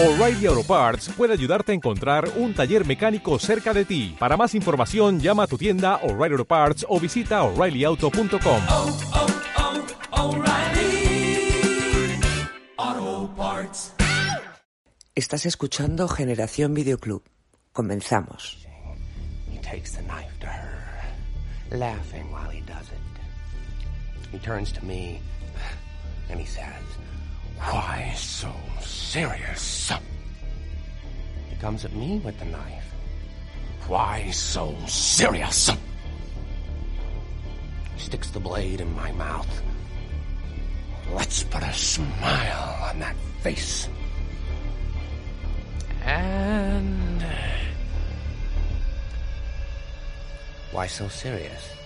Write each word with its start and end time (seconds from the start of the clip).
O'Reilly 0.00 0.46
Auto 0.46 0.62
Parts 0.62 1.08
puede 1.08 1.32
ayudarte 1.32 1.72
a 1.72 1.74
encontrar 1.74 2.30
un 2.36 2.54
taller 2.54 2.86
mecánico 2.86 3.36
cerca 3.40 3.74
de 3.74 3.84
ti. 3.84 4.14
Para 4.16 4.36
más 4.36 4.54
información, 4.54 5.18
llama 5.18 5.42
a 5.42 5.46
tu 5.48 5.58
tienda 5.58 5.96
O'Reilly 6.04 6.34
Auto 6.34 6.44
Parts 6.44 6.86
o 6.88 7.00
visita 7.00 7.42
oreillyauto.com. 7.42 8.62
oh, 8.68 8.96
oh, 10.12 10.36
O'Reilly 10.36 11.50
Auto 12.76 13.34
Parts. 13.34 13.92
Estás 15.16 15.46
escuchando 15.46 16.06
Generación 16.06 16.74
Videoclub. 16.74 17.24
Comenzamos. 17.72 18.68
He 19.52 19.58
takes 19.58 19.96
the 19.96 20.02
knife 20.02 20.38
to 20.38 20.46
her, 20.46 21.76
laughing 21.76 22.30
while 22.30 22.48
he 22.52 22.60
does 22.60 22.86
it. 22.92 24.30
He 24.30 24.38
turns 24.38 24.70
to 24.74 24.84
me 24.84 25.20
and 26.30 26.38
he 26.38 26.46
says, 26.46 26.84
Why 27.60 28.12
so 28.16 28.52
serious? 28.80 29.92
He 31.50 31.56
comes 31.56 31.84
at 31.84 31.92
me 31.92 32.18
with 32.24 32.38
the 32.38 32.44
knife. 32.46 32.94
Why 33.86 34.30
so 34.30 34.76
serious? 34.86 35.70
He 37.94 38.00
sticks 38.00 38.30
the 38.30 38.40
blade 38.40 38.80
in 38.80 38.94
my 38.94 39.12
mouth. 39.12 39.62
Let's 41.12 41.42
put 41.42 41.62
a 41.62 41.72
smile 41.72 42.90
on 42.90 43.00
that 43.00 43.16
face. 43.40 43.88
And. 46.04 47.22
Uh, 47.22 47.58
why 50.70 50.86
so 50.86 51.08
serious? 51.08 51.77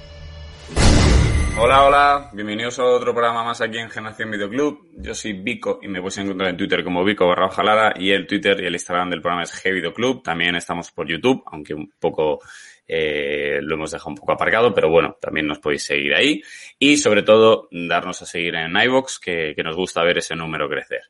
Hola, 1.58 1.84
hola, 1.84 2.30
bienvenidos 2.32 2.78
a 2.78 2.84
otro 2.84 3.12
programa 3.12 3.44
más 3.44 3.60
aquí 3.60 3.78
en 3.78 3.88
Generación 3.88 4.30
Videoclub. 4.30 4.90
Yo 4.96 5.14
soy 5.14 5.34
Vico 5.34 5.78
y 5.82 5.88
me 5.88 6.00
puedes 6.00 6.18
encontrar 6.18 6.50
en 6.50 6.56
Twitter 6.56 6.82
como 6.82 7.04
Vico 7.04 7.28
barra 7.28 7.48
Jalada 7.50 7.94
y 7.96 8.10
el 8.10 8.26
Twitter 8.26 8.60
y 8.60 8.66
el 8.66 8.72
Instagram 8.72 9.10
del 9.10 9.20
programa 9.20 9.44
es 9.44 9.52
G-Videoclub. 9.52 10.22
También 10.22 10.56
estamos 10.56 10.90
por 10.90 11.06
YouTube, 11.06 11.42
aunque 11.46 11.74
un 11.74 11.92
poco 12.00 12.40
eh, 12.88 13.60
lo 13.62 13.76
hemos 13.76 13.90
dejado 13.90 14.10
un 14.10 14.16
poco 14.16 14.32
aparcado, 14.32 14.74
pero 14.74 14.90
bueno, 14.90 15.16
también 15.20 15.46
nos 15.46 15.60
podéis 15.60 15.84
seguir 15.84 16.14
ahí. 16.14 16.42
Y 16.78 16.96
sobre 16.96 17.22
todo, 17.22 17.68
darnos 17.70 18.20
a 18.22 18.26
seguir 18.26 18.54
en 18.54 18.76
iVoox, 18.76 19.18
que, 19.18 19.52
que 19.54 19.62
nos 19.62 19.76
gusta 19.76 20.02
ver 20.02 20.18
ese 20.18 20.34
número 20.34 20.68
crecer. 20.68 21.02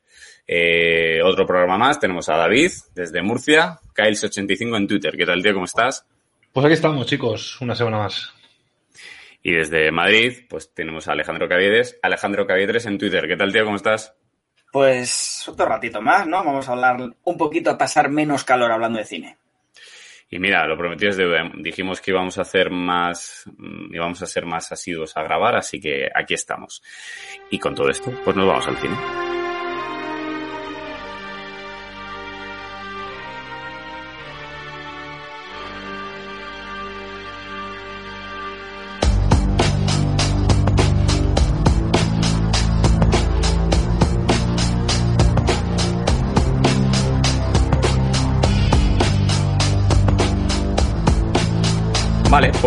Eh, 0.45 1.21
otro 1.23 1.45
programa 1.45 1.77
más, 1.77 1.99
tenemos 1.99 2.29
a 2.29 2.37
David 2.37 2.71
desde 2.93 3.21
Murcia, 3.21 3.79
Kyles85 3.95 4.77
en 4.77 4.87
Twitter. 4.87 5.17
¿Qué 5.17 5.25
tal, 5.25 5.41
tío? 5.41 5.53
¿Cómo 5.53 5.65
estás? 5.65 6.05
Pues 6.51 6.65
aquí 6.65 6.73
estamos, 6.73 7.07
chicos, 7.07 7.59
una 7.61 7.75
semana 7.75 7.97
más. 7.97 8.33
Y 9.43 9.51
desde 9.51 9.91
Madrid, 9.91 10.45
pues 10.49 10.73
tenemos 10.73 11.07
a 11.07 11.11
Alejandro 11.11 11.49
Caviedes. 11.49 11.99
Alejandro 12.01 12.47
Caviedes 12.47 12.85
en 12.85 12.97
Twitter. 12.97 13.27
¿Qué 13.27 13.35
tal, 13.35 13.51
tío? 13.51 13.65
¿Cómo 13.65 13.75
estás? 13.75 14.15
Pues 14.71 15.45
otro 15.47 15.65
ratito 15.65 16.01
más, 16.01 16.25
¿no? 16.25 16.43
Vamos 16.43 16.67
a 16.67 16.71
hablar 16.71 16.97
un 17.23 17.37
poquito 17.37 17.69
a 17.69 17.77
pasar 17.77 18.09
menos 18.09 18.45
calor 18.45 18.71
hablando 18.71 18.97
de 18.97 19.05
cine. 19.05 19.37
Y 20.29 20.39
mira, 20.39 20.65
lo 20.65 20.75
prometido 20.77 21.11
es 21.11 21.17
deuda. 21.17 21.51
Dijimos 21.57 22.01
que 22.01 22.09
íbamos 22.09 22.39
a 22.39 22.41
hacer 22.41 22.71
más, 22.71 23.43
mm, 23.55 23.93
íbamos 23.93 24.21
a 24.23 24.25
ser 24.25 24.45
más 24.45 24.71
asiduos 24.71 25.15
a 25.15 25.21
grabar, 25.21 25.55
así 25.57 25.79
que 25.79 26.09
aquí 26.11 26.33
estamos. 26.33 26.81
Y 27.51 27.59
con 27.59 27.75
todo 27.75 27.89
esto, 27.89 28.11
pues 28.23 28.35
nos 28.35 28.47
vamos 28.47 28.67
al 28.67 28.77
cine. 28.77 29.22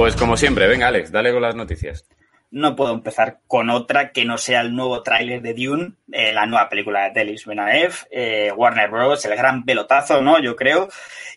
Pues 0.06 0.14
como 0.14 0.36
siempre, 0.36 0.68
venga 0.68 0.86
Alex, 0.86 1.10
dale 1.10 1.32
con 1.32 1.42
las 1.42 1.56
noticias. 1.56 2.06
No 2.52 2.76
puedo 2.76 2.94
empezar 2.94 3.40
con 3.48 3.70
otra 3.70 4.12
que 4.12 4.24
no 4.24 4.38
sea 4.38 4.60
el 4.60 4.72
nuevo 4.72 5.02
tráiler 5.02 5.42
de 5.42 5.52
Dune, 5.52 5.94
eh, 6.12 6.32
la 6.32 6.46
nueva 6.46 6.68
película 6.68 7.06
de 7.06 7.10
Delis 7.10 7.44
Villeneuve, 7.44 7.92
eh, 8.12 8.52
Warner 8.56 8.88
Bros., 8.88 9.24
el 9.24 9.34
gran 9.34 9.64
pelotazo, 9.64 10.22
¿no? 10.22 10.40
Yo 10.40 10.54
creo. 10.54 10.88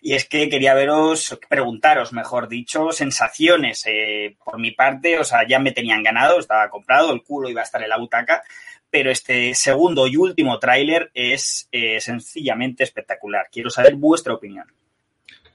Y 0.04 0.14
es 0.14 0.26
que 0.26 0.50
quería 0.50 0.76
veros, 0.76 1.40
preguntaros, 1.50 2.14
mejor 2.14 2.48
dicho, 2.48 2.92
sensaciones. 2.92 3.88
eh, 3.88 4.36
por 4.46 4.60
mi 4.60 4.70
parte, 4.70 5.18
o 5.18 5.24
sea, 5.24 5.48
ya 5.48 5.58
me 5.58 5.72
tenían 5.72 6.04
ganado, 6.04 6.38
estaba 6.38 6.70
comprado, 6.70 7.12
el 7.12 7.24
culo 7.24 7.50
iba 7.50 7.62
a 7.62 7.64
estar 7.64 7.82
en 7.82 7.90
la 7.90 7.98
butaca, 7.98 8.44
pero 8.92 9.10
este 9.10 9.56
segundo 9.56 10.06
y 10.06 10.16
último 10.16 10.60
tráiler 10.60 11.10
es 11.16 11.68
sencillamente 11.72 12.84
espectacular. 12.84 13.48
Quiero 13.52 13.72
saber 13.72 13.96
vuestra 13.96 14.36
opinión. 14.36 14.68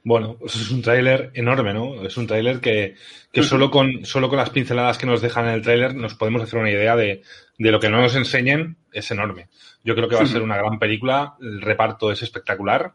Bueno, 0.06 0.36
pues 0.38 0.54
es 0.56 0.70
un 0.70 0.82
tráiler 0.82 1.30
enorme, 1.32 1.72
¿no? 1.72 2.04
Es 2.04 2.18
un 2.18 2.26
tráiler 2.26 2.60
que, 2.60 2.94
que 3.32 3.42
solo, 3.42 3.70
con, 3.70 4.04
solo 4.04 4.28
con 4.28 4.36
las 4.36 4.50
pinceladas 4.50 4.98
que 4.98 5.06
nos 5.06 5.22
dejan 5.22 5.46
en 5.46 5.54
el 5.54 5.62
tráiler 5.62 5.94
nos 5.94 6.14
podemos 6.14 6.42
hacer 6.42 6.60
una 6.60 6.70
idea 6.70 6.94
de, 6.94 7.22
de 7.58 7.70
lo 7.70 7.80
que 7.80 7.88
no 7.88 8.02
nos 8.02 8.14
enseñen. 8.14 8.76
Es 8.92 9.10
enorme. 9.10 9.48
Yo 9.82 9.94
creo 9.94 10.06
que 10.06 10.16
va 10.16 10.22
a 10.22 10.26
ser 10.26 10.42
una 10.42 10.58
gran 10.58 10.78
película. 10.78 11.36
El 11.40 11.62
reparto 11.62 12.12
es 12.12 12.22
espectacular. 12.22 12.92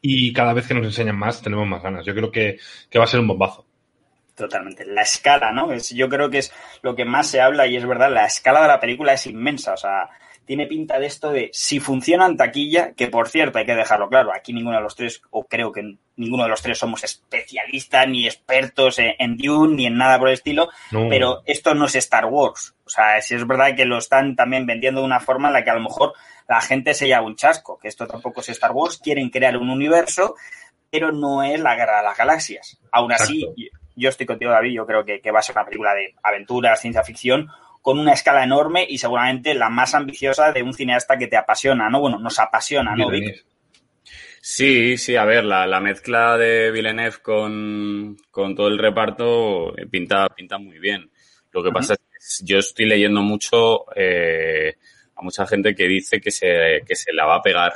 Y 0.00 0.32
cada 0.32 0.54
vez 0.54 0.66
que 0.66 0.74
nos 0.74 0.86
enseñan 0.86 1.18
más, 1.18 1.42
tenemos 1.42 1.66
más 1.66 1.82
ganas. 1.82 2.04
Yo 2.04 2.14
creo 2.14 2.30
que, 2.30 2.58
que 2.90 2.98
va 2.98 3.04
a 3.04 3.08
ser 3.08 3.20
un 3.20 3.28
bombazo. 3.28 3.66
Totalmente. 4.34 4.84
La 4.86 5.02
escala, 5.02 5.52
¿no? 5.52 5.72
Es, 5.72 5.90
yo 5.90 6.08
creo 6.08 6.28
que 6.30 6.38
es 6.38 6.52
lo 6.82 6.94
que 6.94 7.04
más 7.04 7.26
se 7.26 7.40
habla 7.40 7.66
y 7.66 7.76
es 7.76 7.86
verdad, 7.86 8.12
la 8.12 8.26
escala 8.26 8.62
de 8.62 8.68
la 8.68 8.80
película 8.80 9.14
es 9.14 9.26
inmensa. 9.26 9.72
O 9.72 9.76
sea, 9.78 10.08
tiene 10.46 10.66
pinta 10.66 10.98
de 10.98 11.06
esto 11.06 11.30
de 11.32 11.50
si 11.52 11.80
funciona 11.80 12.24
en 12.26 12.36
taquilla, 12.36 12.92
que 12.94 13.08
por 13.08 13.28
cierto 13.28 13.58
hay 13.58 13.66
que 13.66 13.74
dejarlo 13.74 14.08
claro, 14.08 14.32
aquí 14.32 14.52
ninguno 14.52 14.76
de 14.76 14.82
los 14.82 14.94
tres, 14.96 15.20
o 15.30 15.44
creo 15.44 15.72
que 15.72 15.96
ninguno 16.16 16.44
de 16.44 16.48
los 16.48 16.62
tres 16.62 16.78
somos 16.78 17.02
especialistas 17.04 18.08
ni 18.08 18.26
expertos 18.26 18.98
en, 18.98 19.14
en 19.18 19.36
Dune 19.36 19.74
ni 19.76 19.86
en 19.86 19.96
nada 19.98 20.18
por 20.18 20.28
el 20.28 20.34
estilo, 20.34 20.68
No. 20.92 21.08
pero 21.08 21.42
esto 21.46 21.74
no 21.74 21.86
es 21.86 21.94
Star 21.96 22.26
Wars. 22.26 22.74
O 22.86 22.88
sea, 22.88 23.20
si 23.20 23.34
es 23.34 23.46
verdad 23.46 23.74
que 23.76 23.84
lo 23.84 23.98
están 23.98 24.36
también 24.36 24.64
vendiendo 24.66 25.00
de 25.00 25.06
una 25.06 25.20
forma 25.20 25.48
en 25.48 25.54
la 25.54 25.64
que 25.64 25.70
a 25.70 25.74
lo 25.74 25.80
mejor 25.82 26.12
la 26.48 26.60
gente 26.60 26.94
se 26.94 27.06
lleva 27.06 27.22
un 27.22 27.36
chasco, 27.36 27.78
que 27.78 27.88
esto 27.88 28.06
tampoco 28.06 28.40
es 28.40 28.48
Star 28.50 28.72
Wars, 28.72 28.98
quieren 29.02 29.28
crear 29.30 29.56
un 29.56 29.68
universo, 29.68 30.36
pero 30.90 31.10
no 31.12 31.42
es 31.42 31.58
la 31.60 31.74
guerra 31.74 31.98
de 31.98 32.04
las 32.04 32.16
galaxias. 32.16 32.78
Aún 32.92 33.12
así, 33.12 33.40
Exacto. 33.42 33.54
yo- 33.60 33.68
yo 33.98 34.08
estoy 34.10 34.26
contigo, 34.26 34.50
David, 34.52 34.72
yo 34.74 34.86
creo 34.86 35.04
que, 35.06 35.20
que 35.22 35.30
va 35.30 35.38
a 35.38 35.42
ser 35.42 35.56
una 35.56 35.64
película 35.64 35.94
de 35.94 36.14
aventuras, 36.22 36.80
ciencia 36.80 37.02
ficción, 37.02 37.48
con 37.86 38.00
una 38.00 38.14
escala 38.14 38.42
enorme 38.42 38.84
y 38.88 38.98
seguramente 38.98 39.54
la 39.54 39.70
más 39.70 39.94
ambiciosa 39.94 40.50
de 40.50 40.60
un 40.60 40.74
cineasta 40.74 41.16
que 41.16 41.28
te 41.28 41.36
apasiona, 41.36 41.88
¿no? 41.88 42.00
Bueno, 42.00 42.18
nos 42.18 42.36
apasiona, 42.40 42.96
¿no, 42.96 43.08
Vic? 43.08 43.44
Sí, 44.40 44.98
sí, 44.98 45.14
a 45.14 45.24
ver, 45.24 45.44
la, 45.44 45.68
la 45.68 45.78
mezcla 45.78 46.36
de 46.36 46.72
Villeneuve 46.72 47.18
con, 47.22 48.16
con 48.28 48.56
todo 48.56 48.66
el 48.66 48.78
reparto 48.80 49.78
eh, 49.78 49.86
pinta, 49.86 50.26
pinta 50.30 50.58
muy 50.58 50.80
bien. 50.80 51.08
Lo 51.52 51.62
que 51.62 51.70
pasa 51.70 51.94
es 51.94 52.00
que 52.40 52.44
yo 52.44 52.58
estoy 52.58 52.86
leyendo 52.86 53.22
mucho 53.22 53.84
eh, 53.94 54.74
a 55.14 55.22
mucha 55.22 55.46
gente 55.46 55.72
que 55.72 55.86
dice 55.86 56.20
que 56.20 56.32
se, 56.32 56.82
que 56.84 56.96
se 56.96 57.12
la 57.12 57.24
va 57.24 57.36
a 57.36 57.42
pegar. 57.42 57.72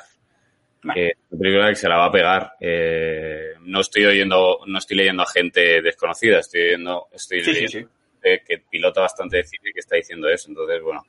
Vale. 0.82 1.18
Película 1.30 1.68
que 1.68 1.76
se 1.76 1.88
la 1.88 1.98
va 1.98 2.06
a 2.06 2.12
pegar. 2.12 2.54
Eh, 2.58 3.52
no 3.60 3.80
estoy 3.80 4.06
oyendo, 4.06 4.58
no 4.66 4.78
estoy 4.78 4.96
leyendo 4.96 5.22
a 5.22 5.26
gente 5.26 5.80
desconocida, 5.80 6.40
estoy 6.40 6.62
oyendo, 6.62 7.06
estoy 7.12 7.44
Sí, 7.44 7.54
sí, 7.54 7.68
sí. 7.68 7.86
Gente 8.20 8.42
que 8.46 8.58
pilota 8.70 9.00
bastante 9.00 9.38
de 9.38 9.44
cine 9.44 9.72
que 9.72 9.80
está 9.80 9.96
diciendo 9.96 10.28
eso. 10.28 10.48
Entonces, 10.48 10.82
bueno, 10.82 11.02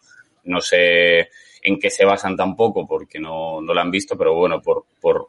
no 0.46 0.62
sé 0.62 1.30
en 1.64 1.80
qué 1.80 1.90
se 1.90 2.06
basan 2.06 2.36
tampoco 2.36 2.88
porque 2.88 3.20
no, 3.20 3.62
no 3.62 3.74
la 3.74 3.82
han 3.82 3.92
visto, 3.92 4.18
pero 4.18 4.34
bueno, 4.34 4.62
por, 4.62 4.86
por, 5.00 5.28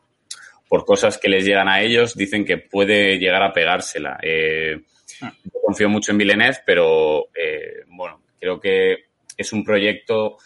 por 0.69 0.85
cosas 0.85 1.19
que 1.19 1.29
les 1.29 1.45
llegan 1.45 1.69
a 1.69 1.83
ellos, 1.83 2.17
dicen 2.17 2.45
que 2.45 2.59
puede 2.59 3.19
llegar 3.19 3.43
a 3.43 3.53
pegársela. 3.53 4.19
Eh, 4.23 4.81
yo 5.21 5.61
confío 5.65 5.89
mucho 5.89 6.13
en 6.13 6.19
Villeneuve, 6.19 6.59
pero 6.65 7.27
eh, 7.35 7.85
bueno, 7.89 8.23
creo 8.41 8.59
que 8.59 9.05
es 9.37 9.53
un 9.53 9.65
proyecto 9.65 10.39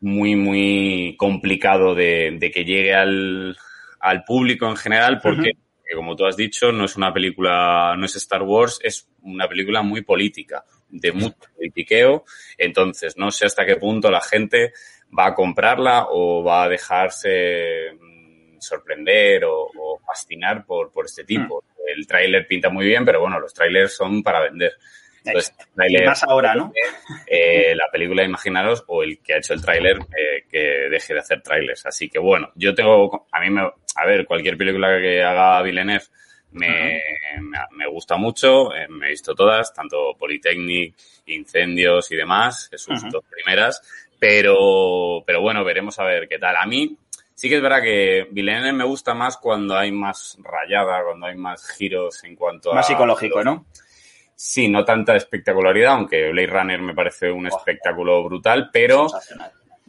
muy, 0.00 0.36
muy 0.36 1.16
complicado 1.18 1.94
de, 1.94 2.36
de 2.38 2.50
que 2.50 2.64
llegue 2.64 2.94
al, 2.94 3.56
al 4.00 4.24
público 4.24 4.66
en 4.68 4.76
general, 4.76 5.20
porque, 5.22 5.52
eh, 5.90 5.96
como 5.96 6.14
tú 6.14 6.24
has 6.24 6.36
dicho, 6.36 6.70
no 6.70 6.84
es 6.84 6.96
una 6.96 7.12
película, 7.12 7.94
no 7.96 8.06
es 8.06 8.14
Star 8.16 8.42
Wars, 8.42 8.78
es 8.82 9.08
una 9.22 9.48
película 9.48 9.82
muy 9.82 10.02
política, 10.02 10.64
de 10.88 11.12
mucho 11.12 11.36
politiqueo. 11.56 12.24
Entonces, 12.56 13.16
no 13.16 13.30
sé 13.30 13.46
hasta 13.46 13.66
qué 13.66 13.76
punto 13.76 14.10
la 14.10 14.20
gente 14.20 14.72
va 15.16 15.26
a 15.26 15.34
comprarla 15.34 16.06
o 16.10 16.44
va 16.44 16.64
a 16.64 16.68
dejarse 16.68 17.92
mm, 17.98 18.60
sorprender 18.60 19.44
o, 19.44 19.70
o 19.76 19.98
fascinar 20.06 20.64
por, 20.64 20.92
por 20.92 21.06
este 21.06 21.24
tipo. 21.24 21.64
El 21.86 22.06
tráiler 22.06 22.46
pinta 22.46 22.70
muy 22.70 22.86
bien, 22.86 23.04
pero 23.04 23.20
bueno, 23.20 23.40
los 23.40 23.52
trailers 23.52 23.94
son 23.94 24.22
para 24.22 24.40
vender. 24.40 24.74
Entonces, 25.24 25.54
tráiler- 25.74 26.06
más 26.06 26.22
ahora, 26.24 26.54
¿no? 26.54 26.72
eh, 27.26 27.74
la 27.74 27.84
película, 27.92 28.24
imaginaros, 28.24 28.84
o 28.86 29.02
el 29.02 29.18
que 29.20 29.34
ha 29.34 29.38
hecho 29.38 29.54
el 29.54 29.62
tráiler, 29.62 29.98
eh, 29.98 30.44
que 30.50 30.58
deje 30.90 31.14
de 31.14 31.20
hacer 31.20 31.42
trailers. 31.42 31.86
Así 31.86 32.08
que 32.08 32.18
bueno, 32.18 32.50
yo 32.54 32.74
tengo, 32.74 33.26
a 33.30 33.40
mí 33.40 33.50
me, 33.50 33.62
a 33.62 34.06
ver, 34.06 34.26
cualquier 34.26 34.56
película 34.56 34.98
que 35.00 35.22
haga 35.22 35.62
Villeneuve 35.62 36.04
me, 36.52 37.00
me, 37.40 37.58
me 37.72 37.86
gusta 37.88 38.16
mucho, 38.16 38.74
eh, 38.74 38.88
me 38.88 39.06
he 39.06 39.10
visto 39.10 39.34
todas, 39.34 39.72
tanto 39.72 40.14
Polytechnic, 40.18 40.94
Incendios 41.26 42.10
y 42.10 42.16
demás, 42.16 42.68
que 42.70 42.78
sus 42.78 43.08
dos 43.08 43.24
primeras, 43.30 43.80
pero, 44.18 45.22
pero 45.24 45.40
bueno, 45.40 45.64
veremos 45.64 45.98
a 45.98 46.04
ver 46.04 46.28
qué 46.28 46.38
tal. 46.38 46.56
A 46.56 46.66
mí, 46.66 46.96
Sí 47.40 47.48
que 47.48 47.56
es 47.56 47.62
verdad 47.62 47.80
que 47.80 48.26
Villeneuve 48.32 48.74
me 48.74 48.84
gusta 48.84 49.14
más 49.14 49.38
cuando 49.38 49.74
hay 49.74 49.90
más 49.90 50.36
rayada, 50.42 51.02
cuando 51.02 51.24
hay 51.24 51.36
más 51.36 51.66
giros 51.70 52.22
en 52.24 52.36
cuanto 52.36 52.70
a... 52.70 52.74
Más 52.74 52.86
psicológico, 52.86 53.42
¿no? 53.42 53.64
Sí, 54.42 54.68
no 54.68 54.86
tanta 54.86 55.14
espectacularidad, 55.16 55.92
aunque 55.92 56.30
Blade 56.30 56.46
Runner 56.46 56.80
me 56.80 56.94
parece 56.94 57.30
un 57.30 57.46
espectáculo 57.46 58.24
brutal, 58.24 58.70
pero 58.72 59.06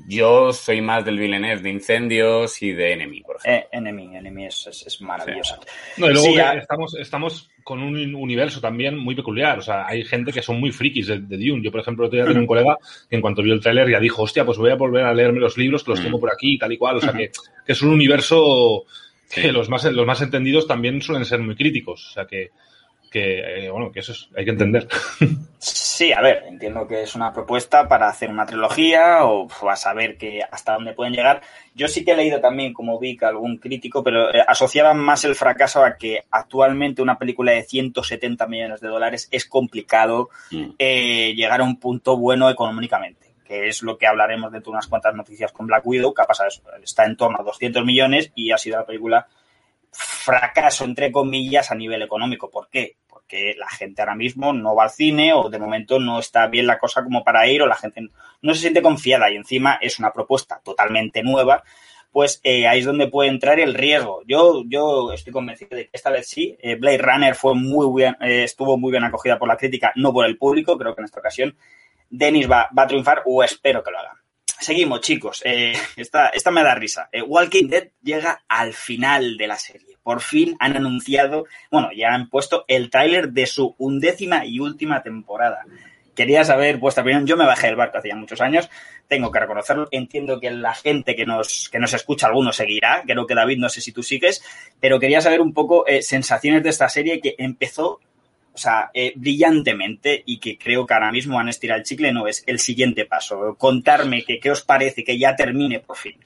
yo 0.10 0.52
soy 0.52 0.82
más 0.82 1.06
del 1.06 1.18
Villeneuve 1.20 1.62
de 1.62 1.70
incendios 1.70 2.62
y 2.62 2.74
de 2.74 2.92
Enemy, 2.92 3.22
por 3.22 3.38
ejemplo. 3.38 3.62
Eh, 3.62 3.68
Enemy, 3.72 4.18
Enemy 4.18 4.46
es, 4.48 4.68
es, 4.68 4.88
es 4.88 5.02
maravillosa. 5.02 5.58
No, 5.96 6.08
y 6.10 6.14
luego 6.14 6.28
Sí, 6.28 6.34
que 6.34 6.42
a- 6.42 6.54
estamos, 6.56 6.96
estamos 6.96 7.50
con 7.64 7.82
un 7.82 8.14
universo 8.16 8.60
también 8.60 8.98
muy 8.98 9.16
peculiar. 9.16 9.60
O 9.60 9.62
sea, 9.62 9.88
hay 9.88 10.04
gente 10.04 10.34
que 10.34 10.42
son 10.42 10.60
muy 10.60 10.72
frikis 10.74 11.08
de, 11.08 11.20
de 11.22 11.38
Dune. 11.38 11.64
Yo, 11.64 11.72
por 11.72 11.80
ejemplo, 11.80 12.08
otro 12.08 12.18
día 12.18 12.26
tenía 12.26 12.42
un 12.42 12.48
colega 12.48 12.76
que 13.10 13.16
en 13.16 13.22
cuanto 13.22 13.42
vio 13.42 13.54
el 13.54 13.62
tráiler 13.62 13.90
ya 13.90 14.02
dijo, 14.02 14.24
hostia, 14.24 14.44
pues 14.46 14.58
voy 14.58 14.72
a 14.72 14.76
volver 14.76 15.06
a 15.06 15.14
leerme 15.14 15.40
los 15.40 15.58
libros 15.58 15.84
que 15.84 15.92
los 15.92 16.02
Mm. 16.02 16.04
tengo 16.04 16.20
por 16.20 16.34
aquí 16.34 16.56
y 16.56 16.58
tal 16.58 16.74
y 16.74 16.78
cual. 16.78 16.98
O 16.98 17.00
sea, 17.00 17.14
que, 17.14 17.30
que 17.66 17.72
es 17.72 17.82
un 17.82 17.92
universo 17.92 18.84
que 19.34 19.52
los 19.54 19.70
más, 19.70 19.86
los 19.86 20.06
más 20.06 20.22
entendidos 20.22 20.68
también 20.68 21.02
suelen 21.02 21.24
ser 21.24 21.40
muy 21.40 21.56
críticos. 21.56 22.10
O 22.10 22.14
sea, 22.14 22.26
que, 22.26 22.50
que 23.12 23.66
eh, 23.66 23.70
bueno, 23.70 23.92
que 23.92 24.00
eso 24.00 24.14
es, 24.14 24.30
hay 24.36 24.46
que 24.46 24.52
entender. 24.52 24.88
Sí, 25.64 26.12
a 26.12 26.22
ver, 26.22 26.46
entiendo 26.48 26.88
que 26.88 27.04
es 27.04 27.14
una 27.14 27.32
propuesta 27.32 27.88
para 27.88 28.08
hacer 28.10 28.30
una 28.32 28.48
trilogía 28.48 29.26
o 29.26 29.48
a 29.70 29.76
saber 29.76 30.18
que 30.18 30.42
hasta 30.50 30.74
dónde 30.74 30.94
pueden 30.94 31.14
llegar. 31.14 31.42
Yo 31.76 31.88
sí 31.88 32.04
que 32.04 32.14
he 32.14 32.16
leído 32.16 32.42
también, 32.42 32.74
como 32.74 32.98
vi, 32.98 33.16
que 33.16 33.26
algún 33.26 33.58
crítico, 33.58 34.04
pero 34.04 34.34
eh, 34.34 34.44
asociaban 34.48 34.98
más 34.98 35.24
el 35.26 35.36
fracaso 35.36 35.84
a 35.84 35.98
que 35.98 36.24
actualmente 36.32 37.04
una 37.04 37.20
película 37.20 37.52
de 37.52 37.62
170 37.62 38.48
millones 38.48 38.82
de 38.82 38.88
dólares 38.88 39.28
es 39.30 39.46
complicado 39.46 40.30
Mm. 40.52 40.72
eh, 40.80 41.34
llegar 41.36 41.62
a 41.62 41.64
un 41.64 41.80
punto 41.80 42.18
bueno 42.18 42.50
económicamente, 42.50 43.36
que 43.46 43.68
es 43.68 43.84
lo 43.84 43.98
que 44.00 44.08
hablaremos 44.08 44.52
dentro 44.52 44.72
de 44.72 44.78
unas 44.78 44.88
cuantas 44.88 45.14
noticias 45.14 45.52
con 45.52 45.68
Black 45.68 45.86
Widow, 45.86 46.14
que 46.16 46.24
ha 46.24 46.26
pasado 46.26 46.50
eso, 46.50 46.64
está 46.82 47.06
en 47.06 47.16
torno 47.18 47.38
a 47.40 47.44
200 47.44 47.86
millones 47.86 48.32
y 48.34 48.52
ha 48.52 48.58
sido 48.58 48.78
la 48.80 48.86
película 48.88 49.28
fracaso, 49.92 50.86
entre 50.86 51.12
comillas, 51.12 51.70
a 51.72 51.76
nivel 51.76 52.02
económico. 52.02 52.50
¿Por 52.50 52.70
qué? 52.70 52.96
Porque 53.32 53.56
la 53.58 53.70
gente 53.70 54.02
ahora 54.02 54.16
mismo 54.16 54.52
no 54.52 54.76
va 54.76 54.84
al 54.84 54.90
cine 54.90 55.34
o 55.34 55.50
de 55.50 55.58
momento 55.58 56.00
no 56.00 56.20
está 56.20 56.48
bien 56.48 56.68
la 56.68 56.78
cosa 56.78 57.02
como 57.02 57.24
para 57.24 57.48
ir 57.48 57.62
o 57.62 57.66
la 57.66 57.78
gente 57.78 58.10
no 58.42 58.54
se 58.54 58.60
siente 58.60 58.82
confiada 58.82 59.32
y 59.32 59.38
encima 59.38 59.78
es 59.82 60.00
una 60.00 60.12
propuesta 60.12 60.60
totalmente 60.62 61.24
nueva, 61.24 61.64
pues 62.12 62.42
eh, 62.44 62.68
ahí 62.68 62.80
es 62.80 62.86
donde 62.86 63.08
puede 63.08 63.30
entrar 63.30 63.58
el 63.62 63.74
riesgo. 63.74 64.22
Yo, 64.28 64.64
yo 64.68 65.14
estoy 65.14 65.32
convencido 65.32 65.78
de 65.78 65.86
que 65.86 65.92
esta 65.94 66.10
vez 66.10 66.28
sí. 66.28 66.58
Eh, 66.62 66.76
Blade 66.76 66.98
Runner 66.98 67.36
fue 67.36 67.56
muy 67.56 67.88
bien, 68.02 68.18
eh, 68.20 68.44
estuvo 68.44 68.78
muy 68.78 68.92
bien 68.92 69.06
acogida 69.06 69.40
por 69.40 69.48
la 69.48 69.56
crítica, 69.56 69.94
no 69.96 70.12
por 70.12 70.26
el 70.26 70.38
público. 70.38 70.78
Creo 70.78 70.94
que 70.94 71.00
en 71.00 71.06
esta 71.06 71.22
ocasión 71.22 71.56
Dennis 72.10 72.52
va, 72.52 72.68
va 72.78 72.84
a 72.84 72.88
triunfar 72.88 73.24
o 73.26 73.42
espero 73.46 73.82
que 73.82 73.92
lo 73.92 74.00
haga. 74.00 74.22
Seguimos, 74.60 75.00
chicos. 75.00 75.42
Esta, 75.96 76.28
esta 76.28 76.52
me 76.52 76.64
da 76.64 76.76
risa. 76.76 77.10
Walking 77.26 77.70
Dead 77.70 77.92
llega 78.04 78.44
al 78.50 78.74
final 78.74 79.38
de 79.38 79.48
la 79.48 79.58
serie. 79.58 79.91
Por 80.04 80.22
fin 80.22 80.56
han 80.60 80.76
anunciado, 80.76 81.46
bueno, 81.70 81.90
ya 81.96 82.14
han 82.14 82.30
puesto 82.30 82.66
el 82.68 82.90
tráiler 82.90 83.30
de 83.30 83.46
su 83.46 83.76
undécima 83.78 84.46
y 84.46 84.60
última 84.60 85.04
temporada. 85.04 85.66
Quería 86.16 86.44
saber 86.44 86.78
vuestra 86.78 87.04
opinión. 87.04 87.26
Yo 87.26 87.38
me 87.38 87.46
bajé 87.46 87.68
del 87.68 87.76
barco 87.76 87.98
hace 87.98 88.10
ya 88.10 88.16
muchos 88.16 88.42
años, 88.42 88.70
tengo 89.08 89.32
que 89.32 89.40
reconocerlo. 89.40 89.88
Entiendo 89.92 90.40
que 90.40 90.52
la 90.52 90.74
gente 90.74 91.16
que 91.16 91.26
nos, 91.26 91.70
que 91.70 91.80
nos 91.80 91.94
escucha, 91.94 92.28
alguno 92.28 92.52
seguirá. 92.52 93.04
Creo 93.06 93.26
que 93.26 93.36
David, 93.36 93.60
no 93.60 93.70
sé 93.70 93.82
si 93.82 93.92
tú 93.92 94.04
sigues, 94.04 94.44
pero 94.80 95.00
quería 95.00 95.22
saber 95.22 95.42
un 95.42 95.54
poco 95.54 95.88
eh, 95.88 96.02
sensaciones 96.02 96.64
de 96.64 96.70
esta 96.70 96.90
serie 96.90 97.22
que 97.22 97.36
empezó 97.38 98.00
o 98.54 98.58
sea, 98.58 98.92
eh, 98.94 99.14
brillantemente 99.16 100.24
y 100.26 100.38
que 100.40 100.58
creo 100.58 100.86
que 100.86 100.94
ahora 100.94 101.12
mismo 101.12 101.38
van 101.38 101.48
a 101.48 101.52
estirar 101.52 101.80
el 101.80 101.86
chicle, 101.86 102.12
no 102.12 102.28
es 102.28 102.44
el 102.48 102.60
siguiente 102.60 103.06
paso. 103.06 103.56
Contarme 103.58 104.24
que, 104.24 104.40
qué 104.40 104.52
os 104.52 104.62
parece 104.62 105.04
que 105.04 105.18
ya 105.18 105.36
termine 105.36 105.80
por 105.80 105.98
fin. 105.98 106.18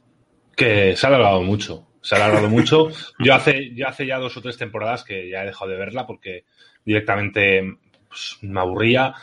Que 0.55 0.95
se 0.95 1.05
ha 1.05 1.09
alargado 1.09 1.41
mucho. 1.43 1.85
Se 2.05 2.13
ha 2.13 2.19
alargado 2.19 2.49
mucho. 2.49 2.89
Yo 3.17 3.33
hace, 3.33 3.73
yo 3.73 3.87
hace 3.87 4.05
ya 4.05 4.19
dos 4.19 4.37
o 4.37 4.41
tres 4.41 4.57
temporadas 4.57 5.03
que 5.03 5.27
ya 5.27 5.41
he 5.41 5.47
dejado 5.47 5.71
de 5.71 5.77
verla 5.77 6.05
porque 6.05 6.45
directamente 6.85 7.77
pues, 8.07 8.37
me 8.41 8.59
aburría. 8.59 9.15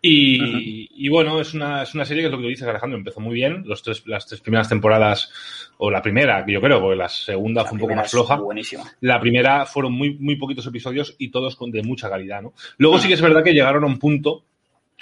Y, 0.00 0.88
y 0.94 1.08
bueno, 1.10 1.38
es 1.38 1.52
una, 1.52 1.82
es 1.82 1.94
una 1.94 2.06
serie 2.06 2.22
que 2.22 2.26
es 2.26 2.32
lo 2.32 2.38
que 2.38 2.44
tú 2.44 2.48
dices, 2.48 2.66
Alejandro, 2.66 2.98
empezó 2.98 3.20
muy 3.20 3.34
bien. 3.34 3.62
Los 3.66 3.82
tres, 3.82 4.06
las 4.06 4.26
tres 4.26 4.40
primeras 4.40 4.70
temporadas, 4.70 5.30
o 5.78 5.90
la 5.90 6.00
primera, 6.00 6.44
que 6.46 6.52
yo 6.52 6.62
creo, 6.62 6.80
porque 6.80 6.96
la 6.96 7.08
segunda 7.08 7.62
La 7.62 7.68
fue 7.68 7.76
un 7.76 7.80
poco 7.80 7.94
más 7.94 8.10
floja. 8.10 8.36
Buenísima. 8.36 8.84
La 9.00 9.20
primera 9.20 9.66
fueron 9.66 9.92
muy, 9.92 10.14
muy 10.14 10.36
poquitos 10.36 10.66
episodios 10.66 11.14
y 11.18 11.28
todos 11.28 11.56
con, 11.56 11.70
de 11.70 11.82
mucha 11.82 12.08
calidad, 12.08 12.40
¿no? 12.40 12.54
Luego 12.78 12.98
sí 12.98 13.08
que 13.08 13.14
es 13.14 13.20
verdad 13.20 13.44
que 13.44 13.52
llegaron 13.52 13.84
a 13.84 13.86
un 13.86 13.98
punto, 13.98 14.44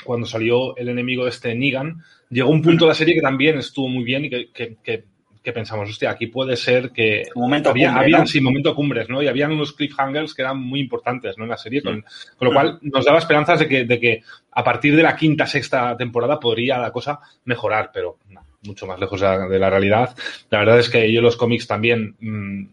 cuando 0.04 0.26
salió 0.26 0.76
el 0.76 0.88
enemigo 0.88 1.26
este 1.26 1.54
Negan, 1.54 2.02
llegó 2.30 2.50
un 2.50 2.62
punto 2.62 2.84
de 2.84 2.90
la 2.90 2.94
serie 2.94 3.14
que 3.14 3.20
también 3.20 3.58
estuvo 3.58 3.88
muy 3.88 4.04
bien 4.04 4.24
y 4.24 4.30
que, 4.30 4.50
que, 4.52 4.76
que, 4.82 5.04
que 5.42 5.52
pensamos, 5.52 5.90
hostia, 5.90 6.10
aquí 6.10 6.28
puede 6.28 6.56
ser 6.56 6.90
que... 6.90 7.24
Momento 7.34 7.70
había, 7.70 7.88
cumbre, 7.88 8.04
habían, 8.04 8.20
¿no? 8.20 8.26
sí, 8.26 8.40
momento 8.40 8.74
cumbres, 8.74 9.08
¿no? 9.08 9.22
Y 9.22 9.28
habían 9.28 9.52
unos 9.52 9.72
cliffhangers 9.72 10.34
que 10.34 10.42
eran 10.42 10.58
muy 10.58 10.80
importantes, 10.80 11.36
¿no? 11.36 11.44
En 11.44 11.50
la 11.50 11.56
serie, 11.56 11.82
con, 11.82 12.04
con 12.36 12.48
lo 12.48 12.52
cual 12.52 12.78
nos 12.82 13.04
daba 13.04 13.18
esperanzas 13.18 13.60
de 13.60 13.68
que, 13.68 13.84
de 13.84 13.98
que 13.98 14.22
a 14.52 14.62
partir 14.62 14.94
de 14.94 15.02
la 15.02 15.16
quinta, 15.16 15.46
sexta 15.46 15.96
temporada 15.96 16.38
podría 16.38 16.78
la 16.78 16.92
cosa 16.92 17.18
mejorar, 17.44 17.90
pero 17.92 18.18
no, 18.28 18.40
mucho 18.62 18.86
más 18.86 19.00
lejos 19.00 19.20
de 19.20 19.26
la, 19.26 19.48
de 19.48 19.58
la 19.58 19.70
realidad. 19.70 20.14
La 20.50 20.60
verdad 20.60 20.78
es 20.78 20.88
que 20.88 21.12
yo 21.12 21.20
los 21.20 21.36
cómics 21.36 21.66
también 21.66 22.14
mmm, 22.20 22.64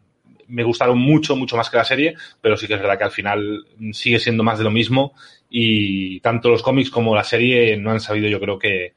me 0.50 0.64
gustaron 0.64 0.98
mucho, 0.98 1.36
mucho 1.36 1.56
más 1.56 1.70
que 1.70 1.78
la 1.78 1.86
serie, 1.86 2.16
pero 2.42 2.58
sí 2.58 2.68
que 2.68 2.74
es 2.74 2.82
verdad 2.82 2.98
que 2.98 3.04
al 3.04 3.12
final 3.12 3.66
sigue 3.94 4.20
siendo 4.20 4.44
más 4.44 4.58
de 4.58 4.64
lo 4.64 4.72
mismo 4.72 5.14
y 5.50 6.20
tanto 6.20 6.50
los 6.50 6.64
cómics 6.64 6.90
como 6.90 7.16
la 7.16 7.24
serie 7.24 7.78
no 7.78 7.92
han 7.92 8.00
sabido, 8.00 8.28
yo 8.28 8.40
creo 8.40 8.60
que, 8.60 8.94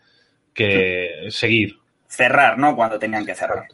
que 0.53 1.27
seguir. 1.29 1.79
Cerrar, 2.13 2.59
¿no? 2.59 2.77
Cuando 2.77 2.99
tenían 2.99 3.25
que 3.25 3.35
cerrar. 3.35 3.69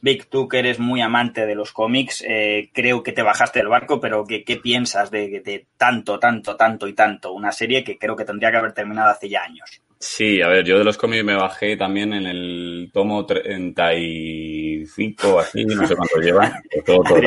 Vic, 0.00 0.28
tú 0.28 0.46
que 0.46 0.60
eres 0.60 0.78
muy 0.78 1.00
amante 1.00 1.44
de 1.44 1.56
los 1.56 1.72
cómics, 1.72 2.22
eh, 2.24 2.70
creo 2.72 3.02
que 3.02 3.10
te 3.10 3.22
bajaste 3.22 3.58
del 3.58 3.66
barco, 3.66 4.00
pero 4.00 4.24
¿qué, 4.24 4.44
qué 4.44 4.58
piensas 4.58 5.10
de, 5.10 5.42
de, 5.44 5.66
tanto, 5.76 6.20
tanto, 6.20 6.54
tanto 6.54 6.86
y 6.86 6.92
tanto? 6.92 7.32
Una 7.32 7.50
serie 7.50 7.82
que 7.82 7.98
creo 7.98 8.14
que 8.14 8.24
tendría 8.24 8.52
que 8.52 8.58
haber 8.58 8.74
terminado 8.74 9.10
hace 9.10 9.28
ya 9.28 9.42
años. 9.42 9.82
Sí, 9.98 10.40
a 10.40 10.46
ver, 10.46 10.64
yo 10.64 10.78
de 10.78 10.84
los 10.84 10.96
cómics 10.96 11.24
me 11.24 11.34
bajé 11.34 11.76
también 11.76 12.12
en 12.12 12.26
el 12.26 12.90
tomo 12.92 13.26
35 13.26 15.34
o 15.34 15.40
así, 15.40 15.64
no 15.64 15.84
sé 15.84 15.96
cuánto 15.96 16.20
llevan. 16.20 16.52
Todo, 16.86 17.02
todo 17.02 17.20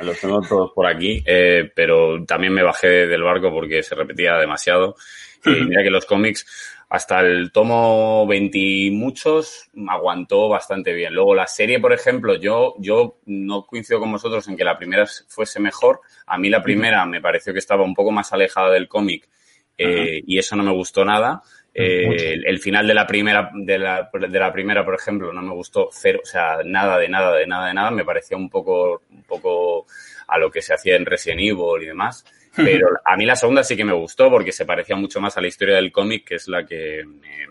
los 0.00 0.20
tengo 0.20 0.40
todos 0.42 0.72
por 0.72 0.86
aquí, 0.86 1.22
eh, 1.26 1.70
pero 1.74 2.24
también 2.24 2.52
me 2.52 2.62
bajé 2.62 3.06
del 3.06 3.22
barco 3.22 3.50
porque 3.50 3.82
se 3.82 3.94
repetía 3.94 4.36
demasiado. 4.36 4.96
Y 5.44 5.50
mira 5.50 5.82
que 5.82 5.90
los 5.90 6.04
cómics, 6.04 6.46
hasta 6.88 7.20
el 7.20 7.52
tomo 7.52 8.26
20 8.26 8.58
y 8.58 8.90
muchos, 8.90 9.70
aguantó 9.88 10.48
bastante 10.48 10.94
bien. 10.94 11.14
Luego 11.14 11.34
la 11.34 11.46
serie, 11.46 11.80
por 11.80 11.92
ejemplo, 11.92 12.36
yo, 12.36 12.74
yo 12.78 13.18
no 13.26 13.66
coincido 13.66 14.00
con 14.00 14.10
vosotros 14.10 14.48
en 14.48 14.56
que 14.56 14.64
la 14.64 14.78
primera 14.78 15.04
fuese 15.28 15.60
mejor. 15.60 16.00
A 16.26 16.38
mí 16.38 16.48
la 16.48 16.62
primera 16.62 17.04
me 17.04 17.20
pareció 17.20 17.52
que 17.52 17.58
estaba 17.58 17.84
un 17.84 17.94
poco 17.94 18.10
más 18.10 18.32
alejada 18.32 18.70
del 18.70 18.88
cómic 18.88 19.28
eh, 19.76 20.22
y 20.26 20.38
eso 20.38 20.56
no 20.56 20.62
me 20.62 20.72
gustó 20.72 21.04
nada. 21.04 21.42
Eh, 21.74 22.32
el, 22.32 22.46
el, 22.46 22.58
final 22.58 22.86
de 22.86 22.94
la 22.94 23.06
primera 23.06 23.50
de 23.54 23.78
la, 23.78 24.10
de 24.12 24.38
la 24.38 24.52
primera 24.52 24.84
por 24.84 24.94
ejemplo 24.94 25.32
no 25.32 25.42
me 25.42 25.52
gustó 25.52 25.90
cero 25.92 26.20
o 26.24 26.26
sea 26.26 26.58
nada 26.64 26.98
de 26.98 27.08
nada 27.08 27.36
de 27.36 27.46
nada 27.46 27.68
de 27.68 27.74
nada 27.74 27.90
me 27.92 28.06
parecía 28.06 28.36
un 28.36 28.48
poco 28.48 29.02
un 29.10 29.22
poco 29.22 29.86
a 30.26 30.38
lo 30.38 30.50
que 30.50 30.62
se 30.62 30.74
hacía 30.74 30.96
en 30.96 31.06
Resident 31.06 31.40
Evil 31.40 31.82
y 31.82 31.86
demás 31.86 32.24
pero 32.64 32.88
a 33.04 33.16
mí 33.16 33.24
la 33.24 33.36
segunda 33.36 33.64
sí 33.64 33.76
que 33.76 33.84
me 33.84 33.92
gustó 33.92 34.30
porque 34.30 34.52
se 34.52 34.66
parecía 34.66 34.96
mucho 34.96 35.20
más 35.20 35.36
a 35.36 35.40
la 35.40 35.48
historia 35.48 35.76
del 35.76 35.92
cómic 35.92 36.26
que 36.26 36.34
es 36.36 36.48
la 36.48 36.66
que 36.66 37.04
me, 37.06 37.46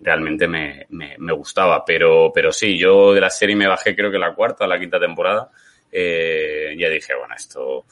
realmente 0.00 0.48
me, 0.48 0.86
me, 0.90 1.16
me, 1.18 1.32
gustaba. 1.32 1.84
Pero 1.84 2.32
pero 2.34 2.52
sí 2.52 2.76
yo 2.78 3.12
de 3.12 3.20
la 3.20 3.30
serie 3.30 3.56
me 3.56 3.66
bajé 3.66 3.94
creo 3.94 4.10
que 4.10 4.18
la 4.18 4.34
cuarta 4.34 4.66
la 4.66 4.78
quinta 4.78 4.98
temporada. 4.98 5.50
Eh, 5.90 6.74
ya 6.78 6.88
dije 6.88 7.14
bueno 7.14 7.34
esto 7.34 7.86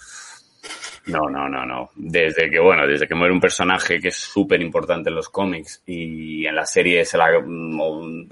no, 1.06 1.28
no, 1.28 1.48
no, 1.48 1.66
no. 1.66 1.90
Desde 1.96 2.48
que, 2.48 2.58
bueno, 2.58 2.86
desde 2.86 3.06
que 3.06 3.14
muere 3.14 3.34
un 3.34 3.40
personaje 3.40 4.00
que 4.00 4.08
es 4.08 4.16
súper 4.16 4.62
importante 4.62 5.10
en 5.10 5.16
los 5.16 5.28
cómics 5.28 5.82
y 5.86 6.46
en 6.46 6.54
la 6.54 6.64
serie 6.64 7.04
se 7.04 7.18
la, 7.18 7.28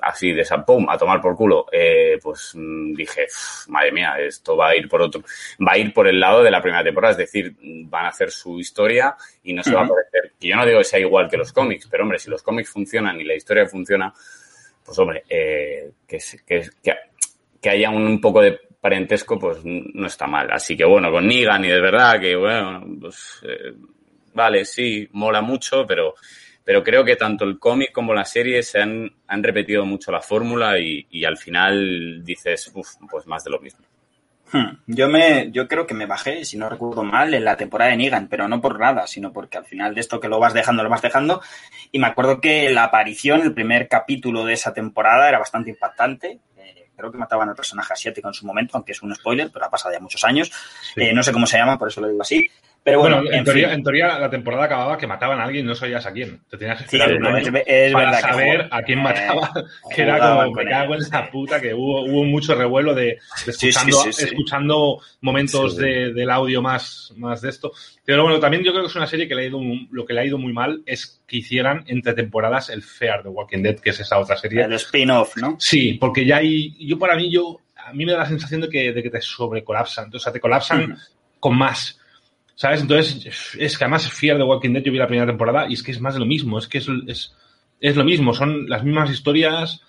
así 0.01 0.33
de 0.33 0.41
esa, 0.41 0.65
pum, 0.65 0.89
a 0.89 0.97
tomar 0.97 1.21
por 1.21 1.37
culo, 1.37 1.67
eh, 1.71 2.19
pues 2.23 2.55
dije, 2.55 3.27
madre 3.69 3.93
mía, 3.93 4.15
esto 4.19 4.57
va 4.57 4.71
a 4.71 4.77
ir 4.77 4.89
por 4.89 5.03
otro, 5.03 5.23
va 5.61 5.73
a 5.73 5.79
ir 5.79 5.93
por 5.93 6.09
el 6.09 6.19
lado 6.19 6.43
de 6.43 6.51
la 6.51 6.63
primera 6.63 6.83
temporada, 6.83 7.13
es 7.13 7.19
decir, 7.19 7.55
van 7.61 8.07
a 8.07 8.09
hacer 8.09 8.31
su 8.31 8.59
historia 8.59 9.15
y 9.43 9.53
no 9.53 9.63
se 9.63 9.71
uh 9.71 9.75
-huh. 9.75 9.77
va 9.77 9.85
a 9.85 9.89
parecer, 9.89 10.33
y 10.41 10.49
yo 10.49 10.57
no 10.57 10.65
digo 10.65 10.79
que 10.79 10.85
sea 10.85 11.01
igual 11.01 11.29
que 11.29 11.37
los 11.37 11.53
cómics, 11.53 11.87
pero 11.91 12.05
hombre, 12.05 12.19
si 12.19 12.31
los 12.31 12.43
cómics 12.43 12.71
funcionan 12.71 13.21
y 13.21 13.25
la 13.25 13.35
historia 13.35 13.67
funciona, 13.67 14.13
pues 14.85 14.99
hombre, 14.99 15.25
eh, 15.29 15.91
que, 16.09 16.19
que, 16.47 16.71
que, 16.83 16.95
que 17.61 17.71
haya 17.71 17.91
un, 17.91 18.03
un 18.03 18.21
poco 18.21 18.41
de 18.41 18.59
parentesco, 18.83 19.39
pues 19.39 19.61
no 19.65 20.07
está 20.09 20.27
mal. 20.27 20.51
Así 20.51 20.77
que 20.77 20.85
bueno, 20.85 21.13
con 21.13 21.29
Negan 21.29 21.65
y 21.65 21.69
de 21.69 21.81
verdad 21.81 22.21
que 22.21 22.35
bueno, 22.35 22.85
pues 23.01 23.41
eh, 23.45 23.75
vale, 24.35 24.65
sí, 24.65 25.09
mola 25.13 25.41
mucho, 25.41 25.87
pero, 25.87 26.15
pero 26.65 26.83
creo 26.83 27.05
que 27.05 27.15
tanto 27.15 27.45
el 27.45 27.61
cómic 27.61 27.93
como 27.93 28.13
la 28.13 28.25
serie 28.25 28.61
se 28.65 28.81
han, 28.81 29.09
han 29.29 29.43
repetido 29.45 29.87
mucho 29.87 30.11
la 30.11 30.21
fórmula 30.21 30.81
y, 30.81 31.07
y, 31.11 31.25
al 31.25 31.37
final 31.37 32.25
dices, 32.25 32.73
uff, 32.75 32.97
pues 33.09 33.25
más 33.25 33.45
de 33.45 33.51
lo 33.51 33.61
mismo. 33.61 33.87
Hmm. 34.51 34.83
Yo 34.89 35.09
me, 35.09 35.53
yo 35.53 35.69
creo 35.69 35.87
que 35.87 35.95
me 35.95 36.07
bajé, 36.07 36.45
si 36.45 36.59
no 36.59 36.69
recuerdo 36.69 37.05
mal, 37.05 37.33
en 37.33 37.45
la 37.45 37.57
temporada 37.57 37.93
de 37.93 37.99
Negan, 37.99 38.27
pero 38.27 38.49
no 38.49 38.61
por 38.61 38.81
nada, 38.81 39.07
sino 39.07 39.33
porque 39.33 39.59
al 39.59 39.65
final 39.65 39.95
de 39.95 40.01
esto 40.01 40.19
que 40.19 40.29
lo 40.29 40.41
vas 40.41 40.55
dejando, 40.55 40.83
lo 40.83 40.91
vas 40.91 41.03
dejando. 41.03 41.41
Y 41.93 42.01
me 42.01 42.09
acuerdo 42.09 42.41
que 42.41 42.69
la 42.71 42.83
aparición, 42.83 43.43
el 43.43 43.55
primer 43.55 43.87
capítulo 43.87 44.45
de 44.45 44.55
esa 44.55 44.75
temporada 44.75 45.29
era 45.29 45.39
bastante 45.39 45.71
impactante 45.71 46.41
creo 46.97 47.11
que 47.11 47.19
mataban 47.19 47.49
al 47.49 47.55
personaje 47.55 47.93
asiático 47.93 48.29
en 48.29 48.35
su 48.35 48.47
momento, 48.47 48.77
aunque 48.77 48.93
es 48.93 49.03
un 49.03 49.15
spoiler, 49.15 49.51
pero 49.53 49.67
ha 49.67 49.71
pasado 49.71 49.95
ya 49.95 50.01
muchos 50.01 50.25
años. 50.25 50.51
Eh, 50.97 51.13
no 51.13 51.23
sé 51.23 51.33
cómo 51.33 51.47
se 51.47 51.59
llama, 51.59 51.79
por 51.79 51.89
eso 51.89 52.01
lo 52.01 52.09
digo 52.09 52.23
así. 52.23 52.49
Pero 52.85 52.99
bueno, 52.99 53.19
Bueno, 53.19 53.31
en, 53.33 53.45
teoría, 53.45 53.73
en 53.75 53.83
teoría 53.85 54.19
la 54.19 54.29
temporada 54.29 54.65
acababa 54.65 54.99
que 54.99 55.07
mataban 55.07 55.39
a 55.39 55.45
alguien 55.45 55.65
y 55.65 55.69
no 55.69 55.75
sabías 55.77 56.05
a 56.05 56.13
quién. 56.13 56.41
Te 56.51 56.57
tenías 56.59 56.83
que 56.83 56.89
Sí, 56.89 56.97
esperar 56.97 57.21
no, 57.21 57.37
es, 57.37 57.49
es 57.65 57.93
para 57.93 58.21
saber 58.21 58.69
a 58.73 58.83
quién 58.83 58.99
eh, 58.99 59.03
mataba. 59.03 59.53
que 59.95 60.03
era 60.03 60.19
como, 60.19 60.51
me 60.53 60.65
cago 60.65 60.95
en 60.97 61.01
la 61.09 61.31
puta, 61.31 61.61
que 61.61 61.73
hubo, 61.75 62.03
hubo 62.07 62.25
mucho 62.25 62.57
revuelo 62.57 62.93
de, 62.93 63.05
de 63.05 63.19
escuchando, 63.47 63.97
sí, 64.03 64.13
sí. 64.13 64.25
escuchando 64.25 65.01
momentos 65.21 65.77
de- 65.77 66.13
del 66.13 66.29
audio 66.29 66.61
más, 66.61 67.13
más 67.17 67.41
de 67.41 67.51
esto. 67.51 67.71
Pero 68.05 68.25
bueno, 68.25 68.41
también 68.41 68.65
yo 68.65 68.73
creo 68.73 68.83
que 68.83 68.89
es 68.91 68.97
una 68.97 69.07
serie 69.07 69.29
que 69.29 69.37
le 69.37 69.43
ha 69.43 69.47
ido, 69.47 69.61
lo 69.93 70.05
que 70.05 70.13
le 70.15 70.21
ha 70.21 70.25
ido 70.25 70.39
muy 70.39 70.53
mal 70.53 70.83
es 70.85 71.23
que 71.25 71.37
hicieran 71.37 71.85
entre 71.87 72.15
temporadas 72.15 72.69
el 72.69 72.83
Fear 72.83 73.23
de 73.23 73.29
Walking 73.29 73.63
Dead, 73.63 73.79
que 73.79 73.91
es 73.91 74.01
esa 74.01 74.19
otra 74.19 74.37
serie. 74.37 74.65
El 74.65 74.73
spin-off, 74.73 75.37
¿no? 75.37 75.55
Sí, 75.61 75.99
porque 76.01 76.27
ya 76.27 76.39
hay, 76.39 76.75
yo 76.85 76.99
para 76.99 77.15
mí, 77.15 77.31
yo, 77.33 77.61
a 77.77 77.93
mí 77.93 78.05
me 78.05 78.11
da 78.11 78.19
la 78.19 78.27
sensación 78.27 78.63
de 78.63 78.69
que, 78.69 78.93
de 78.93 79.03
que 79.05 79.11
te 79.11 79.21
sobrecolapsan, 79.21 80.11
o 80.13 80.19
sea, 80.19 80.33
te 80.33 80.41
colapsan 80.41 80.97
con 81.39 81.57
más. 81.57 82.01
¿Sabes? 82.63 82.83
Entonces, 82.83 83.57
es 83.59 83.77
que 83.77 83.83
además 83.83 84.09
Fear 84.09 84.39
de 84.39 84.45
Walking 84.45 84.73
Dead 84.73 84.85
yo 84.85 84.93
vi 84.93 84.99
la 84.99 85.09
primera 85.09 85.27
temporada 85.27 85.67
y 85.69 85.73
es 85.73 85.83
que 85.83 85.91
es 85.91 86.01
más 86.01 86.15
de 86.15 86.21
lo 86.21 86.27
mismo, 86.27 86.61
es 86.61 86.69
que 86.69 86.79
es, 86.79 86.87
es, 87.09 87.35
es 87.81 87.97
lo 87.97 88.05
mismo, 88.05 88.33
son 88.33 88.69
las 88.69 88.85
mismas 88.85 89.11
historias, 89.11 89.83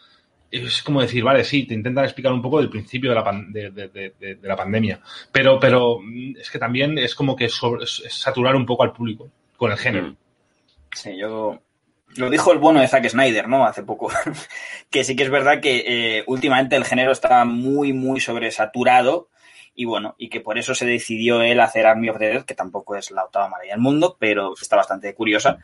es 0.49 0.81
como 0.81 0.99
decir, 0.99 1.23
vale, 1.23 1.43
sí, 1.43 1.67
te 1.67 1.75
intentan 1.75 2.03
explicar 2.03 2.33
un 2.33 2.41
poco 2.41 2.57
del 2.57 2.71
principio 2.71 3.11
de 3.11 3.15
la, 3.15 3.43
de, 3.47 4.39
la 4.41 4.55
pandemia, 4.55 4.99
pero, 5.31 5.59
pero 5.59 5.99
mm, 6.01 6.37
es 6.41 6.49
que 6.49 6.57
también 6.57 6.97
es 6.97 7.13
como 7.13 7.35
que 7.35 7.47
sobre- 7.47 7.85
saturar 7.85 8.55
un 8.55 8.65
poco 8.65 8.81
al 8.81 8.91
público 8.91 9.29
con 9.55 9.71
el 9.71 9.77
género. 9.77 10.07
Mm. 10.07 10.17
Sí, 10.95 11.15
yo. 11.15 11.59
Lo 12.15 12.31
dijo 12.31 12.51
el 12.53 12.57
bueno 12.57 12.79
de 12.79 12.87
Zack 12.87 13.07
Snyder, 13.07 13.47
¿no? 13.47 13.67
Hace 13.67 13.83
poco. 13.83 14.11
que 14.89 15.03
sí 15.03 15.15
que 15.15 15.21
es 15.21 15.29
verdad 15.29 15.61
que 15.61 15.83
eh, 16.17 16.23
últimamente 16.25 16.75
el 16.75 16.85
género 16.85 17.11
está 17.11 17.45
muy, 17.45 17.93
muy 17.93 18.19
sobresaturado. 18.19 19.29
Y 19.75 19.85
bueno, 19.85 20.13
y 20.19 20.29
que 20.29 20.39
por 20.39 20.57
eso 20.59 20.75
se 20.75 20.85
decidió 20.85 21.41
él 21.41 21.59
hacer 21.59 21.85
Army 21.87 22.09
of 22.09 22.19
the 22.19 22.27
Dead, 22.27 22.43
que 22.45 22.53
tampoco 22.53 22.95
es 22.95 23.09
la 23.11 23.23
octava 23.23 23.49
maravilla 23.49 23.73
del 23.73 23.81
mundo, 23.81 24.15
pero 24.19 24.53
está 24.59 24.75
bastante 24.75 25.13
curiosa. 25.15 25.57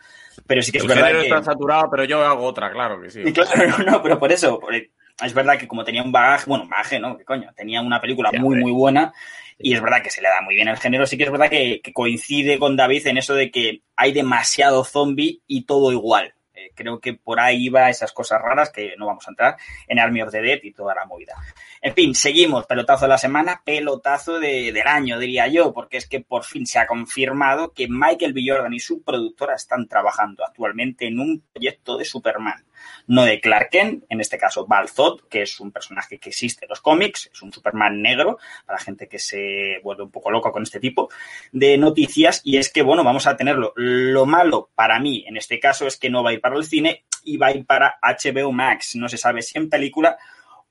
Pero 0.48 0.62
sí 0.64 0.72
que 0.72 0.80
es 0.80 0.84
El 0.84 0.90
verdad 0.90 1.12
que. 1.12 1.22
está 1.24 1.44
saturado, 1.44 1.90
pero 1.92 2.06
yo 2.06 2.24
hago 2.24 2.44
otra, 2.44 2.72
claro 2.72 3.00
que 3.02 3.12
sí. 3.12 3.22
Y 3.24 3.32
claro, 3.34 3.78
no, 3.86 4.02
pero 4.02 4.18
por 4.20 4.32
eso, 4.32 4.60
por- 4.60 4.74
es 4.74 5.34
verdad 5.34 5.58
que 5.60 5.68
como 5.68 5.84
tenía 5.84 6.02
un 6.02 6.12
bagaje, 6.12 6.46
bueno, 6.48 6.66
bagaje, 6.68 7.00
¿no? 7.00 7.18
¿Qué 7.18 7.26
coño? 7.26 7.52
Tenía 7.56 7.82
una 7.82 8.00
película 8.02 8.32
muy, 8.32 8.56
muy 8.56 8.72
buena 8.72 9.14
y 9.58 9.74
es 9.74 9.82
verdad 9.82 10.02
que 10.02 10.10
se 10.10 10.22
le 10.22 10.30
da 10.30 10.42
muy 10.42 10.56
bien 10.56 10.70
el 10.70 10.78
género. 10.78 11.06
Sí 11.06 11.18
que 11.18 11.26
es 11.26 11.32
verdad 11.32 11.50
que, 11.50 11.82
que 11.84 11.92
coincide 11.94 12.58
con 12.58 12.78
David 12.78 13.06
en 13.08 13.18
eso 13.18 13.36
de 13.36 13.52
que 13.52 13.82
hay 13.98 14.14
demasiado 14.14 14.86
zombie 14.86 15.42
y 15.46 15.66
todo 15.66 15.92
igual. 15.92 16.34
Creo 16.76 17.00
que 17.00 17.14
por 17.14 17.40
ahí 17.40 17.70
va 17.70 17.90
esas 17.90 18.12
cosas 18.12 18.42
raras 18.42 18.70
que 18.72 18.96
no 18.98 19.08
vamos 19.08 19.28
a 19.28 19.32
entrar 19.32 19.58
en 19.88 20.00
Army 20.00 20.22
of 20.22 20.32
the 20.32 20.42
Dead 20.42 20.60
y 20.64 20.72
toda 20.74 20.96
la 20.96 21.06
movida. 21.06 21.36
En 21.82 21.94
fin, 21.94 22.16
seguimos. 22.16 22.66
Pelotazo 22.66 23.06
de 23.06 23.10
la 23.10 23.18
semana, 23.18 23.62
pelotazo 23.66 24.40
de- 24.40 24.72
del 24.72 24.88
año, 24.88 25.20
diría 25.20 25.48
yo, 25.48 25.74
porque 25.74 25.98
es 25.98 26.08
que 26.08 26.20
por 26.20 26.44
fin 26.44 26.66
se 26.66 26.80
ha 26.80 26.88
confirmado 26.88 27.74
que 27.74 27.88
Michael 27.90 28.34
B. 28.34 28.44
Jordan 28.46 28.74
y 28.74 28.80
su 28.80 29.04
productora 29.04 29.56
están 29.56 29.88
trabajando 29.88 30.46
actualmente 30.46 31.08
en 31.08 31.20
un 31.20 31.44
proyecto 31.54 31.98
de 31.98 32.06
Superman. 32.06 32.64
No 33.08 33.24
de 33.24 33.40
Clark 33.40 33.70
Kent, 33.70 34.04
en 34.10 34.22
este 34.22 34.38
caso 34.38 34.66
Val 34.68 34.90
Zod, 34.90 35.22
que 35.30 35.42
es 35.44 35.60
un 35.60 35.72
personaje 35.72 36.20
que 36.20 36.30
existe 36.30 36.66
en 36.66 36.70
los 36.70 36.82
cómics, 36.82 37.30
es 37.34 37.42
un 37.42 37.52
Superman 37.52 38.02
negro, 38.02 38.38
para 38.66 38.80
gente 38.80 39.08
que 39.08 39.20
se 39.20 39.80
vuelve 39.84 40.04
un 40.04 40.12
poco 40.12 40.32
loca 40.32 40.52
con 40.52 40.64
este 40.64 40.80
tipo 40.80 41.10
de 41.52 41.78
noticias. 41.78 42.42
Y 42.44 42.58
es 42.58 42.72
que, 42.72 42.82
bueno, 42.82 43.04
vamos 43.04 43.28
a 43.28 43.36
tenerlo. 43.36 43.74
Lo 43.76 44.26
malo 44.26 44.70
para 44.76 45.00
mí, 45.00 45.26
en 45.28 45.38
este 45.38 45.60
caso, 45.60 45.88
es 45.88 45.98
que 45.98 46.10
no 46.10 46.24
va 46.24 46.32
a 46.32 46.34
ir 46.34 46.42
para 46.42 46.56
el 46.56 46.66
cine 46.66 47.06
y 47.24 47.38
va 47.38 47.48
a 47.48 47.52
ir 47.52 47.66
para 47.66 48.00
HBO 48.02 48.52
Max. 48.52 48.96
No 48.96 49.10
se 49.10 49.18
sabe 49.18 49.42
si 49.42 49.58
en 49.58 49.70
película 49.70 50.18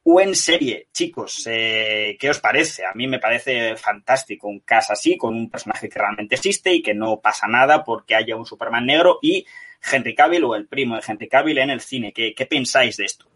o 0.05 0.21
en 0.21 0.35
serie. 0.35 0.89
Chicos, 0.93 1.47
eh, 1.47 2.17
¿qué 2.19 2.31
os 2.31 2.41
parece? 2.41 2.87
A 2.87 2.95
mí 2.95 3.07
me 3.07 3.19
parece 3.19 3.77
fantástico 3.77 4.49
un 4.49 4.61
caso 4.61 4.93
así, 4.93 5.17
con 5.19 5.35
un 5.35 5.51
personaje 5.51 5.89
que 5.89 5.99
realmente 5.99 6.37
existe 6.37 6.73
y 6.73 6.83
que 6.83 6.95
no 6.95 7.21
pasa 7.21 7.47
nada 7.47 7.85
porque 7.85 8.15
haya 8.15 8.37
un 8.37 8.47
Superman 8.47 8.87
negro 8.87 9.19
y 9.21 9.45
Henry 9.93 10.15
Cavill 10.15 10.45
o 10.45 10.55
el 10.55 10.67
primo 10.67 10.97
de 10.97 11.03
Henry 11.07 11.29
Cavill 11.29 11.59
en 11.59 11.71
el 11.71 11.81
cine. 11.81 12.13
¿Qué, 12.13 12.35
qué 12.35 12.47
pensáis 12.47 12.97
de 12.97 13.05
esto? 13.05 13.27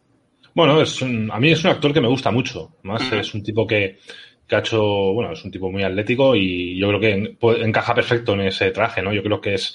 Bueno, 0.55 0.81
es 0.83 1.01
un- 1.03 1.31
a 1.31 1.39
mí 1.41 1.51
es 1.53 1.65
un 1.65 1.71
actor 1.71 1.93
que 1.93 2.01
me 2.01 2.09
gusta 2.09 2.31
mucho. 2.31 2.77
Más 2.83 3.03
Ujú. 3.07 3.17
es 3.17 3.35
un 3.35 3.43
tipo 3.43 3.67
que, 3.67 3.99
que 4.47 4.57
ha 4.57 4.59
hecho, 4.59 4.83
bueno, 5.15 5.33
es 5.33 5.43
un 5.45 5.51
tipo 5.51 5.71
muy 5.71 5.83
atlético 5.83 6.37
y 6.37 6.79
yo 6.79 6.89
creo 6.89 7.01
que 7.01 7.11
en- 7.11 7.37
puede- 7.37 7.65
encaja 7.65 7.95
perfecto 7.95 8.35
en 8.35 8.43
ese 8.43 8.71
traje, 8.71 9.01
¿no? 9.03 9.13
Yo 9.15 9.23
creo 9.23 9.41
que 9.41 9.55
es, 9.55 9.75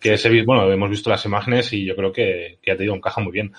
que 0.00 0.14
ese, 0.14 0.42
bueno, 0.42 0.70
hemos 0.70 0.90
visto 0.90 1.08
las 1.10 1.24
imágenes 1.24 1.72
y 1.72 1.84
yo 1.84 1.96
creo 1.96 2.12
que, 2.12 2.58
que 2.62 2.70
ya 2.72 2.76
te 2.76 2.82
digo, 2.82 2.94
encaja 2.94 3.20
muy 3.20 3.32
bien. 3.32 3.52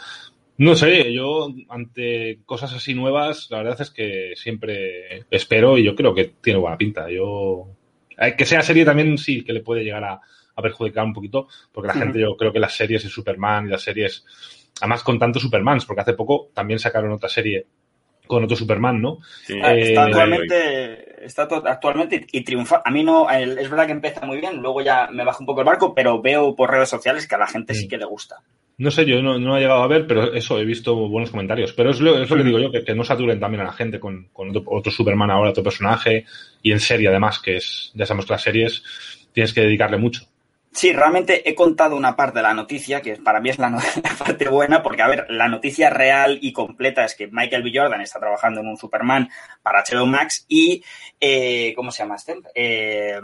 No 0.58 0.76
sé, 0.76 1.12
yo 1.14 1.48
ante 1.70 2.40
cosas 2.46 2.74
así 2.74 2.94
nuevas, 2.94 3.48
la 3.50 3.60
verdad 3.60 3.80
es 3.82 3.90
que 3.92 4.34
siempre 4.36 5.26
espero 5.32 5.78
y 5.78 5.84
yo 5.86 5.96
creo 5.96 6.14
que 6.14 6.34
tiene 6.42 6.60
buena 6.60 6.78
pinta. 6.78 7.10
Yo, 7.10 7.70
eh, 8.18 8.36
que 8.38 8.46
sea 8.46 8.62
serie 8.62 8.84
también 8.86 9.18
sí 9.18 9.44
que 9.44 9.54
le 9.54 9.62
puede 9.62 9.84
llegar 9.86 10.04
a, 10.04 10.20
a 10.60 10.64
perjudicar 10.64 11.04
un 11.06 11.14
poquito, 11.14 11.48
porque 11.72 11.88
la 11.88 11.94
gente, 11.94 12.20
yo 12.20 12.36
creo 12.38 12.52
que 12.54 12.60
las 12.60 12.76
series 12.76 13.04
de 13.04 13.10
Superman 13.10 13.68
y 13.68 13.72
las 13.72 13.82
series 13.82 14.26
Además, 14.82 15.04
con 15.04 15.20
tantos 15.20 15.42
Supermans, 15.42 15.84
porque 15.86 16.02
hace 16.02 16.14
poco 16.14 16.52
también 16.54 16.80
sacaron 16.80 17.12
otra 17.12 17.28
serie 17.28 17.66
con 18.28 18.44
otro 18.46 18.56
Superman, 18.56 19.02
¿no? 19.02 19.18
Sí. 19.44 19.60
Ah, 19.62 19.74
Eh, 19.76 19.82
está 19.82 20.06
actualmente, 20.06 21.26
está 21.26 21.44
actualmente 21.66 22.28
y 22.32 22.42
triunfa. 22.46 22.82
A 22.86 22.92
mí 22.92 23.04
no, 23.04 23.30
el- 23.30 23.58
es 23.58 23.70
verdad 23.70 23.88
que 23.88 23.92
empieza 23.92 24.26
muy 24.26 24.40
bien, 24.40 24.58
luego 24.58 24.82
ya 24.82 25.10
me 25.12 25.26
baja 25.26 25.40
un 25.42 25.48
poco 25.48 25.62
el 25.62 25.66
barco, 25.66 25.94
pero 25.94 26.22
veo 26.22 26.56
por 26.56 26.72
redes 26.72 26.88
sociales 26.88 27.28
que 27.28 27.36
a 27.36 27.40
la 27.40 27.48
gente 27.48 27.74
sí 27.74 27.88
Mm. 27.88 27.90
que 27.90 27.98
le 27.98 28.06
gusta. 28.06 28.38
No 28.78 28.90
sé, 28.92 29.06
yo 29.06 29.22
no, 29.22 29.38
no 29.38 29.58
he 29.58 29.60
llegado 29.60 29.84
a 29.84 29.88
ver, 29.88 30.08
pero 30.08 30.34
eso, 30.34 30.58
he 30.60 30.64
visto 30.64 30.96
buenos 30.96 31.32
comentarios. 31.32 31.74
Pero 31.74 31.90
es 31.90 32.00
lo, 32.00 32.18
es 32.22 32.30
lo 32.30 32.38
que 32.38 32.44
digo 32.44 32.60
yo, 32.60 32.72
que, 32.72 32.86
que 32.86 32.96
no 32.96 33.04
saturen 33.04 33.38
también 33.40 33.60
a 33.62 33.66
la 33.66 33.74
gente 33.74 34.00
con, 34.00 34.30
con 34.32 34.52
otro, 34.52 34.64
otro 34.68 34.92
Superman 34.94 35.32
ahora, 35.32 35.50
otro 35.50 35.64
personaje, 35.64 36.24
y 36.62 36.72
en 36.72 36.80
serie 36.80 37.10
además, 37.10 37.40
que 37.40 37.58
es, 37.58 37.92
ya 37.96 38.06
sabemos 38.06 38.26
que 38.28 38.34
las 38.34 38.44
series 38.44 38.82
tienes 39.34 39.52
que 39.54 39.62
dedicarle 39.62 39.98
mucho. 39.98 40.22
Sí, 40.72 40.94
realmente 40.94 41.50
he 41.50 41.56
contado 41.56 41.96
una 41.96 42.16
parte 42.16 42.40
de 42.40 42.44
la 42.44 42.54
noticia, 42.54 43.02
que 43.02 43.16
para 43.18 43.40
mí 43.40 43.50
es 43.50 43.58
la, 43.58 43.70
no- 43.70 43.80
la 44.04 44.26
parte 44.26 44.48
buena, 44.50 44.84
porque, 44.84 45.02
a 45.02 45.08
ver, 45.08 45.26
la 45.30 45.48
noticia 45.48 45.90
real 45.90 46.38
y 46.42 46.54
completa 46.54 47.04
es 47.06 47.16
que 47.16 47.28
Michael 47.28 47.64
B. 47.64 47.72
Jordan 47.74 48.02
está 48.02 48.20
trabajando 48.20 48.62
en 48.62 48.68
un 48.68 48.78
Superman 48.78 49.30
para 49.64 49.84
HBO 49.84 50.06
Max 50.06 50.46
y, 50.48 50.84
eh, 51.20 51.74
¿cómo 51.76 51.92
se 51.92 52.04
llama 52.04 52.16
este? 52.18 52.38
Eh, 52.54 53.20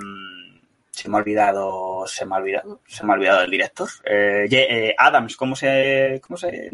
se 0.89 1.09
me 1.09 1.17
ha 1.17 1.19
olvidado, 1.19 2.05
se 2.07 2.25
me 2.25 2.35
ha 2.35 2.39
olvidado, 2.39 2.81
se 2.87 3.05
me 3.05 3.11
ha 3.11 3.15
olvidado 3.15 3.41
el 3.43 3.51
director. 3.51 3.89
Eh, 4.03 4.47
eh, 4.51 4.95
Adams, 4.97 5.35
¿cómo 5.37 5.55
se, 5.55 6.19
cómo 6.25 6.37
se, 6.37 6.71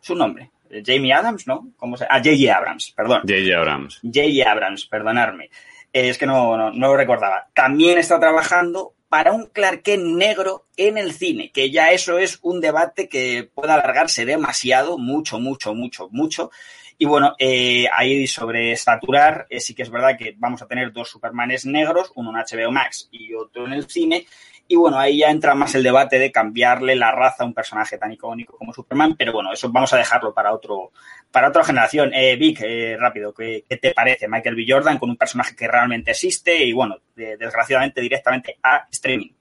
su 0.00 0.14
nombre? 0.14 0.50
Jamie 0.84 1.12
Adams, 1.12 1.46
¿no? 1.46 1.68
¿Cómo 1.76 1.96
se, 1.96 2.04
ah, 2.04 2.18
J.J. 2.18 2.54
Abrams, 2.56 2.92
perdón. 2.92 3.22
J.J. 3.22 3.56
Abrams. 3.58 4.00
J.J. 4.02 4.50
Abrams, 4.50 4.86
perdonadme. 4.86 5.44
Eh, 5.92 6.08
es 6.08 6.18
que 6.18 6.26
no, 6.26 6.56
no, 6.56 6.70
no 6.72 6.88
lo 6.88 6.96
recordaba. 6.96 7.46
También 7.54 7.96
está 7.98 8.18
trabajando 8.20 8.92
para 9.14 9.30
un 9.30 9.46
Clark 9.46 9.86
negro 9.96 10.66
en 10.76 10.98
el 10.98 11.12
cine, 11.12 11.52
que 11.52 11.70
ya 11.70 11.92
eso 11.92 12.18
es 12.18 12.40
un 12.42 12.60
debate 12.60 13.08
que 13.08 13.48
puede 13.54 13.70
alargarse 13.70 14.24
demasiado, 14.24 14.98
mucho, 14.98 15.38
mucho, 15.38 15.72
mucho, 15.72 16.08
mucho. 16.10 16.50
Y 16.98 17.04
bueno, 17.04 17.36
eh, 17.38 17.86
ahí 17.92 18.26
sobre 18.26 18.74
saturar, 18.74 19.46
eh, 19.50 19.60
sí 19.60 19.72
que 19.72 19.84
es 19.84 19.90
verdad 19.90 20.18
que 20.18 20.34
vamos 20.36 20.62
a 20.62 20.66
tener 20.66 20.92
dos 20.92 21.10
Supermanes 21.10 21.64
negros, 21.64 22.10
uno 22.16 22.30
en 22.30 22.44
HBO 22.44 22.72
Max 22.72 23.08
y 23.12 23.32
otro 23.34 23.66
en 23.66 23.74
el 23.74 23.88
cine. 23.88 24.26
Y 24.66 24.76
bueno, 24.76 24.98
ahí 24.98 25.18
ya 25.18 25.30
entra 25.30 25.54
más 25.54 25.74
el 25.74 25.82
debate 25.82 26.18
de 26.18 26.32
cambiarle 26.32 26.96
la 26.96 27.12
raza 27.12 27.44
a 27.44 27.46
un 27.46 27.52
personaje 27.54 27.98
tan 27.98 28.12
icónico 28.12 28.56
como 28.56 28.72
Superman, 28.72 29.14
pero 29.16 29.32
bueno, 29.32 29.52
eso 29.52 29.70
vamos 29.70 29.92
a 29.92 29.98
dejarlo 29.98 30.32
para 30.32 30.52
otro, 30.54 30.90
para 31.30 31.48
otra 31.48 31.64
generación. 31.64 32.12
Eh, 32.14 32.36
Vic, 32.36 32.60
eh, 32.62 32.96
rápido, 32.98 33.34
¿qué, 33.34 33.64
qué 33.68 33.76
te 33.76 33.92
parece 33.92 34.26
Michael 34.26 34.54
B. 34.56 34.64
Jordan 34.66 34.98
con 34.98 35.10
un 35.10 35.16
personaje 35.16 35.54
que 35.54 35.68
realmente 35.68 36.12
existe 36.12 36.64
y 36.64 36.72
bueno, 36.72 36.96
de- 37.14 37.36
desgraciadamente 37.36 38.00
directamente 38.00 38.56
a 38.62 38.86
streaming? 38.90 39.32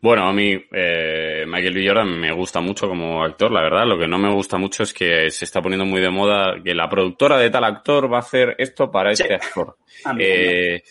Bueno, 0.00 0.28
a 0.28 0.32
mí 0.32 0.60
eh, 0.72 1.44
Michael 1.46 1.74
B. 1.74 1.86
Jordan 1.86 2.08
me 2.18 2.32
gusta 2.32 2.60
mucho 2.60 2.88
como 2.88 3.22
actor, 3.22 3.52
la 3.52 3.62
verdad. 3.62 3.86
Lo 3.86 3.96
que 3.96 4.08
no 4.08 4.18
me 4.18 4.32
gusta 4.34 4.58
mucho 4.58 4.82
es 4.82 4.92
que 4.92 5.30
se 5.30 5.44
está 5.44 5.62
poniendo 5.62 5.84
muy 5.86 6.00
de 6.00 6.10
moda 6.10 6.56
que 6.64 6.74
la 6.74 6.88
productora 6.88 7.38
de 7.38 7.50
tal 7.50 7.62
actor 7.62 8.12
va 8.12 8.16
a 8.16 8.20
hacer 8.20 8.56
esto 8.58 8.90
para 8.90 9.14
Sí. 9.14 9.22
este 9.22 9.34
actor. 9.36 9.76
Eh, 10.18 10.82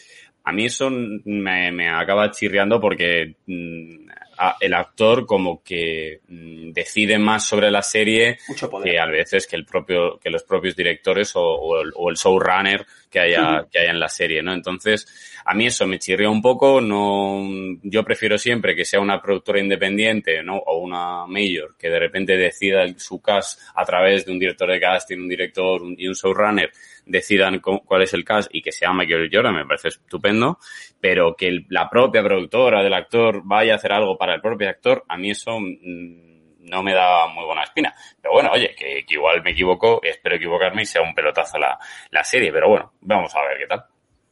a 0.49 0.51
mí 0.51 0.65
eso 0.65 0.89
me, 0.89 1.71
me 1.71 1.89
acaba 1.89 2.31
chirriando 2.31 2.79
porque 2.81 3.35
mm, 3.45 4.09
a- 4.37 4.55
el 4.59 4.73
actor 4.73 5.25
como 5.25 5.61
que 5.63 6.21
mm, 6.27 6.71
decide 6.71 7.17
más 7.19 7.45
sobre 7.47 7.69
la 7.71 7.81
serie 7.81 8.37
que 8.83 8.99
a 8.99 9.05
veces 9.05 9.47
que 9.47 9.55
el 9.55 9.65
propio 9.65 10.17
que 10.19 10.29
los 10.29 10.43
propios 10.43 10.75
directores 10.75 11.35
o, 11.35 11.41
o 11.41 11.81
el, 11.81 11.91
o 11.95 12.09
el 12.09 12.15
showrunner 12.15 12.85
que 13.09 13.19
haya 13.19 13.65
que 13.71 13.79
haya 13.79 13.91
en 13.91 13.99
la 13.99 14.09
serie 14.09 14.41
no 14.41 14.53
entonces 14.53 15.07
a 15.45 15.53
mí 15.53 15.65
eso 15.65 15.87
me 15.87 15.99
chirría 15.99 16.29
un 16.29 16.41
poco 16.41 16.79
no 16.79 17.41
yo 17.83 18.03
prefiero 18.03 18.37
siempre 18.37 18.75
que 18.75 18.85
sea 18.85 18.99
una 18.99 19.21
productora 19.21 19.59
independiente 19.59 20.43
no 20.43 20.57
o 20.57 20.77
una 20.79 21.25
major 21.25 21.75
que 21.77 21.89
de 21.89 21.99
repente 21.99 22.37
decida 22.37 22.85
su 22.97 23.21
cast 23.21 23.59
a 23.75 23.83
través 23.85 24.25
de 24.25 24.31
un 24.31 24.39
director 24.39 24.69
de 24.69 24.79
casting 24.79 25.17
un 25.17 25.29
director 25.29 25.81
y 25.97 26.07
un 26.07 26.13
showrunner 26.13 26.71
decidan 27.05 27.59
cuál 27.59 28.03
es 28.03 28.13
el 28.13 28.23
cast 28.23 28.49
y 28.53 28.61
que 28.61 28.71
sea 28.71 28.93
Michael 28.93 29.29
Jordan 29.31 29.55
me 29.55 29.65
parece 29.65 29.89
estupendo 29.89 30.59
pero 31.01 31.35
que 31.35 31.65
la 31.69 31.89
propia 31.89 32.23
productora 32.23 32.83
del 32.83 32.93
actor 32.93 33.41
vaya 33.43 33.73
a 33.73 33.75
hacer 33.77 33.91
algo 33.91 34.17
para 34.17 34.35
el 34.35 34.41
propio 34.41 34.69
actor 34.69 35.03
a 35.07 35.17
mí 35.17 35.31
eso 35.31 35.59
mm, 35.59 36.28
no 36.69 36.83
me 36.83 36.93
da 36.93 37.27
muy 37.27 37.45
buena 37.45 37.63
espina. 37.63 37.93
Pero 38.21 38.33
bueno, 38.33 38.51
oye, 38.51 38.75
que, 38.75 39.03
igual 39.07 39.41
me 39.43 39.51
equivoco, 39.51 39.99
espero 40.03 40.35
equivocarme 40.35 40.83
y 40.83 40.85
sea 40.85 41.01
un 41.01 41.13
pelotazo 41.13 41.57
la, 41.57 41.77
la 42.11 42.23
serie. 42.23 42.51
Pero 42.51 42.69
bueno, 42.69 42.93
vamos 43.01 43.35
a 43.35 43.41
ver 43.41 43.57
qué 43.57 43.67
tal. 43.67 43.85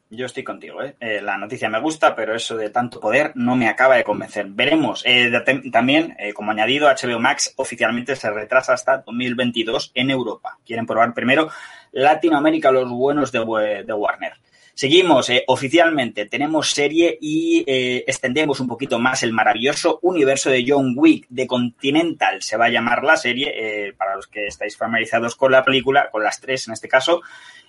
Yo 0.10 0.26
estoy 0.26 0.44
contigo, 0.44 0.82
¿eh? 0.82 0.96
Eh, 1.02 1.20
La 1.22 1.38
noticia 1.38 1.68
me 1.70 1.82
gusta, 1.82 2.16
pero 2.16 2.34
eso 2.34 2.56
de 2.56 2.70
tanto 2.70 3.02
poder 3.02 3.34
no 3.36 3.58
me 3.58 3.68
acaba 3.68 3.98
de 3.98 4.06
convencer. 4.06 4.46
Veremos. 4.48 5.04
Eh, 5.06 5.30
también, 5.70 6.16
eh, 6.18 6.32
como 6.32 6.52
añadido, 6.52 6.88
HBO 6.88 7.20
Max 7.20 7.54
oficialmente 7.58 8.16
se 8.16 8.32
retrasa 8.32 8.74
hasta 8.74 9.00
2022 9.00 9.92
en 9.96 10.10
Europa. 10.10 10.60
Quieren 10.66 10.86
probar 10.86 11.14
primero 11.14 11.50
Latinoamérica 11.92 12.72
los 12.72 12.90
buenos 12.90 13.34
de, 13.34 13.40
de 13.86 13.94
Warner. 13.94 14.34
Seguimos, 14.78 15.28
eh, 15.32 15.44
oficialmente 15.48 16.28
tenemos 16.28 16.70
serie 16.70 17.18
y 17.20 17.64
eh, 17.66 18.04
extendemos 18.06 18.60
un 18.60 18.68
poquito 18.68 19.00
más 19.00 19.24
el 19.24 19.34
maravilloso 19.34 19.98
universo 20.04 20.52
de 20.52 20.64
John 20.68 20.94
Wick 20.96 21.26
de 21.30 21.48
Continental. 21.48 22.44
Se 22.44 22.58
va 22.58 22.66
a 22.66 22.70
llamar 22.70 23.04
la 23.04 23.18
serie, 23.18 23.54
eh, 23.56 23.94
para 23.94 24.16
los 24.16 24.28
que 24.28 24.46
estáis 24.46 24.78
familiarizados 24.78 25.36
con 25.36 25.52
la 25.52 25.66
película, 25.66 26.12
con 26.12 26.24
las 26.24 26.40
tres 26.40 26.68
en 26.68 26.76
este 26.76 26.88
caso, 26.88 27.24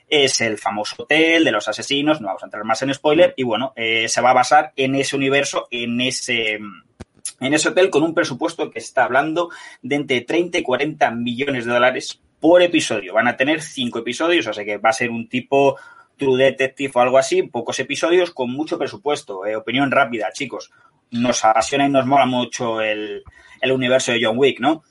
es 0.07 0.43
el 0.43 0.59
famoso 0.59 1.05
hotel 1.05 1.45
de 1.45 1.51
los 1.51 1.67
asesinos, 1.67 2.21
no 2.21 2.27
vamos 2.27 2.43
a 2.43 2.47
entrar 2.47 2.65
más 2.65 2.83
en 2.83 2.93
spoiler, 2.93 3.33
y 3.39 3.43
bueno, 3.43 3.73
eh, 3.75 4.07
se 4.07 4.21
va 4.21 4.33
a 4.33 4.35
basar 4.35 4.75
en 4.77 4.95
ese 4.95 5.17
universo, 5.17 5.67
en 5.71 6.03
ese, 6.03 6.59
en 7.41 7.55
ese 7.55 7.71
hotel 7.71 7.89
con 7.89 8.03
un 8.03 8.13
presupuesto 8.13 8.71
que 8.71 8.81
está 8.81 9.05
hablando 9.05 9.49
de 9.81 9.97
entre 9.97 10.21
30 10.21 10.59
y 10.59 10.63
40 10.63 11.11
millones 11.13 11.65
de 11.65 11.73
dólares 11.73 12.21
por 12.39 12.61
episodio. 12.61 13.15
Van 13.15 13.29
a 13.29 13.39
tener 13.39 13.63
cinco 13.63 14.01
episodios, 14.01 14.47
o 14.47 14.53
sea 14.53 14.67
que 14.67 14.77
va 14.77 14.91
a 14.91 14.93
ser 14.93 15.09
un 15.09 15.27
tipo 15.27 15.79
True 16.19 16.43
Detective 16.45 16.93
o 16.95 17.01
algo 17.01 17.17
así, 17.19 17.43
pocos 17.45 17.79
episodios 17.81 18.31
con 18.33 18.51
mucho 18.51 18.77
presupuesto. 18.79 19.47
Eh, 19.47 19.57
opinión 19.57 19.91
rápida, 19.91 20.29
chicos. 20.33 20.71
Nos 21.13 21.45
apasiona 21.45 21.87
y 21.87 21.91
nos 21.91 22.05
mola 22.07 22.27
mucho 22.27 22.81
el, 22.83 23.23
el 23.63 23.73
universo 23.73 24.13
de 24.13 24.21
John 24.23 24.37
Wick, 24.37 24.61
¿no? 24.61 24.83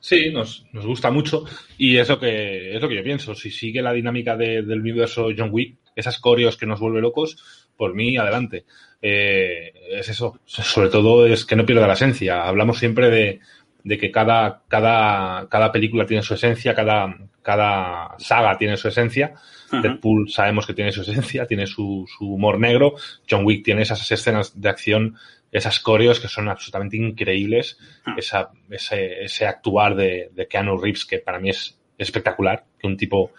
Sí, 0.00 0.30
nos, 0.30 0.66
nos 0.72 0.84
gusta 0.84 1.10
mucho 1.10 1.44
y 1.78 1.96
es 1.96 2.08
lo 2.08 2.18
que 2.18 2.74
es 2.74 2.82
lo 2.82 2.88
que 2.88 2.96
yo 2.96 3.02
pienso. 3.02 3.34
Si 3.34 3.50
sigue 3.50 3.80
la 3.80 3.92
dinámica 3.92 4.36
de- 4.36 4.62
del 4.62 4.80
universo 4.80 5.28
John 5.36 5.48
Wick, 5.52 5.76
esas 5.96 6.18
coreos 6.18 6.56
que 6.56 6.66
nos 6.66 6.80
vuelve 6.80 7.00
locos, 7.00 7.68
por 7.76 7.94
mí 7.94 8.16
adelante. 8.16 8.64
Eh, 9.00 9.72
es 9.92 10.08
eso. 10.08 10.40
Sobre 10.44 10.88
todo 10.88 11.26
es 11.26 11.44
que 11.44 11.56
no 11.56 11.64
pierda 11.64 11.86
la 11.86 11.92
esencia. 11.94 12.42
Hablamos 12.46 12.78
siempre 12.78 13.10
de, 13.10 13.40
de 13.84 13.98
que 13.98 14.10
cada, 14.10 14.62
cada, 14.66 15.46
cada 15.48 15.70
película 15.70 16.06
tiene 16.06 16.22
su 16.22 16.34
esencia, 16.34 16.74
cada, 16.74 17.14
cada 17.42 18.14
saga 18.18 18.56
tiene 18.58 18.76
su 18.76 18.88
esencia. 18.88 19.34
Deadpool 19.70 20.30
sabemos 20.30 20.66
que 20.66 20.74
tiene 20.74 20.90
su 20.90 21.02
esencia, 21.02 21.46
tiene 21.46 21.66
su, 21.66 22.06
su 22.08 22.32
humor 22.32 22.58
negro. 22.58 22.94
John 23.28 23.44
Wick 23.44 23.62
tiene 23.64 23.82
esas 23.82 24.10
escenas 24.10 24.58
de 24.58 24.68
acción, 24.68 25.16
esas 25.52 25.80
coreos 25.80 26.18
que 26.18 26.28
son 26.28 26.48
absolutamente 26.48 26.96
increíbles. 26.96 27.78
Ah. 28.04 28.14
Esa, 28.16 28.50
ese, 28.70 29.24
ese 29.24 29.46
actuar 29.46 29.94
de, 29.94 30.30
de 30.32 30.48
Keanu 30.48 30.78
Reeves, 30.78 31.04
que 31.04 31.18
para 31.18 31.38
mí 31.38 31.50
es 31.50 31.78
espectacular, 31.98 32.64
que 32.78 32.86
un 32.86 32.96
tipo 32.96 33.32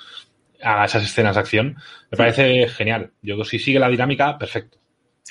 haga 0.61 0.85
esas 0.85 1.03
escenas 1.03 1.35
de 1.35 1.41
acción. 1.41 1.75
Me 2.11 2.17
parece 2.17 2.67
genial. 2.67 3.11
Yo, 3.21 3.43
si 3.43 3.57
sigue 3.57 3.79
la 3.79 3.89
dinámica, 3.89 4.37
perfecto. 4.37 4.77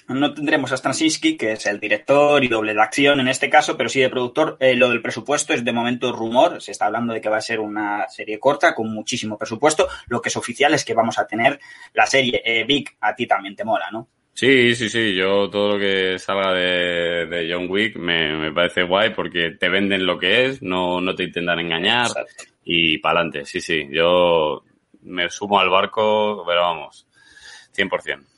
No 0.09 0.35
tendremos 0.35 0.73
a 0.73 0.77
Straczynski, 0.77 1.37
que 1.37 1.53
es 1.53 1.67
el 1.67 1.81
director 1.81 2.43
y 2.45 2.49
doble 2.49 2.75
de 2.75 2.83
acción 2.83 3.21
en 3.21 3.29
este 3.29 3.49
caso, 3.49 3.77
pero 3.77 3.89
sí 3.89 4.01
de 4.01 4.11
productor. 4.11 4.57
Eh, 4.61 4.75
lo 4.75 4.91
del 4.91 5.01
presupuesto 5.01 5.55
es 5.55 5.65
de 5.65 5.73
momento 5.73 6.13
rumor. 6.13 6.61
Se 6.61 6.73
está 6.73 6.87
hablando 6.87 7.15
de 7.15 7.21
que 7.21 7.29
va 7.29 7.39
a 7.39 7.41
ser 7.41 7.61
una 7.61 8.09
serie 8.09 8.39
corta 8.39 8.75
con 8.75 8.93
muchísimo 8.93 9.39
presupuesto. 9.39 9.89
Lo 10.09 10.21
que 10.21 10.29
es 10.29 10.37
oficial 10.37 10.75
es 10.75 10.85
que 10.85 10.95
vamos 10.95 11.19
a 11.19 11.27
tener 11.27 11.59
la 11.95 12.07
serie. 12.07 12.43
Eh, 12.45 12.65
Vic, 12.65 12.97
a 13.01 13.15
ti 13.15 13.27
también 13.27 13.57
te 13.57 13.65
mola, 13.65 13.87
¿no? 13.93 14.09
Sí, 14.35 14.75
sí, 14.75 14.89
sí. 14.91 15.15
Yo 15.15 15.49
todo 15.49 15.75
lo 15.75 15.79
que 15.79 16.19
salga 16.19 16.53
de, 16.53 17.27
de 17.27 17.53
John 17.53 17.71
Wick 17.71 17.97
me, 17.97 18.37
me 18.37 18.53
parece 18.53 18.83
guay 18.83 19.15
porque 19.15 19.53
te 19.53 19.69
venden 19.69 20.05
lo 20.05 20.19
que 20.19 20.47
es, 20.47 20.61
no, 20.61 21.01
no 21.01 21.15
te 21.15 21.23
intentan 21.23 21.61
engañar 21.61 22.09
Exacto. 22.09 22.45
y 22.65 22.99
para 22.99 23.21
adelante. 23.21 23.47
Sí, 23.47 23.61
sí. 23.61 23.87
Yo 23.91 24.65
me 25.03 25.31
sumo 25.31 25.61
al 25.61 25.71
barco, 25.71 26.45
pero 26.45 26.63
vamos, 26.63 27.07
100%. 27.77 28.34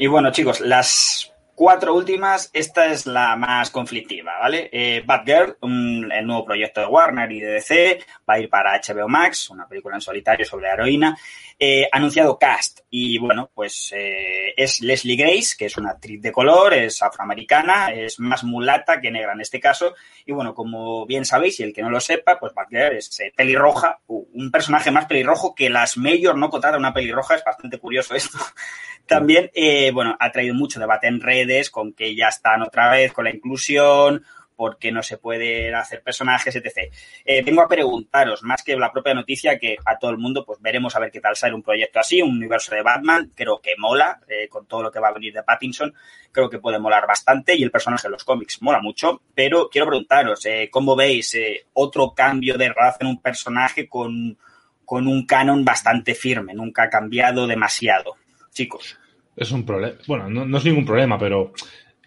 Y 0.00 0.06
bueno, 0.06 0.30
chicos, 0.30 0.60
las 0.60 1.34
cuatro 1.56 1.92
últimas, 1.92 2.50
esta 2.52 2.86
es 2.86 3.04
la 3.04 3.34
más 3.34 3.68
conflictiva, 3.68 4.38
¿vale? 4.38 4.70
Eh, 4.72 5.02
Batgirl, 5.04 5.56
el 5.60 6.24
nuevo 6.24 6.44
proyecto 6.44 6.80
de 6.80 6.86
Warner 6.86 7.32
y 7.32 7.40
DC, 7.40 7.98
va 8.30 8.34
a 8.34 8.38
ir 8.38 8.48
para 8.48 8.80
HBO 8.80 9.08
Max, 9.08 9.50
una 9.50 9.66
película 9.66 9.96
en 9.96 10.00
solitario 10.00 10.46
sobre 10.46 10.68
la 10.68 10.74
heroína. 10.74 11.18
Eh, 11.60 11.88
anunciado 11.90 12.38
cast, 12.38 12.82
y 12.88 13.18
bueno, 13.18 13.50
pues 13.52 13.92
eh, 13.92 14.54
es 14.56 14.80
Leslie 14.80 15.16
Grace, 15.16 15.56
que 15.58 15.66
es 15.66 15.76
una 15.76 15.90
actriz 15.90 16.22
de 16.22 16.30
color, 16.30 16.72
es 16.72 17.02
afroamericana, 17.02 17.92
es 17.92 18.20
más 18.20 18.44
mulata 18.44 19.00
que 19.00 19.10
negra 19.10 19.32
en 19.32 19.40
este 19.40 19.58
caso, 19.58 19.96
y 20.24 20.30
bueno, 20.30 20.54
como 20.54 21.04
bien 21.04 21.24
sabéis, 21.24 21.58
y 21.58 21.64
el 21.64 21.72
que 21.72 21.82
no 21.82 21.90
lo 21.90 21.98
sepa, 21.98 22.38
pues 22.38 22.54
Batgirl 22.54 22.96
es 22.96 23.10
pelirroja, 23.34 23.98
un 24.06 24.52
personaje 24.52 24.92
más 24.92 25.06
pelirrojo 25.06 25.52
que 25.52 25.68
las 25.68 25.96
Mayor 25.96 26.38
no 26.38 26.48
contratan 26.48 26.78
una 26.78 26.94
pelirroja, 26.94 27.34
es 27.34 27.42
bastante 27.42 27.78
curioso 27.78 28.14
esto. 28.14 28.38
También, 29.06 29.50
eh, 29.52 29.90
bueno, 29.90 30.16
ha 30.20 30.30
traído 30.30 30.54
mucho 30.54 30.78
debate 30.78 31.08
en 31.08 31.20
redes 31.20 31.70
con 31.70 31.92
que 31.92 32.14
ya 32.14 32.28
están 32.28 32.62
otra 32.62 32.90
vez 32.90 33.12
con 33.12 33.24
la 33.24 33.34
inclusión, 33.34 34.24
porque 34.58 34.90
no 34.90 35.04
se 35.04 35.18
pueden 35.18 35.72
hacer 35.76 36.02
personajes, 36.02 36.56
etc. 36.56 36.92
Eh, 37.24 37.42
vengo 37.42 37.62
a 37.62 37.68
preguntaros, 37.68 38.42
más 38.42 38.64
que 38.64 38.76
la 38.76 38.90
propia 38.90 39.14
noticia, 39.14 39.56
que 39.56 39.76
a 39.84 39.96
todo 40.00 40.10
el 40.10 40.18
mundo, 40.18 40.44
pues 40.44 40.60
veremos 40.60 40.96
a 40.96 40.98
ver 40.98 41.12
qué 41.12 41.20
tal 41.20 41.36
sale 41.36 41.54
un 41.54 41.62
proyecto 41.62 42.00
así, 42.00 42.20
un 42.20 42.32
universo 42.32 42.74
de 42.74 42.82
Batman, 42.82 43.30
creo 43.36 43.60
que 43.60 43.74
mola, 43.78 44.20
eh, 44.26 44.48
con 44.48 44.66
todo 44.66 44.82
lo 44.82 44.90
que 44.90 44.98
va 44.98 45.10
a 45.10 45.12
venir 45.12 45.32
de 45.32 45.44
Pattinson, 45.44 45.94
creo 46.32 46.50
que 46.50 46.58
puede 46.58 46.80
molar 46.80 47.06
bastante 47.06 47.54
y 47.54 47.62
el 47.62 47.70
personaje 47.70 48.08
de 48.08 48.10
los 48.10 48.24
cómics 48.24 48.60
mola 48.60 48.80
mucho, 48.80 49.22
pero 49.32 49.68
quiero 49.68 49.86
preguntaros, 49.86 50.44
eh, 50.46 50.68
¿cómo 50.72 50.96
veis 50.96 51.32
eh, 51.34 51.66
otro 51.74 52.12
cambio 52.12 52.58
de 52.58 52.70
raza 52.70 52.98
en 53.02 53.06
un 53.06 53.22
personaje 53.22 53.88
con, 53.88 54.36
con 54.84 55.06
un 55.06 55.24
canon 55.24 55.64
bastante 55.64 56.16
firme, 56.16 56.52
nunca 56.52 56.82
ha 56.82 56.90
cambiado 56.90 57.46
demasiado? 57.46 58.16
Chicos. 58.50 58.98
Es 59.36 59.52
un 59.52 59.64
problema. 59.64 59.96
Bueno, 60.08 60.28
no, 60.28 60.44
no 60.44 60.58
es 60.58 60.64
ningún 60.64 60.84
problema, 60.84 61.16
pero 61.16 61.52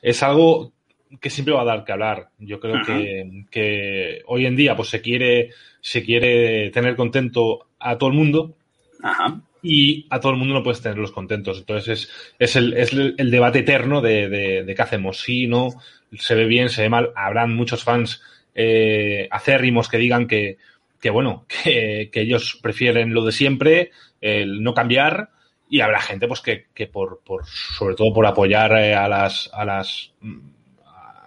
es 0.02 0.22
algo 0.22 0.74
que 1.20 1.30
siempre 1.30 1.54
va 1.54 1.62
a 1.62 1.66
dar 1.66 1.84
que 1.84 1.92
hablar. 1.92 2.30
Yo 2.40 2.60
creo 2.60 2.82
que, 2.86 3.46
que 3.50 4.22
hoy 4.28 4.46
en 4.46 4.56
día 4.56 4.76
pues 4.76 4.90
se 4.90 5.02
quiere, 5.02 5.50
se 5.82 6.04
quiere 6.04 6.70
tener 6.72 6.96
contento 6.96 7.68
a 7.80 7.98
todo 7.98 8.10
el 8.10 8.16
mundo 8.16 8.56
Ajá. 9.04 9.42
y 9.62 10.06
a 10.10 10.20
todo 10.20 10.32
el 10.32 10.38
mundo 10.38 10.54
no 10.54 10.64
puedes 10.64 10.82
tenerlos 10.82 11.12
contentos. 11.12 11.60
Entonces 11.60 11.88
es, 11.88 12.12
es, 12.40 12.56
el, 12.56 12.74
es 12.74 12.94
el, 12.94 13.32
debate 13.32 13.60
eterno 13.60 14.02
de, 14.02 14.30
de, 14.30 14.64
de 14.64 14.76
qué 14.76 14.82
hacemos. 14.82 15.20
Sí, 15.20 15.48
no, 15.48 15.70
se 16.18 16.36
ve 16.36 16.46
bien, 16.46 16.70
se 16.70 16.84
ve 16.84 16.90
mal. 16.90 17.12
Habrán 17.16 17.56
muchos 17.56 17.84
fans 17.84 18.22
eh, 18.54 19.28
acérrimos 19.32 19.88
que 19.88 19.98
digan 19.98 20.28
que, 20.28 20.58
que 21.00 21.10
bueno, 21.10 21.46
que, 21.64 22.10
que 22.12 22.22
ellos 22.22 22.60
prefieren 22.62 23.14
lo 23.14 23.26
de 23.26 23.32
siempre, 23.32 23.92
el 24.20 24.64
no 24.64 24.74
cambiar. 24.74 25.30
Y 25.70 25.80
habrá 25.80 26.02
gente, 26.02 26.28
pues, 26.28 26.42
que, 26.42 26.66
que 26.74 26.88
por, 26.88 27.22
por, 27.24 27.46
sobre 27.46 27.96
todo 27.96 28.12
por 28.14 28.26
apoyar 28.26 28.74
eh, 28.74 28.94
a 28.94 29.08
las, 29.08 29.50
a 29.54 29.64
las, 29.64 30.12
mm, 30.20 30.40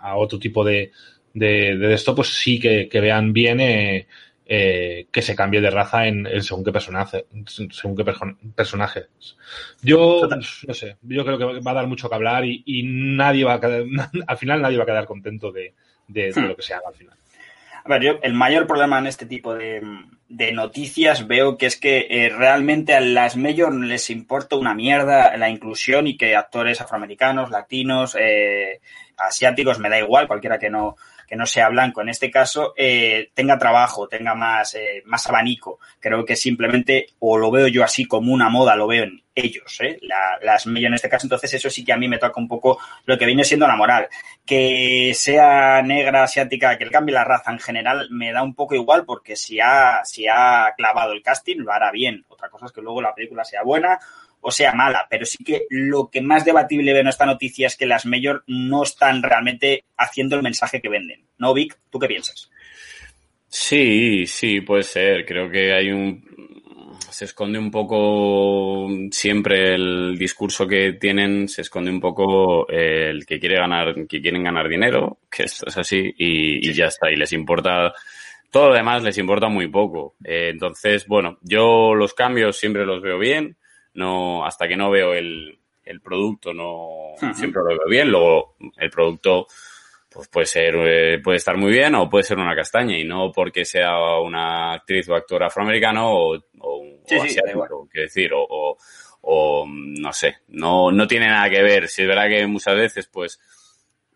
a 0.05 0.17
otro 0.17 0.39
tipo 0.39 0.65
de, 0.65 0.93
de, 1.33 1.77
de 1.77 1.95
esto, 1.95 2.15
pues 2.15 2.29
sí 2.29 2.59
que, 2.61 2.89
que 2.89 3.01
vean 3.01 3.33
bien 3.33 3.61
eh, 3.61 4.07
eh, 4.47 5.07
que 5.11 5.23
se 5.23 5.35
cambie 5.35 5.61
de 5.61 5.71
raza 5.71 6.07
en, 6.07 6.27
en 6.27 6.43
según 6.43 6.63
qué 6.65 6.73
personaje, 6.73 7.27
según 7.71 7.97
qué 7.97 8.05
perso- 8.05 8.37
personajes. 8.55 9.07
Yo, 9.83 10.21
Total. 10.21 10.45
no 10.67 10.75
sé, 10.75 10.97
yo 11.03 11.25
creo 11.25 11.39
que 11.39 11.61
va 11.61 11.71
a 11.71 11.75
dar 11.75 11.87
mucho 11.87 12.09
que 12.09 12.15
hablar 12.15 12.45
y, 12.45 12.63
y 12.67 12.83
nadie 12.85 13.45
va 13.45 13.55
a 13.55 13.61
quedar, 13.61 13.85
al 14.27 14.37
final 14.39 14.61
nadie 14.63 14.77
va 14.77 14.83
a 14.85 14.87
quedar 14.87 15.07
contento 15.07 15.51
de, 15.51 15.73
de, 16.09 16.33
de 16.33 16.41
Hmm. 16.41 16.47
lo 16.49 16.57
que 16.57 16.63
se 16.63 16.75
haga 16.75 16.89
al 16.89 16.95
final. 16.95 17.17
A 17.85 17.91
ver, 17.91 18.03
yo 18.03 18.13
el 18.23 18.33
mayor 18.33 18.67
problema 18.67 18.99
en 18.99 19.07
este 19.07 19.27
tipo 19.27 19.55
de, 19.55 19.83
noticias 20.55 21.27
veo 21.27 21.59
que 21.59 21.67
es 21.67 21.79
que 21.79 22.07
eh, 22.09 22.31
realmente 22.31 22.95
a 22.95 23.01
las 23.01 23.37
major 23.37 23.75
les 23.75 24.09
importa 24.09 24.57
una 24.57 24.75
mierda 24.75 25.37
la 25.37 25.51
inclusión 25.51 26.07
y 26.07 26.17
que 26.17 26.35
actores 26.35 26.81
afroamericanos, 26.81 27.51
latinos, 27.51 28.17
eh, 28.19 28.81
asiáticos, 29.19 29.79
me 29.79 29.91
da 29.91 29.99
igual, 29.99 30.27
cualquiera 30.27 30.59
que 30.59 30.71
no, 30.71 30.97
que 31.27 31.37
no 31.37 31.47
sea 31.47 31.69
blanco 31.69 32.01
en 32.03 32.09
este 32.09 32.31
caso, 32.31 32.75
eh, 32.77 33.31
tenga 33.35 33.59
trabajo, 33.59 34.09
tenga 34.09 34.35
más, 34.35 34.75
eh, 34.75 35.03
más 35.07 35.27
abanico. 35.29 35.79
Creo 36.01 36.25
que 36.25 36.37
simplemente, 36.37 37.07
o 37.21 37.37
lo 37.39 37.51
veo 37.51 37.67
yo 37.69 37.83
así 37.85 38.05
como 38.07 38.33
una 38.33 38.49
moda, 38.49 38.77
lo 38.77 38.87
veo 38.87 39.05
en 39.05 39.23
ellos, 39.35 39.81
¿eh? 39.81 39.99
La- 40.03 40.39
las 40.43 40.67
major 40.67 40.87
en 40.87 40.95
este 40.95 41.09
caso, 41.09 41.27
entonces 41.27 41.53
eso 41.55 41.69
sí 41.69 41.85
que 41.85 41.93
a 41.93 41.97
mí 41.97 42.07
me 42.09 42.19
toca 42.19 42.41
un 42.41 42.47
poco 42.49 42.79
lo 43.05 43.19
que 43.19 43.27
viene 43.27 43.43
siendo 43.45 43.67
la 43.67 43.75
moral 43.77 44.09
que 44.47 45.13
sea 45.15 45.83
negra, 45.83 46.25
asiática, 46.25 46.77
que 46.77 46.85
le 46.85 46.91
cambie 46.91 47.15
la 47.15 47.25
raza 47.25 47.51
en 47.51 47.59
general, 47.59 48.09
me 48.11 48.33
da 48.33 48.43
un 48.43 48.55
poco 48.55 48.75
igual 48.75 49.05
porque 49.05 49.37
si 49.37 49.59
ha, 49.61 50.01
si 50.05 50.27
ha 50.29 50.73
clavado 50.77 51.13
el 51.13 51.23
casting, 51.23 51.57
lo 51.59 51.73
hará 51.73 51.91
bien. 51.91 52.25
Otra 52.29 52.49
cosa 52.51 52.67
es 52.67 52.73
que 52.73 52.83
luego 52.83 53.01
la 53.01 53.15
película 53.15 53.45
sea 53.45 53.63
buena 53.63 53.99
o 54.45 54.51
sea 54.51 54.73
mala, 54.73 55.07
pero 55.09 55.25
sí 55.25 55.43
que 55.43 55.63
lo 55.71 56.11
que 56.11 56.21
más 56.21 56.45
debatible 56.45 56.93
veo 56.93 57.01
en 57.01 57.09
esta 57.09 57.25
noticia 57.25 57.67
es 57.67 57.77
que 57.77 57.87
las 57.87 58.05
Mayor 58.05 58.45
no 58.47 58.83
están 58.83 59.23
realmente 59.23 59.85
haciendo 59.97 60.37
el 60.37 60.43
mensaje 60.43 60.83
que 60.83 60.91
venden. 60.91 61.25
¿No, 61.39 61.55
Vic? 61.55 61.79
¿Tú 61.91 61.99
qué 61.99 62.07
piensas? 62.07 62.51
Sí, 63.49 64.27
sí, 64.27 64.61
puede 64.61 64.83
ser. 64.83 65.25
Creo 65.25 65.51
que 65.51 65.73
hay 65.73 65.91
un... 65.91 66.23
se 67.11 67.25
esconde 67.25 67.59
un 67.59 67.71
poco 67.71 68.87
siempre 69.11 69.75
el 69.75 70.19
discurso 70.19 70.67
que 70.67 70.93
tienen, 70.93 71.49
se 71.49 71.63
esconde 71.63 71.91
un 71.91 72.01
poco 72.01 72.69
el 72.69 73.25
que 73.25 73.41
quiere 73.41 73.57
ganar, 73.57 73.95
que 74.07 74.21
quieren 74.21 74.45
ganar 74.45 74.69
dinero, 74.69 75.21
que 75.31 75.45
esto 75.45 75.67
es 75.69 75.77
así 75.79 76.15
y, 76.19 76.71
ya 76.75 76.87
está. 76.87 77.11
Y 77.11 77.17
les 77.17 77.33
importa 77.33 77.95
todo 78.51 78.69
lo 78.69 78.75
demás 78.75 79.03
les 79.03 79.17
importa 79.17 79.49
muy 79.49 79.69
poco. 79.69 80.17
Eh, 80.23 80.51
entonces, 80.53 81.07
bueno, 81.07 81.39
yo 81.41 81.95
los 81.95 82.13
cambios 82.13 82.59
siempre 82.59 82.85
los 82.85 83.01
veo 83.01 83.19
bien. 83.19 83.57
No, 83.95 84.45
hasta 84.45 84.69
que 84.69 84.77
no 84.77 84.91
veo 84.91 85.15
el, 85.15 85.59
el 85.85 86.01
producto, 86.01 86.53
no 86.53 87.15
siempre 87.35 87.63
lo 87.63 87.69
veo 87.69 87.89
bien. 87.89 88.11
Luego, 88.11 88.57
el 88.77 88.91
producto 88.91 89.47
pues 90.15 90.29
puede 90.29 90.47
ser, 90.47 90.75
eh, 90.77 91.19
puede 91.19 91.39
estar 91.39 91.57
muy 91.57 91.73
bien 91.73 91.95
o 91.97 92.09
puede 92.09 92.23
ser 92.23 92.39
una 92.39 92.55
castaña. 92.55 92.97
Y 92.97 93.05
no 93.05 93.33
porque 93.33 93.65
sea 93.65 94.21
una 94.21 94.75
actriz 94.75 95.09
o 95.09 95.15
actor 95.15 95.43
afroamericano 95.43 96.13
o, 96.13 96.37
o, 96.37 96.85
Sí, 97.07 97.17
o 97.17 97.23
sí, 97.23 97.29
asiático, 97.29 97.89
quiero 97.91 98.07
decir, 98.07 98.33
o, 98.33 98.47
o, 98.49 98.79
o, 99.23 99.67
no 99.67 100.13
sé, 100.13 100.37
no, 100.49 100.93
no 100.93 101.07
tiene 101.07 101.27
nada 101.27 101.51
que 101.51 101.63
ver. 101.63 101.89
Si 101.89 102.03
es 102.03 102.09
verdad 102.09 102.29
que 102.29 102.47
muchas 102.47 102.77
veces, 102.77 103.09
pues, 103.09 103.41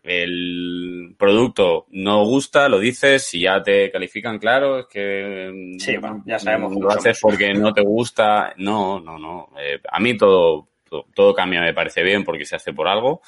el 0.01 1.08
producto 1.19 1.85
no 1.89 2.23
gusta, 2.23 2.69
lo 2.69 2.79
dices, 2.79 3.23
si 3.23 3.41
ya 3.41 3.61
te 3.61 3.91
califican, 3.91 4.39
claro, 4.39 4.79
es 4.79 4.85
que 4.87 5.75
Sí, 5.77 5.97
bueno, 5.97 6.23
ya 6.25 6.39
sabemos 6.39 6.73
cómo 6.73 6.85
lo 6.85 6.91
haces 6.91 7.19
porque 7.21 7.53
no 7.53 7.73
te 7.73 7.81
gusta. 7.81 8.53
No, 8.57 9.01
no, 9.01 9.19
no. 9.19 9.49
Eh, 9.59 9.81
a 9.91 9.99
mí 9.99 10.17
todo, 10.17 10.69
todo, 10.89 11.05
todo 11.13 11.33
cambio 11.33 11.59
me 11.59 11.73
parece 11.73 12.01
bien 12.03 12.23
porque 12.23 12.45
se 12.45 12.55
hace 12.55 12.71
por 12.73 12.87
algo. 12.87 13.21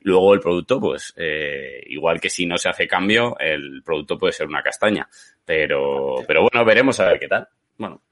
Luego 0.00 0.34
el 0.34 0.40
producto, 0.40 0.80
pues, 0.80 1.14
eh, 1.16 1.80
igual 1.86 2.20
que 2.20 2.28
si 2.28 2.44
no 2.44 2.58
se 2.58 2.68
hace 2.68 2.88
cambio, 2.88 3.38
el 3.38 3.82
producto 3.84 4.18
puede 4.18 4.32
ser 4.32 4.48
una 4.48 4.62
castaña. 4.62 5.08
Pero, 5.44 6.16
pero 6.26 6.42
bueno, 6.42 6.64
veremos 6.64 6.98
a 6.98 7.06
ver 7.06 7.20
qué 7.20 7.28
tal. 7.28 7.48
Bueno, 7.76 8.02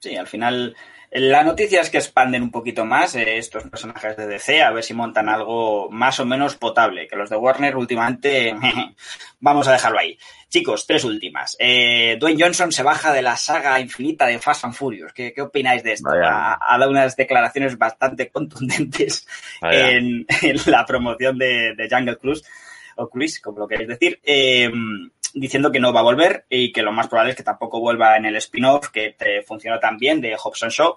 Sí, 0.00 0.16
al 0.16 0.26
final 0.26 0.74
la 1.12 1.42
noticia 1.42 1.80
es 1.80 1.90
que 1.90 1.98
expanden 1.98 2.42
un 2.42 2.52
poquito 2.52 2.84
más 2.84 3.16
eh, 3.16 3.38
estos 3.38 3.64
personajes 3.64 4.16
de 4.16 4.28
DC, 4.28 4.62
a 4.62 4.70
ver 4.70 4.84
si 4.84 4.94
montan 4.94 5.28
algo 5.28 5.90
más 5.90 6.20
o 6.20 6.24
menos 6.24 6.54
potable, 6.54 7.08
que 7.08 7.16
los 7.16 7.28
de 7.28 7.36
Warner 7.36 7.76
últimamente 7.76 8.54
vamos 9.40 9.66
a 9.66 9.72
dejarlo 9.72 9.98
ahí. 9.98 10.16
Chicos, 10.48 10.86
tres 10.86 11.04
últimas. 11.04 11.56
Eh, 11.58 12.16
Dwayne 12.18 12.44
Johnson 12.44 12.70
se 12.70 12.82
baja 12.82 13.12
de 13.12 13.22
la 13.22 13.36
saga 13.36 13.80
infinita 13.80 14.26
de 14.26 14.38
Fast 14.38 14.64
and 14.64 14.74
Furious. 14.74 15.12
¿Qué, 15.12 15.32
qué 15.32 15.42
opináis 15.42 15.82
de 15.82 15.92
esto? 15.92 16.10
Ha, 16.10 16.58
ha 16.60 16.78
dado 16.78 16.90
unas 16.90 17.16
declaraciones 17.16 17.76
bastante 17.76 18.28
contundentes 18.28 19.26
en, 19.62 20.26
en 20.42 20.56
la 20.66 20.86
promoción 20.86 21.38
de, 21.38 21.74
de 21.74 21.88
Jungle 21.88 22.18
Cruise, 22.18 22.44
o 22.96 23.08
Cruise, 23.08 23.40
como 23.40 23.60
lo 23.60 23.68
queréis 23.68 23.88
decir, 23.88 24.20
eh, 24.22 24.70
diciendo 25.34 25.70
que 25.72 25.80
no 25.80 25.92
va 25.92 26.00
a 26.00 26.04
volver 26.04 26.44
y 26.48 26.72
que 26.72 26.82
lo 26.82 26.92
más 26.92 27.08
probable 27.08 27.30
es 27.30 27.36
que 27.36 27.42
tampoco 27.42 27.80
vuelva 27.80 28.16
en 28.16 28.26
el 28.26 28.36
spin-off 28.36 28.88
que 28.88 29.14
te 29.18 29.42
funcionó 29.42 29.78
tan 29.78 29.98
bien 29.98 30.20
de 30.20 30.36
Hobson 30.36 30.70
Show, 30.70 30.96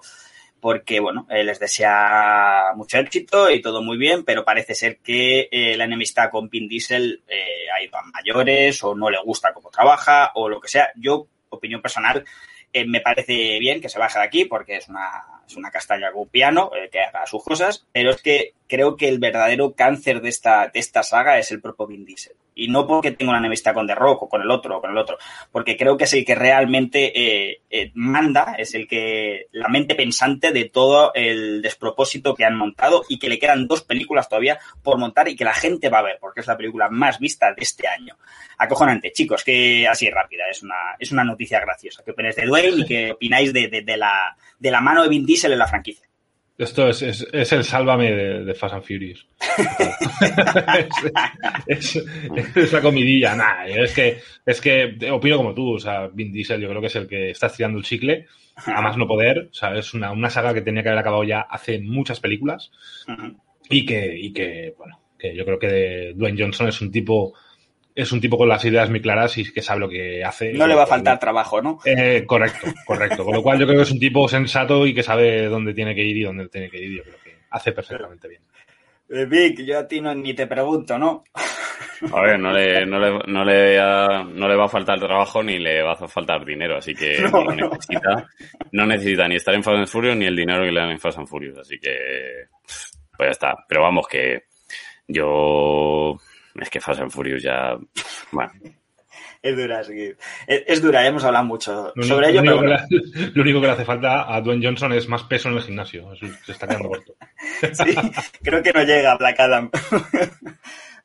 porque, 0.64 0.98
bueno, 0.98 1.26
les 1.28 1.60
desea 1.60 2.72
mucho 2.74 2.96
éxito 2.96 3.50
y 3.50 3.60
todo 3.60 3.82
muy 3.82 3.98
bien, 3.98 4.24
pero 4.24 4.46
parece 4.46 4.74
ser 4.74 4.96
que 4.96 5.46
eh, 5.52 5.76
la 5.76 5.84
enemistad 5.84 6.30
con 6.30 6.48
Vin 6.48 6.68
Diesel 6.68 7.22
eh, 7.28 7.66
ha 7.70 7.82
ido 7.82 7.98
a 7.98 8.02
mayores 8.04 8.82
o 8.82 8.94
no 8.94 9.10
le 9.10 9.20
gusta 9.22 9.52
cómo 9.52 9.68
trabaja 9.68 10.32
o 10.36 10.48
lo 10.48 10.62
que 10.62 10.68
sea. 10.68 10.90
Yo, 10.96 11.26
opinión 11.50 11.82
personal, 11.82 12.24
eh, 12.72 12.86
me 12.86 13.02
parece 13.02 13.58
bien 13.58 13.82
que 13.82 13.90
se 13.90 13.98
baje 13.98 14.18
de 14.18 14.24
aquí 14.24 14.46
porque 14.46 14.76
es 14.76 14.88
una, 14.88 15.42
es 15.46 15.54
una 15.54 15.70
castaña 15.70 16.10
con 16.12 16.30
piano 16.30 16.70
que 16.90 17.00
haga 17.00 17.26
sus 17.26 17.44
cosas, 17.44 17.86
pero 17.92 18.12
es 18.12 18.22
que 18.22 18.54
creo 18.66 18.96
que 18.96 19.10
el 19.10 19.18
verdadero 19.18 19.74
cáncer 19.74 20.22
de 20.22 20.30
esta, 20.30 20.68
de 20.68 20.80
esta 20.80 21.02
saga 21.02 21.38
es 21.38 21.50
el 21.50 21.60
propio 21.60 21.86
Vin 21.86 22.06
Diesel. 22.06 22.36
Y 22.54 22.68
no 22.68 22.86
porque 22.86 23.10
tenga 23.10 23.30
una 23.30 23.40
enemistad 23.40 23.74
con 23.74 23.86
The 23.86 23.94
Rock 23.94 24.22
o 24.22 24.28
con 24.28 24.40
el 24.40 24.50
otro 24.50 24.78
o 24.78 24.80
con 24.80 24.90
el 24.90 24.98
otro, 24.98 25.18
porque 25.50 25.76
creo 25.76 25.96
que 25.96 26.04
es 26.04 26.12
el 26.12 26.24
que 26.24 26.34
realmente 26.34 27.12
eh, 27.14 27.62
eh, 27.68 27.90
manda, 27.94 28.54
es 28.56 28.74
el 28.74 28.86
que 28.86 29.48
la 29.52 29.68
mente 29.68 29.94
pensante 29.94 30.52
de 30.52 30.66
todo 30.66 31.12
el 31.14 31.62
despropósito 31.62 32.34
que 32.34 32.44
han 32.44 32.56
montado 32.56 33.02
y 33.08 33.18
que 33.18 33.28
le 33.28 33.38
quedan 33.38 33.66
dos 33.66 33.82
películas 33.82 34.28
todavía 34.28 34.58
por 34.82 34.98
montar 34.98 35.28
y 35.28 35.36
que 35.36 35.44
la 35.44 35.54
gente 35.54 35.88
va 35.88 35.98
a 35.98 36.02
ver, 36.02 36.18
porque 36.20 36.40
es 36.40 36.46
la 36.46 36.56
película 36.56 36.88
más 36.88 37.18
vista 37.18 37.52
de 37.52 37.62
este 37.62 37.88
año. 37.88 38.16
Acojonante, 38.58 39.12
chicos, 39.12 39.42
que 39.42 39.88
así 39.88 40.08
rápida, 40.10 40.44
es 40.50 40.62
una, 40.62 40.96
es 40.98 41.10
una 41.10 41.24
noticia 41.24 41.60
graciosa. 41.60 42.02
¿Qué 42.04 42.12
opináis 42.12 42.36
de 42.36 42.46
Dwayne 42.46 42.82
y 42.82 42.86
qué 42.86 43.12
opináis 43.12 43.52
de, 43.52 43.68
de, 43.68 43.82
de 43.82 43.96
la, 43.96 44.36
de 44.58 44.70
la 44.70 44.80
mano 44.80 45.02
de 45.02 45.08
Vin 45.08 45.26
Diesel 45.26 45.52
en 45.52 45.58
la 45.58 45.66
franquicia? 45.66 46.06
Esto 46.56 46.88
es, 46.88 47.02
es, 47.02 47.26
es 47.32 47.52
el 47.52 47.64
sálvame 47.64 48.12
de, 48.12 48.44
de 48.44 48.54
Fast 48.54 48.74
and 48.74 48.84
Furious. 48.84 49.26
es, 51.66 51.96
es- 52.54 52.72
la 52.72 52.80
comidilla, 52.80 53.34
nah, 53.34 53.64
es 53.66 53.92
que, 53.94 54.18
es 54.46 54.60
que 54.60 54.96
opino 55.10 55.36
como 55.36 55.54
tú, 55.54 55.74
o 55.74 55.78
sea, 55.78 56.06
Vin 56.08 56.32
Diesel 56.32 56.60
yo 56.60 56.68
creo 56.68 56.80
que 56.80 56.86
es 56.88 56.96
el 56.96 57.06
que 57.08 57.30
está 57.30 57.46
estirando 57.48 57.78
el 57.78 57.84
chicle, 57.84 58.26
a 58.66 58.80
más 58.80 58.96
no 58.96 59.06
poder, 59.06 59.48
o 59.50 59.54
sea, 59.54 59.74
es 59.76 59.94
una, 59.94 60.12
una 60.12 60.30
saga 60.30 60.54
que 60.54 60.60
tenía 60.62 60.82
que 60.82 60.88
haber 60.90 61.00
acabado 61.00 61.24
ya 61.24 61.40
hace 61.40 61.80
muchas 61.80 62.20
películas 62.20 62.70
y 63.68 63.84
que, 63.84 64.16
y 64.16 64.32
que 64.32 64.74
bueno, 64.78 65.00
que 65.18 65.34
yo 65.34 65.44
creo 65.44 65.58
que 65.58 66.12
Dwayne 66.14 66.40
Johnson 66.40 66.68
es 66.68 66.80
un 66.80 66.92
tipo, 66.92 67.34
es 67.94 68.10
un 68.12 68.20
tipo 68.20 68.36
con 68.36 68.48
las 68.48 68.64
ideas 68.64 68.90
muy 68.90 69.00
claras 69.00 69.36
y 69.38 69.52
que 69.52 69.62
sabe 69.62 69.80
lo 69.80 69.88
que 69.88 70.24
hace. 70.24 70.52
No 70.52 70.66
le 70.66 70.74
va 70.74 70.82
a 70.82 70.86
faltar 70.86 71.18
trabajo, 71.18 71.62
¿no? 71.62 71.78
Eh, 71.84 72.24
correcto, 72.26 72.66
correcto. 72.86 73.24
Con 73.24 73.34
lo 73.34 73.42
cual 73.42 73.58
yo 73.58 73.66
creo 73.66 73.78
que 73.78 73.82
es 73.84 73.90
un 73.92 74.00
tipo 74.00 74.28
sensato 74.28 74.86
y 74.86 74.92
que 74.94 75.02
sabe 75.02 75.46
dónde 75.46 75.74
tiene 75.74 75.94
que 75.94 76.02
ir 76.02 76.16
y 76.16 76.22
dónde 76.24 76.48
tiene 76.48 76.68
que 76.70 76.78
ir. 76.78 76.96
Yo 76.98 77.02
creo 77.04 77.16
que 77.22 77.36
hace 77.50 77.72
perfectamente 77.72 78.28
bien. 78.28 78.42
Eh, 79.10 79.26
Vic, 79.26 79.60
yo 79.64 79.78
a 79.78 79.86
ti 79.86 80.00
no, 80.00 80.14
ni 80.14 80.34
te 80.34 80.46
pregunto, 80.46 80.98
¿no? 80.98 81.24
A 82.12 82.20
ver, 82.22 82.38
no 82.38 82.52
le, 82.52 82.84
no 82.86 82.98
le, 82.98 83.18
no 83.28 83.44
le, 83.44 83.78
va- 83.78 84.24
no 84.24 84.48
le 84.48 84.56
va 84.56 84.64
a 84.64 84.68
faltar 84.68 84.98
trabajo 84.98 85.42
ni 85.42 85.58
le 85.58 85.82
va 85.82 85.92
a 85.92 86.08
faltar 86.08 86.44
dinero, 86.44 86.76
así 86.78 86.94
que 86.94 87.18
no. 87.32 87.44
necesita. 87.44 88.28
No 88.72 88.86
necesita 88.86 89.28
ni 89.28 89.36
estar 89.36 89.54
en 89.54 89.62
Fast 89.62 89.78
and 89.78 89.86
Furious 89.88 90.16
ni 90.16 90.26
el 90.26 90.34
dinero 90.36 90.64
que 90.64 90.72
le 90.72 90.80
dan 90.80 90.90
en 90.90 90.98
Fast 91.00 91.18
and 91.18 91.28
Furious, 91.28 91.58
así 91.58 91.78
que 91.78 91.96
pues 93.16 93.28
ya 93.28 93.30
está. 93.30 93.54
Pero 93.68 93.82
vamos 93.82 94.06
que 94.08 94.42
yo 95.06 96.18
es 96.60 96.70
que 96.70 96.80
Fast 96.80 97.00
and 97.00 97.10
Furious 97.10 97.42
ya 97.42 97.76
bueno, 98.32 98.52
Es 99.42 99.56
dura, 99.56 99.84
sí. 99.84 100.12
Es, 100.46 100.62
es 100.66 100.82
dura, 100.82 101.06
hemos 101.06 101.22
hablado 101.24 101.44
mucho 101.44 101.92
Lo, 101.94 102.02
sobre 102.02 102.28
único- 102.30 102.42
ello, 102.42 102.52
lo 102.52 102.60
pero 102.60 102.72
único 102.74 102.88
que 102.88 103.18
le, 103.20 103.26
lo 103.34 103.42
único 103.42 103.60
que 103.60 103.66
le 103.66 103.72
hace 103.74 103.84
falta 103.84 104.34
a 104.34 104.40
Dwayne 104.40 104.64
Johnson 104.66 104.92
es 104.92 105.08
más 105.08 105.22
peso 105.24 105.48
en 105.50 105.56
el 105.56 105.62
gimnasio. 105.62 106.08
Se 106.44 106.52
está 106.52 106.66
quedando 106.66 106.88
corto. 106.88 107.14
Sí, 107.72 107.94
creo 108.42 108.62
que 108.62 108.72
no 108.72 108.82
llega 108.82 109.16
Black 109.16 109.38
Adam. 109.40 109.70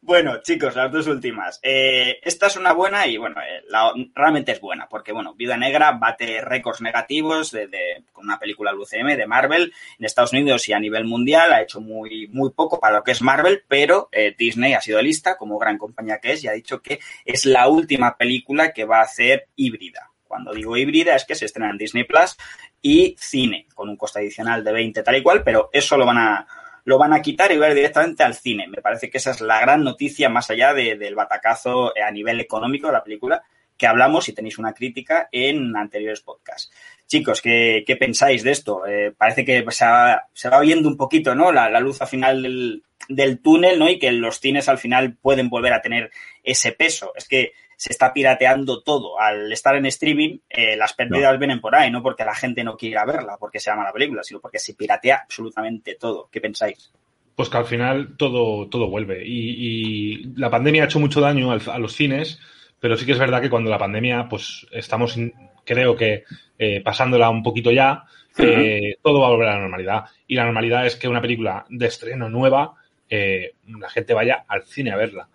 bueno, 0.01 0.41
chicos, 0.41 0.75
las 0.75 0.91
dos 0.91 1.07
últimas. 1.07 1.59
Eh, 1.61 2.19
esta 2.23 2.47
es 2.47 2.55
una 2.55 2.71
buena 2.71 3.05
y, 3.05 3.17
bueno, 3.17 3.39
eh, 3.41 3.63
la- 3.67 3.93
realmente 4.15 4.53
es 4.53 4.61
buena, 4.61 4.87
porque, 4.89 5.11
bueno, 5.11 5.33
Viuda 5.35 5.57
Negra 5.57 5.91
bate 5.91 6.41
récords 6.41 6.81
negativos 6.81 7.51
de, 7.51 7.67
de- 7.67 8.03
con 8.13 8.23
una 8.25 8.39
película 8.39 8.71
del 8.71 8.79
UCM 8.79 9.15
de 9.17 9.27
Marvel 9.27 9.73
en 9.99 10.05
Estados 10.05 10.31
Unidos 10.33 10.67
y 10.69 10.73
a 10.73 10.79
nivel 10.79 11.03
mundial. 11.05 11.51
Ha 11.53 11.61
hecho 11.61 11.81
muy, 11.81 12.27
muy 12.29 12.51
poco 12.51 12.79
para 12.79 12.97
lo 12.97 13.03
que 13.03 13.11
es 13.11 13.21
Marvel, 13.21 13.63
pero 13.67 14.07
eh, 14.11 14.33
Disney 14.37 14.73
ha 14.73 14.81
sido 14.81 15.01
lista, 15.01 15.37
como 15.37 15.59
gran 15.59 15.77
compañía 15.77 16.19
que 16.19 16.31
es, 16.31 16.43
y 16.43 16.47
ha 16.47 16.53
dicho 16.53 16.81
que 16.81 16.99
es 17.25 17.45
la 17.45 17.67
última 17.67 18.15
película 18.17 18.71
que 18.73 18.85
va 18.85 18.99
a 18.99 19.03
hacer 19.03 19.47
híbrida. 19.57 20.09
Cuando 20.23 20.53
digo 20.53 20.77
híbrida 20.77 21.15
es 21.15 21.25
que 21.25 21.35
se 21.35 21.45
estrena 21.45 21.71
en 21.71 21.77
Disney 21.77 22.03
Plus 22.05 22.37
y 22.81 23.15
cine, 23.19 23.67
con 23.75 23.89
un 23.89 23.97
coste 23.97 24.19
adicional 24.19 24.63
de 24.63 24.71
20 24.71 25.03
tal 25.03 25.15
y 25.17 25.23
cual, 25.23 25.43
pero 25.43 25.69
eso 25.73 25.97
lo 25.97 26.05
van 26.05 26.19
a, 26.19 26.47
lo 26.89 26.97
van 26.97 27.13
a 27.13 27.21
quitar 27.21 27.51
y 27.51 27.57
va 27.57 27.67
a 27.67 27.69
ir 27.69 27.75
directamente 27.75 28.23
al 28.23 28.33
cine. 28.33 28.67
Me 28.67 28.81
parece 28.81 29.09
que 29.11 29.19
esa 29.19 29.31
es 29.31 29.41
la 29.41 29.59
gran 29.61 29.83
noticia 29.83 30.27
más 30.27 30.49
allá 30.49 30.73
de- 30.73 30.97
del 30.97 31.13
batacazo 31.13 31.95
eh, 31.95 32.01
a 32.01 32.09
nivel 32.11 32.39
económico 32.39 32.87
de 32.87 32.93
la 32.93 33.03
película 33.03 33.43
que 33.77 33.85
hablamos 33.87 34.27
y 34.27 34.33
tenéis 34.33 34.57
una 34.57 34.73
crítica 34.73 35.29
en 35.31 35.77
anteriores 35.77 36.21
podcasts. 36.21 36.69
Chicos, 37.07 37.41
¿qué, 37.41 37.83
qué 37.87 37.95
pensáis 37.95 38.43
de 38.43 38.51
esto? 38.51 38.85
Eh, 38.87 39.13
parece 39.17 39.45
que 39.45 39.63
se 39.69 39.85
va, 39.85 40.23
se 40.33 40.49
va 40.49 40.59
viendo 40.61 40.89
un 40.89 40.97
poquito 40.97 41.33
¿no? 41.35 41.51
la, 41.51 41.69
la 41.69 41.79
luz 41.79 42.01
al 42.01 42.07
final 42.07 42.41
del, 42.41 42.83
del 43.07 43.39
túnel 43.39 43.77
¿no? 43.79 43.87
y 43.87 43.97
que 43.99 44.11
los 44.11 44.39
cines 44.39 44.67
al 44.67 44.79
final 44.79 45.15
pueden 45.15 45.47
volver 45.49 45.73
a 45.73 45.81
tener 45.81 46.11
ese 46.43 46.71
peso. 46.73 47.13
Es 47.15 47.27
que 47.27 47.53
se 47.79 47.93
está 47.93 48.11
pirateando 48.11 48.81
todo. 48.83 49.17
Al 49.17 49.49
estar 49.53 49.73
en 49.73 49.85
streaming, 49.85 50.39
eh, 50.49 50.75
las 50.75 50.91
pérdidas 50.91 51.39
vienen 51.39 51.61
por 51.61 51.73
ahí, 51.73 51.89
no 51.89 52.03
porque 52.03 52.25
la 52.25 52.35
gente 52.35 52.61
no 52.61 52.75
quiera 52.75 53.05
verla, 53.05 53.37
porque 53.39 53.61
se 53.61 53.71
llama 53.71 53.85
la 53.85 53.93
película, 53.93 54.21
sino 54.21 54.41
porque 54.41 54.59
se 54.59 54.73
piratea 54.73 55.21
absolutamente 55.23 55.95
todo. 55.95 56.27
¿Qué 56.29 56.41
pensáis? 56.41 56.91
Pues 57.37 57.47
que 57.47 57.55
al 57.57 57.63
final 57.63 58.17
todo, 58.17 58.67
todo 58.67 58.89
vuelve. 58.89 59.25
Y, 59.25 59.53
y 59.55 60.23
la 60.35 60.49
pandemia 60.49 60.83
ha 60.83 60.85
hecho 60.87 60.99
mucho 60.99 61.21
daño 61.21 61.53
al- 61.53 61.61
a 61.71 61.79
los 61.79 61.93
cines, 61.93 62.37
pero 62.81 62.97
sí 62.97 63.05
que 63.05 63.13
es 63.13 63.17
verdad 63.19 63.41
que 63.41 63.49
cuando 63.49 63.69
la 63.69 63.77
pandemia, 63.77 64.27
pues 64.27 64.67
estamos, 64.73 65.17
creo 65.63 65.95
que 65.95 66.25
eh, 66.57 66.81
pasándola 66.81 67.29
un 67.29 67.43
poquito 67.43 67.71
ya, 67.71 68.03
eh, 68.37 68.97
todo 69.01 69.21
va 69.21 69.27
a 69.27 69.31
volver 69.31 69.47
a 69.47 69.53
la 69.53 69.61
normalidad. 69.61 70.03
Y 70.27 70.35
la 70.35 70.43
normalidad 70.43 70.85
es 70.85 70.97
que 70.97 71.07
una 71.07 71.21
película 71.21 71.65
de 71.69 71.85
estreno 71.87 72.27
nueva, 72.27 72.73
eh, 73.09 73.53
la 73.67 73.89
gente 73.89 74.13
vaya 74.13 74.43
al 74.49 74.63
cine 74.63 74.91
a 74.91 74.97
verla 74.97 75.29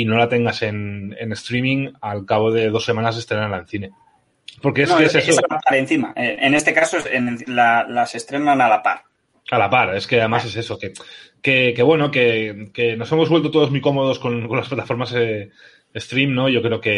y 0.00 0.04
no 0.04 0.16
la 0.16 0.28
tengas 0.28 0.62
en, 0.62 1.14
en 1.18 1.32
streaming 1.32 1.92
al 2.00 2.24
cabo 2.24 2.52
de 2.52 2.70
dos 2.70 2.84
semanas 2.84 3.16
estrenarla 3.16 3.58
en 3.58 3.66
cine. 3.66 3.90
Porque 4.62 4.82
es 4.82 4.88
No, 4.90 4.98
que 4.98 5.04
es 5.04 5.14
eso. 5.14 5.40
encima. 5.72 6.12
Eh, 6.16 6.36
En 6.40 6.54
este 6.54 6.72
caso, 6.72 6.98
en 7.10 7.38
la- 7.46 7.84
las 7.88 8.14
estrenan 8.14 8.60
a 8.60 8.68
la 8.68 8.82
par. 8.82 9.02
A 9.50 9.58
la 9.58 9.70
par, 9.70 9.94
es 9.96 10.06
que 10.06 10.20
además 10.20 10.44
es 10.44 10.56
eso, 10.56 10.78
que, 10.78 10.92
que, 11.40 11.72
que 11.74 11.82
bueno, 11.82 12.10
que, 12.10 12.68
que 12.74 12.96
nos 12.96 13.10
hemos 13.12 13.28
vuelto 13.30 13.50
todos 13.50 13.70
muy 13.70 13.80
cómodos 13.80 14.18
con, 14.18 14.46
con 14.46 14.56
las 14.58 14.68
plataformas 14.68 15.14
eh, 15.16 15.50
stream, 15.96 16.34
¿no? 16.34 16.48
Yo 16.48 16.60
creo 16.60 16.80
que, 16.80 16.96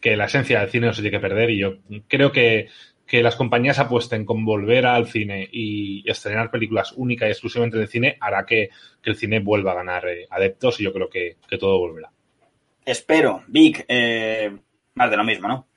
que 0.00 0.16
la 0.16 0.26
esencia 0.26 0.60
del 0.60 0.68
cine 0.70 0.86
no 0.88 0.92
se 0.92 1.02
tiene 1.02 1.16
que 1.16 1.22
perder 1.22 1.50
y 1.50 1.58
yo 1.58 1.76
creo 2.06 2.30
que, 2.30 2.68
que 3.06 3.22
las 3.22 3.36
compañías 3.36 3.78
apuesten 3.78 4.26
con 4.26 4.44
volver 4.44 4.84
al 4.84 5.06
cine 5.06 5.48
y 5.50 6.04
estrenar 6.10 6.50
películas 6.50 6.92
única 6.96 7.26
y 7.26 7.30
exclusivamente 7.30 7.78
de 7.78 7.86
cine 7.86 8.16
hará 8.20 8.44
que, 8.44 8.68
que 9.02 9.10
el 9.10 9.16
cine 9.16 9.40
vuelva 9.40 9.72
a 9.72 9.76
ganar 9.76 10.06
eh, 10.08 10.26
adeptos 10.28 10.78
y 10.80 10.84
yo 10.84 10.92
creo 10.92 11.08
que, 11.08 11.36
que 11.48 11.56
todo 11.56 11.78
volverá. 11.78 12.10
Espero. 12.84 13.42
Vic, 13.48 13.84
eh, 13.88 14.50
más 14.94 15.10
de 15.10 15.16
lo 15.16 15.24
mismo, 15.24 15.48
¿no? 15.48 15.68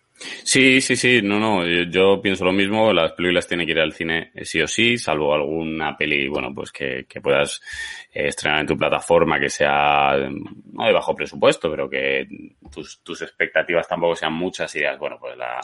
Sí, 0.43 0.81
sí, 0.81 0.95
sí, 0.95 1.21
no, 1.23 1.39
no, 1.39 1.65
yo, 1.65 1.83
yo 1.89 2.21
pienso 2.21 2.45
lo 2.45 2.51
mismo, 2.51 2.93
las 2.93 3.13
películas 3.13 3.47
tienen 3.47 3.65
que 3.65 3.71
ir 3.71 3.79
al 3.79 3.93
cine 3.93 4.31
sí 4.43 4.61
o 4.61 4.67
sí, 4.67 4.97
salvo 4.97 5.33
alguna 5.33 5.97
peli, 5.97 6.27
bueno, 6.27 6.53
pues 6.53 6.71
que, 6.71 7.05
puedas 7.23 7.59
eh, 8.13 8.27
estrenar 8.27 8.61
en 8.61 8.67
tu 8.67 8.77
plataforma 8.77 9.39
que 9.39 9.49
sea, 9.49 10.15
no 10.19 10.85
de 10.85 10.93
bajo 10.93 11.15
presupuesto, 11.15 11.71
pero 11.71 11.89
que 11.89 12.27
tus, 12.71 13.21
expectativas 13.21 13.87
tampoco 13.87 14.15
sean 14.15 14.33
muchas 14.33 14.75
y 14.75 14.79
digas, 14.79 14.99
bueno, 14.99 15.17
pues 15.19 15.35
la, 15.37 15.59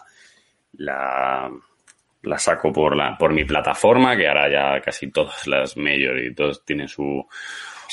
la, 0.73 1.51
la 2.23 2.37
saco 2.39 2.71
por 2.71 2.95
la, 2.95 3.15
por 3.15 3.33
mi 3.33 3.45
plataforma, 3.45 4.17
que 4.17 4.27
ahora 4.27 4.49
ya 4.49 4.81
casi 4.81 5.11
todas 5.11 5.45
las 5.45 5.77
major 5.77 6.17
y 6.19 6.33
todos 6.33 6.65
tienen 6.65 6.87
su, 6.87 7.27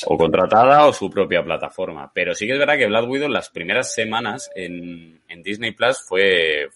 o 0.06 0.16
contratada 0.16 0.86
o 0.86 0.92
su 0.92 1.10
propia 1.10 1.44
plataforma. 1.44 2.10
Pero 2.12 2.34
sí 2.34 2.46
que 2.46 2.52
es 2.52 2.58
verdad 2.58 2.76
que 2.76 2.86
Black 2.86 3.08
Widow 3.08 3.28
las 3.28 3.50
primeras 3.50 3.94
semanas 3.94 4.50
en, 4.54 5.20
en 5.28 5.42
Disney 5.42 5.72
Plus 5.72 6.02
fue, 6.06 6.68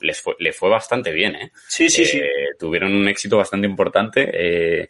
les 0.00 0.20
fue, 0.20 0.34
le 0.38 0.52
fue 0.52 0.70
bastante 0.70 1.12
bien, 1.12 1.34
¿eh? 1.36 1.52
Sí, 1.68 1.88
sí, 1.88 2.04
sí. 2.04 2.18
Eh, 2.18 2.54
Tuvieron 2.58 2.94
un 2.94 3.08
éxito 3.08 3.36
bastante 3.36 3.66
importante. 3.66 4.30
Eh, 4.32 4.88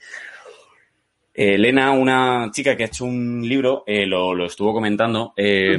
Elena, 1.35 1.93
una 1.93 2.51
chica 2.53 2.77
que 2.77 2.83
ha 2.83 2.87
hecho 2.87 3.07
un 3.07 3.47
libro, 3.49 3.85
eh, 3.87 4.05
lo, 4.05 4.35
lo 4.35 4.47
estuvo 4.47 4.75
comentando, 4.75 5.33
eh, 5.35 5.79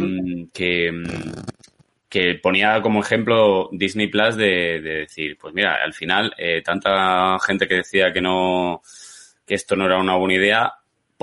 que, 0.51 0.91
que 2.09 2.33
ponía 2.41 2.81
como 2.81 3.01
ejemplo 3.01 3.69
Disney 3.71 4.07
Plus 4.07 4.35
de, 4.35 4.81
de 4.81 4.93
decir, 5.01 5.37
pues 5.39 5.53
mira, 5.53 5.77
al 5.83 5.93
final, 5.93 6.33
eh, 6.39 6.63
tanta 6.63 7.37
gente 7.39 7.67
que 7.67 7.75
decía 7.75 8.11
que 8.11 8.19
no, 8.21 8.81
que 9.45 9.53
esto 9.53 9.75
no 9.75 9.85
era 9.85 9.99
una 9.99 10.15
buena 10.15 10.33
idea, 10.35 10.73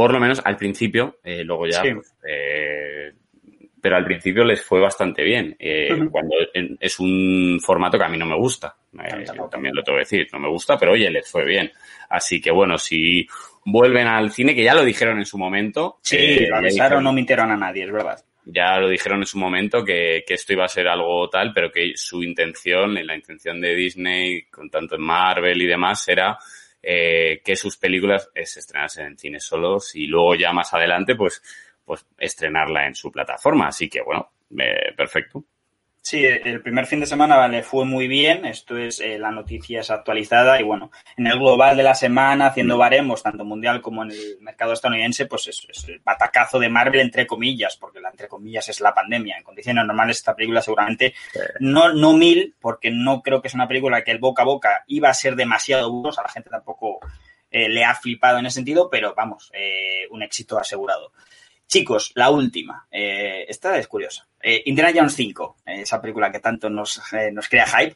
por 0.01 0.15
lo 0.15 0.19
menos 0.19 0.41
al 0.43 0.57
principio, 0.57 1.19
eh, 1.23 1.45
luego 1.45 1.67
ya, 1.67 1.83
Sí. 1.83 1.93
pues, 1.93 2.15
eh, 2.27 3.13
pero 3.83 3.97
al 3.97 4.05
principio 4.07 4.45
les 4.45 4.63
fue 4.65 4.81
bastante 4.81 5.23
bien. 5.23 5.55
eh. 5.59 5.89
Cuando 6.11 6.37
es 6.81 6.99
un 7.01 7.59
formato 7.63 7.99
que 7.99 8.05
a 8.05 8.09
mí 8.09 8.17
no 8.17 8.25
me 8.25 8.35
gusta, 8.37 8.75
también 9.51 9.75
lo 9.75 9.83
tengo 9.83 9.97
que 9.99 10.05
decir, 10.05 10.27
no 10.33 10.39
me 10.39 10.49
gusta, 10.49 10.79
pero 10.79 10.93
oye, 10.93 11.11
les 11.11 11.31
fue 11.31 11.45
bien. 11.45 11.71
Así 12.09 12.41
que 12.41 12.51
bueno, 12.51 12.79
si 12.79 13.27
vuelven 13.67 14.07
al 14.07 14.31
cine, 14.31 14.55
que 14.55 14.65
ya 14.65 14.75
lo 14.75 14.85
dijeron 14.87 15.19
en 15.19 15.27
su 15.27 15.37
momento. 15.37 15.99
Sí, 16.01 16.47
lo 16.47 16.57
avisaron, 16.57 17.05
no 17.05 17.13
mintieron 17.13 17.51
a 17.51 17.57
nadie, 17.59 17.85
es 17.85 17.93
verdad. 17.93 18.19
ya 18.47 18.79
lo 18.81 18.89
dijeron 18.89 19.19
en 19.21 19.27
su 19.27 19.39
momento 19.39 19.85
que, 19.85 20.25
que 20.27 20.33
esto 20.35 20.55
iba 20.55 20.65
a 20.65 20.69
ser 20.69 20.89
algo 20.89 21.29
tal, 21.29 21.53
pero 21.55 21.71
que 21.71 21.93
su 21.95 22.23
intención, 22.23 22.95
la 23.07 23.15
intención 23.15 23.61
de 23.61 23.75
Disney, 23.75 24.45
con 24.51 24.71
tanto 24.71 24.95
en 24.97 25.03
Marvel 25.03 25.61
y 25.61 25.67
demás, 25.67 26.09
era 26.09 26.37
eh, 26.83 27.41
que 27.45 27.57
sus 27.57 27.77
películas 27.77 28.31
eh, 28.35 28.47
se 28.47 28.61
estrenasen 28.61 29.07
en 29.07 29.19
cines 29.19 29.45
solos 29.45 29.95
y 29.95 30.07
luego 30.07 30.35
ya 30.35 30.53
más 30.53 30.73
adelante, 30.73 31.15
pues, 31.15 31.43
pues 31.85 32.07
estrenarla 32.19 32.87
en 32.87 32.95
su 32.95 33.11
plataforma. 33.11 33.69
Así 33.69 33.89
que 33.89 34.03
bueno, 34.03 34.33
eh, 34.59 34.93
perfecto. 34.97 35.45
Sí, 36.03 36.25
el 36.25 36.63
primer 36.63 36.87
fin 36.87 37.01
de 37.01 37.07
semana 37.07 37.47
le 37.47 37.63
fue 37.63 37.85
muy 37.85 38.09
bien. 38.09 38.47
Esto 38.47 38.77
es, 38.79 39.01
eh, 39.01 39.19
la 39.19 39.31
noticia 39.31 39.81
es 39.81 39.91
actualizada 39.91 40.59
y 40.59 40.63
bueno, 40.63 40.91
en 41.17 41.27
el 41.27 41.39
global 41.39 41.77
de 41.77 41.83
la 41.83 41.95
semana, 41.95 42.47
haciendo 42.47 42.79
baremos, 42.79 43.23
tanto 43.23 43.45
mundial 43.45 43.83
como 43.83 44.03
en 44.03 44.11
el 44.11 44.39
mercado 44.41 44.73
estadounidense, 44.73 45.27
pues 45.27 45.49
es, 45.49 45.67
es 45.69 45.89
el 45.89 46.01
batacazo 46.01 46.59
de 46.59 46.71
Marvel 46.71 47.03
entre 47.03 47.27
comillas, 47.27 47.77
porque 47.77 48.01
la 48.01 48.09
entre 48.09 48.29
comillas 48.29 48.69
es 48.71 48.81
la 48.81 48.95
pandemia. 48.95 49.37
En 49.37 49.45
condiciones 49.45 49.85
normales 49.85 50.17
esta 50.17 50.35
película 50.35 50.63
seguramente 50.63 51.15
no, 51.61 51.93
no 51.93 52.15
mil, 52.15 52.55
porque 52.59 52.91
no 52.91 53.21
creo 53.21 53.43
que 53.43 53.49
es 53.49 53.55
una 53.55 53.69
película 53.69 54.03
que 54.03 54.11
el 54.11 54.19
boca 54.19 54.43
a 54.43 54.47
boca 54.47 54.85
iba 54.87 55.11
a 55.11 55.15
ser 55.15 55.37
demasiado 55.37 55.91
bueno, 55.93 56.09
o 56.09 56.13
sea, 56.13 56.25
la 56.25 56.31
gente 56.31 56.49
tampoco 56.49 57.01
eh, 57.51 57.69
le 57.69 57.85
ha 57.85 57.95
flipado 57.95 58.39
en 58.39 58.47
ese 58.47 58.55
sentido, 58.55 58.89
pero 58.89 59.15
vamos, 59.15 59.51
eh, 59.53 60.07
un 60.11 60.23
éxito 60.23 60.59
asegurado. 60.59 61.13
Chicos, 61.71 62.11
la 62.17 62.31
última. 62.31 62.89
Eh, 62.91 63.47
esta 63.49 63.79
es 63.79 63.87
curiosa. 63.87 64.27
Eh, 64.43 64.63
Indiana 64.67 64.91
Jones 64.93 65.15
5, 65.15 65.59
eh, 65.67 65.83
esa 65.83 66.01
película 66.01 66.33
que 66.33 66.41
tanto 66.41 66.69
nos, 66.69 67.01
eh, 67.13 67.31
nos 67.31 67.49
crea 67.49 67.65
hype. 67.65 67.95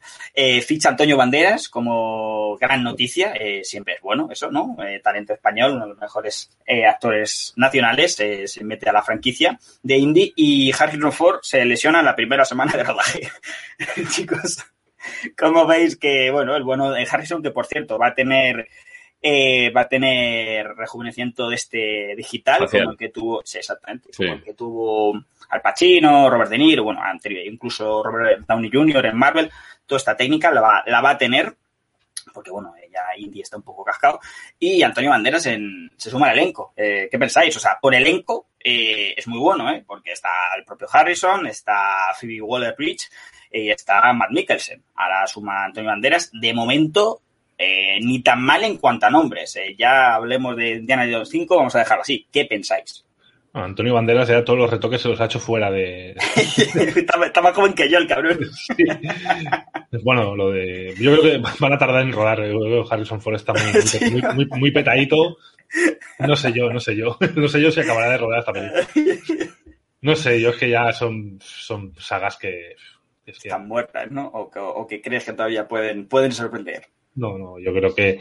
Ficha 0.63 0.91
Antonio 0.91 1.17
Banderas 1.17 1.69
como 1.69 2.57
gran 2.57 2.85
noticia. 2.85 3.35
siempre 3.65 3.95
es 3.95 4.01
bueno 4.01 4.29
eso, 4.31 4.49
¿no? 4.49 4.77
Talento 5.03 5.33
español, 5.33 5.73
uno 5.73 5.83
de 5.83 5.89
los 5.89 5.99
mejores 5.99 6.57
actores 6.89 7.53
nacionales, 7.57 8.15
se 8.15 8.65
mete 8.65 8.89
a 8.89 8.93
la 8.93 9.03
franquicia 9.03 9.59
de 9.83 9.97
Indy. 9.97 10.33
Y 10.37 10.73
Harrison 10.73 11.11
Ford 11.11 11.41
se 11.43 11.65
lesiona 11.65 11.99
en 11.99 12.05
la 12.05 12.15
primera 12.15 12.45
semana 12.45 12.73
de 12.77 12.85
rodaje. 12.85 13.29
Chicos, 14.11 14.65
como 15.37 15.67
veis 15.67 15.97
que, 15.97 16.31
bueno, 16.31 16.55
el 16.55 16.63
bueno 16.63 16.93
de 16.93 17.09
Harrison, 17.11 17.43
que 17.43 17.51
por 17.51 17.67
cierto 17.67 17.99
va 17.99 18.09
a 18.09 18.15
tener 18.15 18.69
eh, 19.27 19.71
va 19.71 19.81
a 19.83 19.89
tener 19.89 20.67
rejuvenecimiento 20.77 21.49
de 21.49 21.55
este 21.55 22.15
digital, 22.15 22.59
Facial. 22.59 22.83
como 22.83 22.93
el 22.93 22.99
que 22.99 23.09
tuvo, 23.09 23.41
sí, 23.43 23.57
exactamente, 23.57 24.11
Sí. 24.13 24.23
como 24.25 24.35
el 24.37 24.43
que 24.45 24.53
tuvo 24.53 25.15
Al 25.49 25.63
Pacino, 25.63 26.29
Robert 26.29 26.51
De 26.51 26.59
Niro, 26.59 26.85
bueno, 26.85 27.01
anterior, 27.03 27.43
incluso 27.47 28.03
Robert 28.03 28.45
Downey 28.47 28.71
Jr. 28.71 29.07
en 29.07 29.17
Marvel, 29.17 29.51
toda 29.87 29.97
esta 29.99 30.15
técnica 30.15 30.51
la 30.51 30.61
va, 30.61 30.83
la 30.87 31.01
va 31.01 31.11
a 31.11 31.19
tener, 31.19 31.55
porque 32.35 32.51
bueno, 32.51 32.75
ya 32.93 33.01
Indy 33.17 33.41
está 33.41 33.57
un 33.57 33.63
poco 33.63 33.83
cascado, 33.83 34.21
y 34.59 34.83
Antonio 34.83 35.09
Banderas 35.11 35.47
en- 35.47 35.91
se 35.97 36.11
suma 36.11 36.29
al 36.29 36.39
elenco. 36.39 36.75
Eh, 36.77 37.09
¿Qué 37.11 37.19
pensáis? 37.19 37.57
O 37.57 37.61
sea, 37.61 37.79
por 37.81 37.95
elenco 37.95 38.49
eh, 38.63 39.15
es 39.17 39.27
muy 39.27 39.39
bueno, 39.39 39.71
¿eh? 39.71 39.85
porque 39.87 40.13
está 40.13 40.29
el 40.59 40.65
propio 40.65 40.87
Harrison, 40.93 41.47
está 41.47 42.13
Phoebe 42.21 42.41
Waller-Bridge 42.43 43.11
y 43.53 43.71
está 43.71 44.13
Matt 44.13 44.31
Mikkelsen. 44.33 44.83
Ahora 44.97 45.27
suma 45.27 45.65
Antonio 45.67 45.91
Banderas. 45.91 46.31
De 46.33 46.53
momento, 46.55 47.21
eh, 47.59 47.99
ni 48.01 48.23
tan 48.23 48.43
mal 48.43 48.65
en 48.65 48.77
cuanto 48.79 49.07
a 49.07 49.11
nombres. 49.11 49.57
Eh, 49.57 49.75
ya 49.79 50.15
hablemos 50.15 50.57
de 50.57 50.71
Indiana 50.73 51.07
Jones 51.11 51.29
5, 51.31 51.57
vamos 51.57 51.75
a 51.75 51.81
dejarlo 51.81 52.03
así. 52.03 52.27
¿Qué 52.33 52.45
pensáis? 52.47 53.05
Bueno, 53.53 53.67
Antonio 53.67 53.95
Banderas 53.95 54.27
ya 54.29 54.45
todos 54.45 54.59
los 54.59 54.69
retoques 54.71 55.01
se 55.01 55.09
los 55.09 55.21
ha 55.21 55.27
hecho 55.27 55.39
fuera 55.39 55.71
de... 55.71 56.11
está, 56.97 57.25
está 57.25 57.41
más 57.41 57.55
joven 57.55 57.73
que 57.73 57.89
yo 57.89 57.99
el 57.99 58.09
cabrón. 58.09 58.41
Bueno, 60.03 60.35
lo 60.35 60.51
de... 60.51 60.95
Yo 60.99 61.13
creo 61.13 61.23
que 61.23 61.43
van 61.61 61.73
a 61.73 61.79
tardar 61.79 62.03
en 62.03 62.13
rodar. 62.13 62.39
Yo 62.45 62.59
creo 62.59 62.85
que 62.85 62.95
Harrison 62.95 63.21
Ford 63.21 63.37
está 63.37 63.53
muy, 63.53 64.11
muy, 64.11 64.23
muy, 64.35 64.47
muy 64.59 64.71
petadito. 64.73 65.37
No 66.19 66.35
sé 66.35 66.53
yo, 66.53 66.69
no 66.73 66.81
sé 66.81 66.97
yo. 66.97 67.17
No 67.37 67.47
sé 67.49 67.61
yo 67.61 67.71
si 67.71 67.81
acabará 67.81 68.11
de 68.11 68.19
rodar 68.19 68.41
esta 68.41 68.53
película. 68.53 68.87
No 70.01 70.17
sé, 70.17 70.41
yo 70.41 70.51
es 70.51 70.57
que 70.57 70.69
ya 70.71 70.93
son, 70.93 71.39
son 71.41 71.95
sagas 71.99 72.37
que... 72.37 72.73
es 73.25 73.39
que- 73.39 73.49
Están 73.49 73.69
muertas, 73.69 74.11
¿no? 74.11 74.27
O 74.35 74.51
que, 74.51 74.59
o 74.59 74.87
que 74.87 75.01
crees 75.01 75.25
que 75.25 75.33
todavía 75.33 75.69
pueden, 75.69 76.07
pueden 76.09 76.33
sorprender. 76.33 76.87
No, 77.15 77.39
no, 77.39 77.59
yo 77.59 77.73
creo 77.73 77.95
que... 77.95 78.19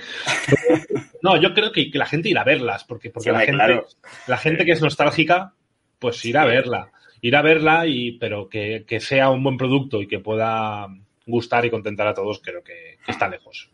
No, 1.21 1.41
yo 1.41 1.53
creo 1.53 1.71
que, 1.71 1.89
que 1.89 1.97
la 1.97 2.05
gente 2.05 2.29
irá 2.29 2.41
a 2.41 2.45
verlas, 2.45 2.83
porque, 2.83 3.09
porque 3.09 3.29
Sí, 3.29 3.33
la, 3.33 3.39
gente, 3.39 3.53
claro. 3.53 3.87
la 4.27 4.37
gente 4.37 4.65
que 4.65 4.73
es 4.73 4.81
nostálgica, 4.81 5.53
pues 5.97 6.23
irá 6.25 6.41
a 6.41 6.45
verla. 6.45 6.91
Irá 7.21 7.39
a 7.39 7.43
verla, 7.43 7.87
y, 7.87 8.17
pero 8.17 8.49
que, 8.49 8.83
que 8.85 8.99
sea 8.99 9.29
un 9.29 9.41
buen 9.41 9.57
producto 9.57 10.01
y 10.01 10.07
que 10.07 10.19
pueda 10.19 10.87
gustar 11.25 11.65
y 11.65 11.69
contentar 11.69 12.07
a 12.07 12.13
todos, 12.13 12.41
creo 12.43 12.61
que, 12.61 12.97
que 13.05 13.11
está 13.11 13.29
lejos. 13.29 13.69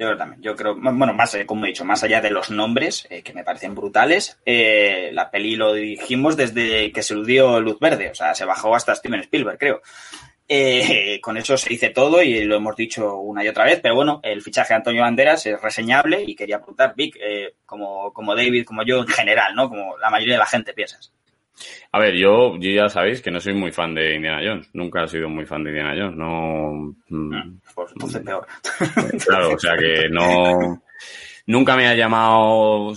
Yo 0.00 0.06
creo 0.06 0.16
también. 0.16 0.40
Yo 0.40 0.56
creo, 0.56 0.74
bueno, 0.74 1.12
más, 1.12 1.34
eh, 1.34 1.44
como 1.44 1.66
he 1.66 1.68
dicho, 1.68 1.84
más 1.84 2.02
allá 2.02 2.22
de 2.22 2.30
los 2.30 2.50
nombres, 2.50 3.06
eh, 3.10 3.22
que 3.22 3.34
me 3.34 3.44
parecen 3.44 3.74
brutales, 3.74 4.40
eh, 4.46 5.10
la 5.12 5.30
peli 5.30 5.56
lo 5.56 5.74
dirigimos 5.74 6.38
desde 6.38 6.90
que 6.90 7.02
se 7.02 7.14
le 7.14 7.26
dio 7.26 7.60
luz 7.60 7.78
verde. 7.78 8.10
O 8.10 8.14
sea, 8.14 8.34
se 8.34 8.46
bajó 8.46 8.74
hasta 8.74 8.94
Steven 8.94 9.20
Spielberg, 9.20 9.58
creo. 9.58 9.82
Eh, 10.52 11.20
con 11.22 11.36
eso 11.36 11.56
se 11.56 11.68
dice 11.68 11.90
todo 11.90 12.20
y 12.20 12.44
lo 12.44 12.56
hemos 12.56 12.74
dicho 12.74 13.18
una 13.18 13.44
y 13.44 13.48
otra 13.48 13.64
vez, 13.66 13.78
pero 13.80 13.94
bueno, 13.94 14.18
el 14.24 14.42
fichaje 14.42 14.74
de 14.74 14.78
Antonio 14.78 15.02
Banderas 15.02 15.46
es 15.46 15.62
reseñable 15.62 16.24
y 16.26 16.34
quería 16.34 16.58
preguntar, 16.58 16.92
Vic, 16.96 17.16
eh, 17.22 17.54
como, 17.64 18.12
como 18.12 18.34
David, 18.34 18.64
como 18.64 18.82
yo 18.82 18.98
en 18.98 19.06
general, 19.06 19.54
¿no? 19.54 19.68
Como 19.68 19.96
la 19.98 20.10
mayoría 20.10 20.34
de 20.34 20.40
la 20.40 20.46
gente 20.46 20.72
piensas. 20.72 21.12
A 21.92 22.00
ver, 22.00 22.16
yo, 22.16 22.56
yo 22.58 22.70
ya 22.70 22.88
sabéis 22.88 23.22
que 23.22 23.30
no 23.30 23.38
soy 23.38 23.54
muy 23.54 23.70
fan 23.70 23.94
de 23.94 24.16
Indiana 24.16 24.40
Jones. 24.44 24.68
Nunca 24.72 25.04
he 25.04 25.08
sido 25.08 25.28
muy 25.28 25.46
fan 25.46 25.62
de 25.62 25.70
Indiana 25.70 25.94
Jones. 25.96 26.16
No. 26.16 26.96
mm, 27.08 27.58
Pues 27.72 27.92
entonces 27.92 28.22
peor. 28.22 28.46
Claro, 29.24 29.54
o 29.54 29.58
sea 29.58 29.76
que 29.76 30.08
no. 30.08 30.82
Nunca 31.50 31.74
me 31.76 31.88
ha 31.88 31.94
llamado 31.96 32.92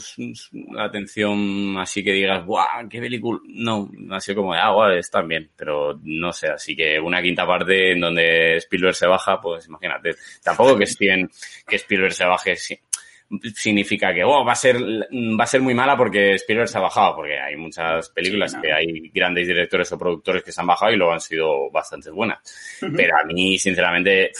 la 0.74 0.84
atención 0.86 1.76
así 1.80 2.04
que 2.04 2.12
digas, 2.12 2.46
¡buah! 2.46 2.88
¡Qué 2.90 3.00
película! 3.00 3.40
No, 3.48 3.90
ha 4.12 4.20
sido 4.20 4.38
como 4.42 4.54
de, 4.54 4.60
ah, 4.60 4.70
guau, 4.72 4.92
están 4.92 5.28
bien, 5.28 5.50
pero 5.56 6.00
no 6.04 6.32
sé, 6.32 6.48
así 6.50 6.76
que 6.76 7.00
una 7.00 7.22
quinta 7.22 7.48
parte 7.48 7.94
en 7.94 8.02
donde 8.02 8.58
Spielberg 8.58 8.94
se 8.96 9.08
baja, 9.08 9.42
pues 9.42 9.66
imagínate. 9.68 10.12
Tampoco 10.44 10.78
que 10.78 10.86
Steven, 10.86 11.28
que 11.68 11.78
Spielberg 11.78 12.14
se 12.14 12.26
baje 12.26 12.56
si- 12.56 12.80
significa 13.56 14.14
que, 14.14 14.24
oh, 14.24 14.46
va 14.46 14.52
a 14.52 14.56
ser, 14.56 14.78
va 14.78 15.44
a 15.44 15.48
ser 15.48 15.62
muy 15.62 15.74
mala 15.74 15.98
porque 15.98 16.34
Spielberg 16.36 16.68
se 16.70 16.78
ha 16.78 16.82
bajado, 16.82 17.16
porque 17.16 17.40
hay 17.40 17.56
muchas 17.56 18.10
películas 18.12 18.52
Sí, 18.52 18.58
no. 18.58 18.62
que 18.62 18.72
hay 18.74 19.10
grandes 19.10 19.48
directores 19.48 19.92
o 19.92 19.98
productores 19.98 20.44
que 20.44 20.52
se 20.52 20.62
han 20.62 20.68
bajado 20.68 20.92
y 20.92 20.98
luego 20.98 21.14
han 21.14 21.22
sido 21.22 21.72
bastante 21.72 22.12
buenas. 22.12 22.38
Pero 22.96 23.16
a 23.18 23.26
mí, 23.26 23.58
sinceramente, 23.58 24.32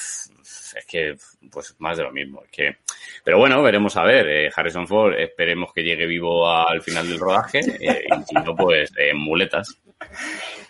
es 0.76 0.86
que, 0.86 1.16
pues 1.52 1.76
más 1.80 1.98
de 1.98 2.04
lo 2.04 2.12
mismo. 2.12 2.44
Es 2.44 2.52
que, 2.52 2.78
pero 3.24 3.38
bueno, 3.38 3.62
veremos 3.62 3.96
a 3.98 4.04
ver. 4.04 4.28
Eh, 4.28 4.52
Harrison 4.56 4.88
Ford, 4.88 5.14
esperemos 5.20 5.74
que 5.74 5.84
llegue 5.84 6.06
vivo 6.06 6.50
al 6.50 6.82
final 6.82 7.08
del 7.08 7.20
rodaje. 7.20 7.60
eh, 7.80 8.06
y 8.08 8.24
si 8.24 8.36
no, 8.36 8.56
pues 8.56 8.92
en 8.98 9.18
muletas. 9.18 9.78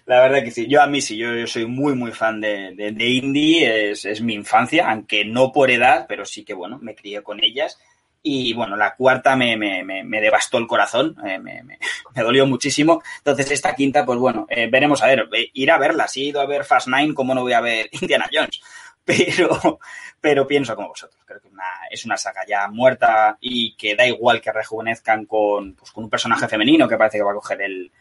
La 0.05 0.21
verdad 0.21 0.43
que 0.43 0.51
sí. 0.51 0.67
Yo 0.67 0.81
a 0.81 0.87
mí 0.87 1.01
sí, 1.01 1.17
yo, 1.17 1.33
yo 1.33 1.47
soy 1.47 1.65
muy, 1.65 1.95
muy 1.95 2.11
fan 2.11 2.41
de, 2.41 2.73
de, 2.75 2.91
de 2.91 3.05
indie, 3.05 3.91
es, 3.91 4.05
es, 4.05 4.21
mi 4.21 4.33
infancia, 4.33 4.89
aunque 4.89 5.23
no 5.23 5.51
por 5.51 5.71
edad, 5.71 6.05
pero 6.07 6.25
sí 6.25 6.43
que, 6.43 6.53
bueno, 6.53 6.77
me 6.81 6.95
crié 6.95 7.21
con 7.23 7.43
ellas. 7.43 7.79
Y 8.25 8.53
bueno, 8.53 8.77
la 8.77 8.95
cuarta 8.95 9.35
me, 9.35 9.57
me, 9.57 9.83
me, 9.83 10.01
me 10.03 10.21
devastó 10.21 10.57
el 10.57 10.65
corazón, 10.65 11.15
eh, 11.25 11.39
me, 11.39 11.61
me, 11.63 11.77
dolió 12.15 12.45
muchísimo. 12.45 13.01
Entonces, 13.17 13.51
esta 13.51 13.75
quinta, 13.75 14.05
pues 14.05 14.17
bueno, 14.17 14.45
eh, 14.49 14.69
veremos 14.71 15.03
a 15.03 15.07
ver, 15.07 15.27
eh, 15.33 15.49
ir 15.53 15.71
a 15.71 15.77
verla. 15.77 16.07
Si 16.07 16.21
he 16.21 16.25
ido 16.27 16.39
a 16.39 16.45
ver 16.45 16.63
Fast 16.63 16.87
Nine, 16.87 17.13
¿cómo 17.13 17.35
no 17.35 17.41
voy 17.41 17.53
a 17.53 17.59
ver 17.59 17.89
Indiana 17.91 18.29
Jones? 18.31 18.61
Pero, 19.05 19.79
pero 20.21 20.47
pienso 20.47 20.77
como 20.77 20.87
vosotros. 20.87 21.21
Creo 21.25 21.41
que 21.41 21.49
una, 21.49 21.65
es 21.91 22.05
una 22.05 22.15
saga 22.15 22.45
ya 22.47 22.69
muerta 22.69 23.37
y 23.41 23.75
que 23.75 23.97
da 23.97 24.07
igual 24.07 24.39
que 24.39 24.53
rejuvenezcan 24.53 25.25
con, 25.25 25.73
pues, 25.73 25.91
con 25.91 26.05
un 26.05 26.09
personaje 26.09 26.47
femenino 26.47 26.87
que 26.87 26.95
parece 26.95 27.17
que 27.17 27.23
va 27.25 27.31
a 27.31 27.35
coger 27.35 27.61
el, 27.63 27.91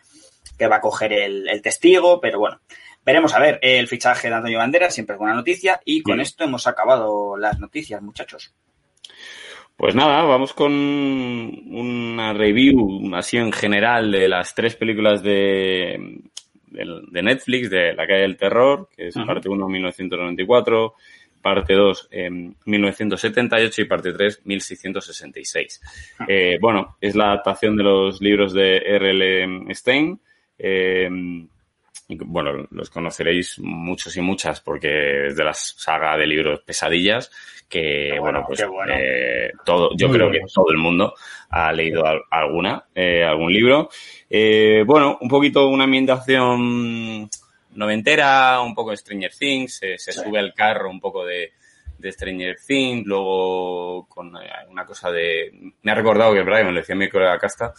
que 0.57 0.69
va 0.69 0.77
a 0.77 0.81
coger 0.81 1.13
el, 1.13 1.49
el 1.49 1.61
testigo, 1.61 2.21
pero 2.21 2.39
bueno, 2.39 2.61
veremos 3.05 3.35
a 3.35 3.41
ver 3.41 3.59
el 3.63 3.89
fichaje 3.89 4.29
de 4.29 4.35
Antonio 4.35 4.59
Banderas, 4.59 4.95
siempre 4.95 5.15
es 5.15 5.19
buena 5.19 5.35
noticia, 5.35 5.81
y 5.85 6.03
con 6.03 6.21
esto 6.21 6.45
hemos 6.45 6.67
acabado 6.67 7.37
las 7.37 7.59
noticias, 7.59 8.01
muchachos. 8.01 8.55
Pues 9.77 9.95
nada, 9.95 10.23
vamos 10.23 10.53
con 10.53 10.73
una 10.73 12.33
review 12.35 13.13
así 13.17 13.39
en 13.39 13.53
general 13.53 14.13
de 14.13 14.29
las 14.29 14.55
tres 14.55 14.77
películas 14.77 15.23
de, 15.23 16.21
de, 16.73 17.03
de 17.11 17.23
Netflix, 17.23 17.71
de 17.71 17.93
La 17.95 18.07
calle 18.07 18.23
del 18.23 18.37
terror, 18.37 18.89
que 18.97 19.09
es 19.09 19.17
-huh. 19.17 19.27
parte 19.27 19.49
1 19.49 19.69
1994, 19.69 20.95
parte 21.41 21.75
2 21.75 22.09
eh, 22.11 22.31
1978 22.31 23.83
y 23.83 23.85
parte 23.85 24.13
3 24.13 24.43
1666. 24.45 25.81
Uh 25.83 26.23
-huh. 26.23 26.27
eh, 26.29 26.59
bueno, 26.61 26.97
es 27.01 27.15
la 27.15 27.27
adaptación 27.27 27.77
de 27.77 27.83
los 27.83 28.21
libros 28.21 28.53
de 28.53 28.77
R.L. 28.79 29.75
Stein. 29.75 30.21
Eh, 30.59 31.09
bueno, 32.09 32.67
los 32.71 32.91
conoceréis 32.91 33.59
muchos 33.59 34.17
y 34.17 34.21
muchas 34.21 34.61
porque 34.61 35.29
es 35.29 35.37
de 35.37 35.45
la 35.45 35.55
saga 35.55 36.17
de 36.17 36.27
libros 36.27 36.61
Pesadillas, 36.61 37.31
que 37.69 38.11
bueno, 38.19 38.41
bueno, 38.41 38.45
pues 38.47 38.67
bueno. 38.67 38.93
Eh, 38.97 39.53
todo, 39.65 39.91
yo 39.97 40.09
Muy 40.09 40.19
creo 40.19 40.31
que 40.31 40.41
todo 40.53 40.71
el 40.71 40.79
mundo 40.79 41.15
ha 41.51 41.73
leído 41.73 42.05
alguna, 42.31 42.85
eh, 42.95 43.25
algún 43.25 43.53
libro. 43.53 43.89
Eh, 44.29 44.85
bueno, 44.87 45.19
un 45.21 45.29
poquito 45.29 45.69
una 45.69 45.85
ambientación 45.85 47.29
noventera, 47.75 48.61
un 48.61 48.75
poco 48.75 48.91
de 48.91 48.97
Stranger 48.99 49.33
Things, 49.33 49.77
se 49.77 49.99
sí. 49.99 50.13
sube 50.13 50.39
al 50.39 50.53
carro 50.53 50.91
un 50.91 51.01
poco 51.01 51.25
de, 51.25 51.53
de 52.03 52.13
Stranger 52.13 52.57
Things, 52.67 53.07
luego 53.07 54.07
con 54.09 54.37
eh, 54.37 54.51
una 54.69 54.85
cosa 54.85 55.11
de... 55.11 55.73
Me 55.83 55.93
ha 55.93 55.95
recordado 55.95 56.35
que, 56.35 56.43
verdad, 56.43 56.65
me 56.65 56.73
lo 56.73 56.81
decía 56.81 56.95
mi 56.95 57.09
colega 57.09 57.39
Casta, 57.39 57.73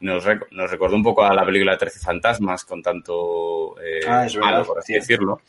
nos, 0.00 0.24
rec 0.24 0.46
nos 0.52 0.70
recordó 0.70 0.96
un 0.96 1.02
poco 1.02 1.24
a 1.24 1.34
la 1.34 1.44
película 1.44 1.76
Trece 1.76 1.98
Fantasmas 1.98 2.64
con 2.64 2.82
tanto 2.82 3.76
eh, 3.80 4.00
ah, 4.06 4.26
es 4.26 4.36
malo, 4.36 4.64
por 4.64 4.78
así 4.78 4.94
decirlo. 4.94 5.40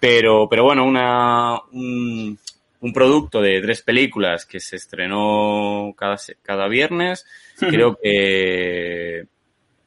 Pero, 0.00 0.48
pero 0.48 0.64
bueno, 0.64 0.84
una, 0.84 1.60
un, 1.72 2.38
un, 2.80 2.92
producto 2.92 3.40
de 3.40 3.60
tres 3.60 3.82
películas 3.82 4.46
que 4.46 4.58
se 4.58 4.76
estrenó 4.76 5.94
cada, 5.96 6.16
cada 6.42 6.66
viernes. 6.68 7.24
Creo 7.58 7.96
que 8.02 9.24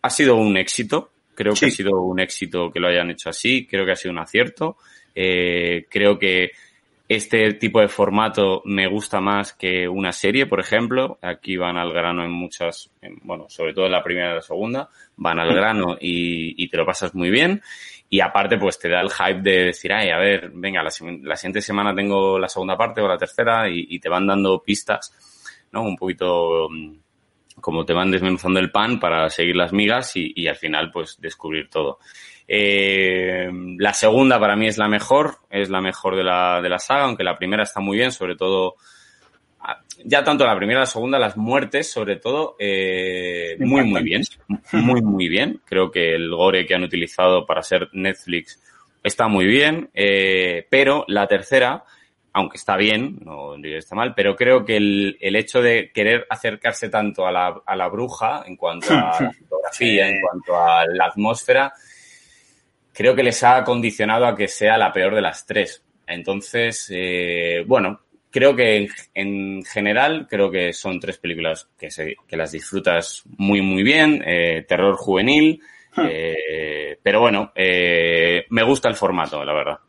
ha 0.01 0.09
sido 0.09 0.35
un 0.35 0.55
éxito. 0.57 1.11
Creo 1.33 1.53
sí. 1.55 1.65
que 1.65 1.65
ha 1.65 1.75
sido 1.75 2.01
un 2.01 2.19
éxito 2.19 2.71
que 2.71 2.79
lo 2.79 2.87
hayan 2.87 3.11
hecho 3.11 3.29
así. 3.29 3.67
Creo 3.67 3.85
que 3.85 3.91
ha 3.91 3.97
sido 3.97 4.13
un 4.13 4.19
acierto. 4.19 4.77
Eh, 5.13 5.85
creo 5.89 6.19
que 6.19 6.51
este 7.07 7.53
tipo 7.53 7.79
de 7.79 7.87
formato 7.87 8.63
me 8.65 8.87
gusta 8.87 9.21
más 9.21 9.53
que 9.53 9.87
una 9.87 10.11
serie, 10.11 10.47
por 10.47 10.59
ejemplo. 10.59 11.19
Aquí 11.21 11.55
van 11.55 11.77
al 11.77 11.93
grano 11.93 12.23
en 12.23 12.31
muchas, 12.31 12.91
en, 13.01 13.19
bueno, 13.23 13.45
sobre 13.47 13.73
todo 13.73 13.85
en 13.85 13.91
la 13.91 14.03
primera 14.03 14.31
y 14.31 14.35
la 14.35 14.41
segunda, 14.41 14.89
van 15.17 15.39
al 15.39 15.53
grano 15.53 15.97
y, 15.99 16.61
y, 16.63 16.67
te 16.67 16.77
lo 16.77 16.85
pasas 16.85 17.13
muy 17.13 17.29
bien. 17.29 17.61
Y 18.09 18.21
aparte, 18.21 18.57
pues 18.57 18.79
te 18.79 18.89
da 18.89 19.01
el 19.01 19.11
hype 19.11 19.41
de 19.41 19.65
decir, 19.65 19.93
ay, 19.93 20.09
a 20.09 20.17
ver, 20.17 20.49
venga, 20.53 20.81
la, 20.81 20.89
la 21.23 21.35
siguiente 21.35 21.61
semana 21.61 21.93
tengo 21.93 22.39
la 22.39 22.49
segunda 22.49 22.75
parte 22.75 23.01
o 23.01 23.07
la 23.07 23.17
tercera 23.17 23.69
y, 23.69 23.85
y, 23.89 23.99
te 23.99 24.09
van 24.09 24.25
dando 24.25 24.63
pistas, 24.63 25.67
¿no? 25.71 25.83
Un 25.83 25.95
poquito 25.95 26.67
mm, 26.71 26.95
como 27.61 27.85
te 27.85 27.93
van 27.93 28.09
desmenuzando 28.09 28.59
el 28.59 28.71
pan 28.71 28.99
para 28.99 29.29
seguir 29.29 29.55
las 29.55 29.73
migas 29.73 30.15
y, 30.15 30.33
y 30.35 30.47
al 30.47 30.55
final, 30.55 30.89
pues 30.91 31.21
descubrir 31.21 31.69
todo. 31.69 31.99
Eh, 32.47 33.49
la 33.77 33.93
segunda 33.93 34.39
para 34.39 34.55
mí 34.55 34.67
es 34.67 34.77
la 34.77 34.87
mejor, 34.87 35.37
es 35.49 35.69
la 35.69 35.81
mejor 35.81 36.15
de 36.15 36.23
la, 36.23 36.61
de 36.61 36.69
la 36.69 36.79
saga, 36.79 37.05
aunque 37.05 37.23
la 37.23 37.37
primera 37.37 37.63
está 37.63 37.79
muy 37.79 37.97
bien, 37.97 38.11
sobre 38.11 38.35
todo, 38.35 38.75
ah, 39.61 39.81
ya 40.03 40.23
tanto 40.23 40.45
la 40.45 40.55
primera 40.55 40.81
la 40.81 40.85
segunda, 40.85 41.17
las 41.17 41.37
muertes, 41.37 41.89
sobre 41.89 42.17
todo, 42.17 42.55
eh, 42.59 43.55
muy, 43.59 43.83
muy 43.83 44.03
bien, 44.03 44.21
muy, 44.73 45.01
muy 45.03 45.27
bien. 45.27 45.61
Creo 45.65 45.89
que 45.89 46.13
el 46.13 46.29
gore 46.29 46.65
que 46.65 46.75
han 46.75 46.83
utilizado 46.83 47.45
para 47.45 47.63
ser 47.63 47.89
Netflix 47.93 48.61
está 49.03 49.27
muy 49.27 49.45
bien, 49.45 49.89
eh, 49.93 50.67
pero 50.69 51.03
la 51.07 51.27
tercera, 51.27 51.83
aunque 52.33 52.57
está 52.57 52.75
bien, 52.77 53.19
no 53.23 53.55
está 53.55 53.95
mal, 53.95 54.13
pero 54.15 54.35
creo 54.35 54.65
que 54.65 54.77
el, 54.77 55.17
el 55.19 55.35
hecho 55.35 55.61
de 55.61 55.91
querer 55.91 56.27
acercarse 56.29 56.89
tanto 56.89 57.25
a 57.25 57.31
la, 57.31 57.61
a 57.65 57.75
la 57.75 57.87
bruja 57.87 58.43
en 58.45 58.55
cuanto 58.55 58.93
a 58.93 58.95
la 59.21 59.31
fotografía, 59.31 60.09
en 60.09 60.21
cuanto 60.21 60.55
a 60.55 60.85
la 60.85 61.05
atmósfera, 61.05 61.73
creo 62.95 63.15
que 63.15 63.23
les 63.23 63.43
ha 63.43 63.63
condicionado 63.63 64.25
a 64.25 64.35
que 64.35 64.47
sea 64.47 64.77
la 64.77 64.93
peor 64.93 65.13
de 65.13 65.21
las 65.21 65.45
tres. 65.45 65.83
Entonces, 66.07 66.87
eh, 66.93 67.63
bueno, 67.67 67.99
creo 68.31 68.55
que 68.55 68.77
en, 68.77 68.89
en, 69.13 69.63
general, 69.63 70.27
creo 70.29 70.49
que 70.49 70.73
son 70.73 70.99
tres 70.99 71.17
películas 71.17 71.69
que, 71.77 71.91
se, 71.91 72.15
que 72.27 72.37
las 72.37 72.51
disfrutas 72.51 73.23
muy, 73.37 73.61
muy 73.61 73.83
bien. 73.83 74.23
Eh, 74.25 74.65
terror 74.67 74.95
juvenil. 74.95 75.61
Eh, 75.97 76.97
pero 77.01 77.21
bueno, 77.21 77.51
eh, 77.55 78.45
me 78.49 78.63
gusta 78.63 78.89
el 78.89 78.95
formato, 78.95 79.43
la 79.43 79.53
verdad. 79.53 79.79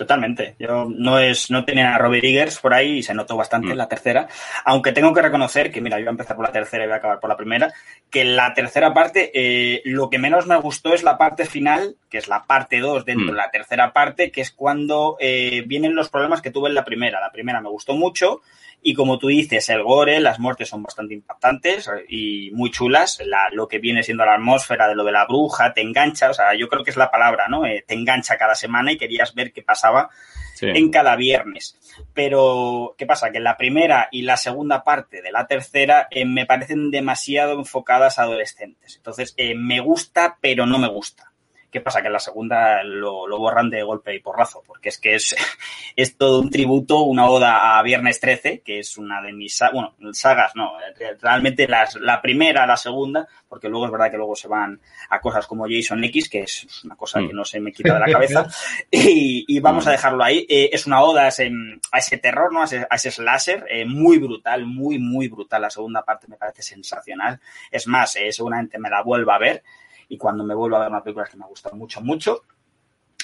Totalmente. 0.00 0.54
Yo 0.58 0.86
no 0.88 1.18
es, 1.18 1.50
no 1.50 1.66
tenía 1.66 1.94
a 1.94 1.98
Robert 1.98 2.24
Eggers 2.24 2.58
por 2.58 2.72
ahí 2.72 3.00
y 3.00 3.02
se 3.02 3.12
notó 3.12 3.36
bastante 3.36 3.68
mm. 3.68 3.72
en 3.72 3.76
la 3.76 3.86
tercera. 3.86 4.28
Aunque 4.64 4.92
tengo 4.92 5.12
que 5.12 5.20
reconocer 5.20 5.70
que, 5.70 5.82
mira, 5.82 5.98
yo 5.98 6.04
voy 6.04 6.08
a 6.08 6.12
empezar 6.12 6.36
por 6.36 6.46
la 6.46 6.52
tercera 6.52 6.84
y 6.84 6.86
voy 6.86 6.94
a 6.94 6.96
acabar 6.96 7.20
por 7.20 7.28
la 7.28 7.36
primera, 7.36 7.70
que 8.08 8.24
la 8.24 8.54
tercera 8.54 8.94
parte, 8.94 9.30
eh, 9.34 9.82
lo 9.84 10.08
que 10.08 10.18
menos 10.18 10.46
me 10.46 10.56
gustó 10.56 10.94
es 10.94 11.02
la 11.02 11.18
parte 11.18 11.44
final, 11.44 11.96
que 12.08 12.16
es 12.16 12.28
la 12.28 12.44
parte 12.44 12.80
2 12.80 13.04
dentro 13.04 13.26
mm. 13.26 13.30
de 13.32 13.36
la 13.36 13.50
tercera 13.50 13.92
parte, 13.92 14.30
que 14.30 14.40
es 14.40 14.52
cuando 14.52 15.18
eh, 15.20 15.64
vienen 15.66 15.94
los 15.94 16.08
problemas 16.08 16.40
que 16.40 16.50
tuve 16.50 16.70
en 16.70 16.76
la 16.76 16.84
primera. 16.86 17.20
La 17.20 17.30
primera 17.30 17.60
me 17.60 17.68
gustó 17.68 17.92
mucho 17.94 18.40
y 18.82 18.94
como 18.94 19.18
tú 19.18 19.28
dices, 19.28 19.68
el 19.68 19.82
gore, 19.82 20.20
las 20.20 20.38
muertes 20.38 20.68
son 20.68 20.82
bastante 20.82 21.14
impactantes 21.14 21.90
y 22.08 22.50
muy 22.52 22.70
chulas. 22.70 23.20
La, 23.24 23.48
lo 23.52 23.68
que 23.68 23.78
viene 23.78 24.02
siendo 24.02 24.24
la 24.24 24.34
atmósfera 24.34 24.88
de 24.88 24.94
lo 24.94 25.04
de 25.04 25.12
la 25.12 25.26
bruja, 25.26 25.74
te 25.74 25.82
engancha, 25.82 26.30
o 26.30 26.34
sea, 26.34 26.54
yo 26.54 26.68
creo 26.68 26.82
que 26.82 26.90
es 26.90 26.96
la 26.96 27.10
palabra, 27.10 27.48
¿no? 27.48 27.66
Eh, 27.66 27.84
te 27.86 27.94
engancha 27.94 28.38
cada 28.38 28.54
semana 28.54 28.92
y 28.92 28.98
querías 28.98 29.34
ver 29.34 29.52
qué 29.52 29.62
pasaba 29.62 30.08
sí. 30.54 30.66
en 30.66 30.90
cada 30.90 31.16
viernes. 31.16 31.78
Pero, 32.14 32.94
¿qué 32.96 33.06
pasa? 33.06 33.30
Que 33.30 33.40
la 33.40 33.56
primera 33.56 34.08
y 34.10 34.22
la 34.22 34.36
segunda 34.36 34.82
parte 34.82 35.20
de 35.20 35.32
la 35.32 35.46
tercera 35.46 36.08
eh, 36.10 36.24
me 36.24 36.46
parecen 36.46 36.90
demasiado 36.90 37.52
enfocadas 37.52 38.18
a 38.18 38.22
adolescentes. 38.22 38.96
Entonces, 38.96 39.34
eh, 39.36 39.54
me 39.54 39.80
gusta, 39.80 40.38
pero 40.40 40.66
no 40.66 40.78
me 40.78 40.88
gusta. 40.88 41.29
¿Qué 41.70 41.80
pasa? 41.80 42.00
Que 42.00 42.08
en 42.08 42.12
la 42.12 42.18
segunda 42.18 42.82
lo, 42.82 43.26
lo, 43.26 43.38
borran 43.38 43.70
de 43.70 43.82
golpe 43.82 44.14
y 44.14 44.20
porrazo, 44.20 44.62
porque 44.66 44.88
es 44.88 44.98
que 44.98 45.14
es, 45.14 45.36
es 45.96 46.16
todo 46.16 46.40
un 46.40 46.50
tributo, 46.50 47.02
una 47.02 47.26
oda 47.26 47.78
a 47.78 47.82
Viernes 47.82 48.20
13, 48.20 48.60
que 48.60 48.80
es 48.80 48.98
una 48.98 49.22
de 49.22 49.32
mis, 49.32 49.60
bueno, 49.72 49.94
sagas, 50.12 50.52
no, 50.56 50.72
realmente 51.20 51.68
las, 51.68 51.94
la 51.96 52.20
primera, 52.20 52.66
la 52.66 52.76
segunda, 52.76 53.28
porque 53.48 53.68
luego 53.68 53.86
es 53.86 53.92
verdad 53.92 54.10
que 54.10 54.16
luego 54.16 54.36
se 54.36 54.48
van 54.48 54.80
a 55.08 55.20
cosas 55.20 55.46
como 55.46 55.66
Jason 55.68 56.02
X, 56.04 56.28
que 56.28 56.42
es 56.42 56.84
una 56.84 56.96
cosa 56.96 57.20
que 57.20 57.32
no 57.32 57.44
se 57.44 57.60
me 57.60 57.72
quita 57.72 57.94
de 57.94 58.00
la 58.00 58.06
cabeza, 58.12 58.46
y, 58.90 59.44
y, 59.46 59.60
vamos 59.60 59.86
a 59.86 59.92
dejarlo 59.92 60.22
ahí. 60.22 60.46
Eh, 60.48 60.70
es 60.72 60.86
una 60.86 61.02
oda 61.02 61.22
a 61.22 61.28
ese, 61.28 61.50
a 61.92 61.98
ese 61.98 62.18
terror, 62.18 62.52
¿no? 62.52 62.62
A 62.62 62.64
ese, 62.64 62.86
a 62.88 62.96
ese 62.96 63.10
slasher, 63.10 63.64
eh, 63.68 63.84
muy 63.84 64.18
brutal, 64.18 64.66
muy, 64.66 64.98
muy 64.98 65.28
brutal. 65.28 65.62
La 65.62 65.70
segunda 65.70 66.04
parte 66.04 66.26
me 66.28 66.36
parece 66.36 66.62
sensacional. 66.62 67.40
Es 67.70 67.86
más, 67.86 68.16
eh, 68.16 68.32
seguramente 68.32 68.78
me 68.78 68.90
la 68.90 69.02
vuelva 69.02 69.34
a 69.36 69.38
ver 69.38 69.62
y 70.10 70.18
cuando 70.18 70.44
me 70.44 70.54
vuelvo 70.54 70.76
a 70.76 70.80
ver 70.80 70.88
una 70.88 71.02
película 71.02 71.26
que 71.30 71.38
me 71.38 71.46
gusta 71.46 71.70
mucho, 71.72 72.02
mucho. 72.02 72.42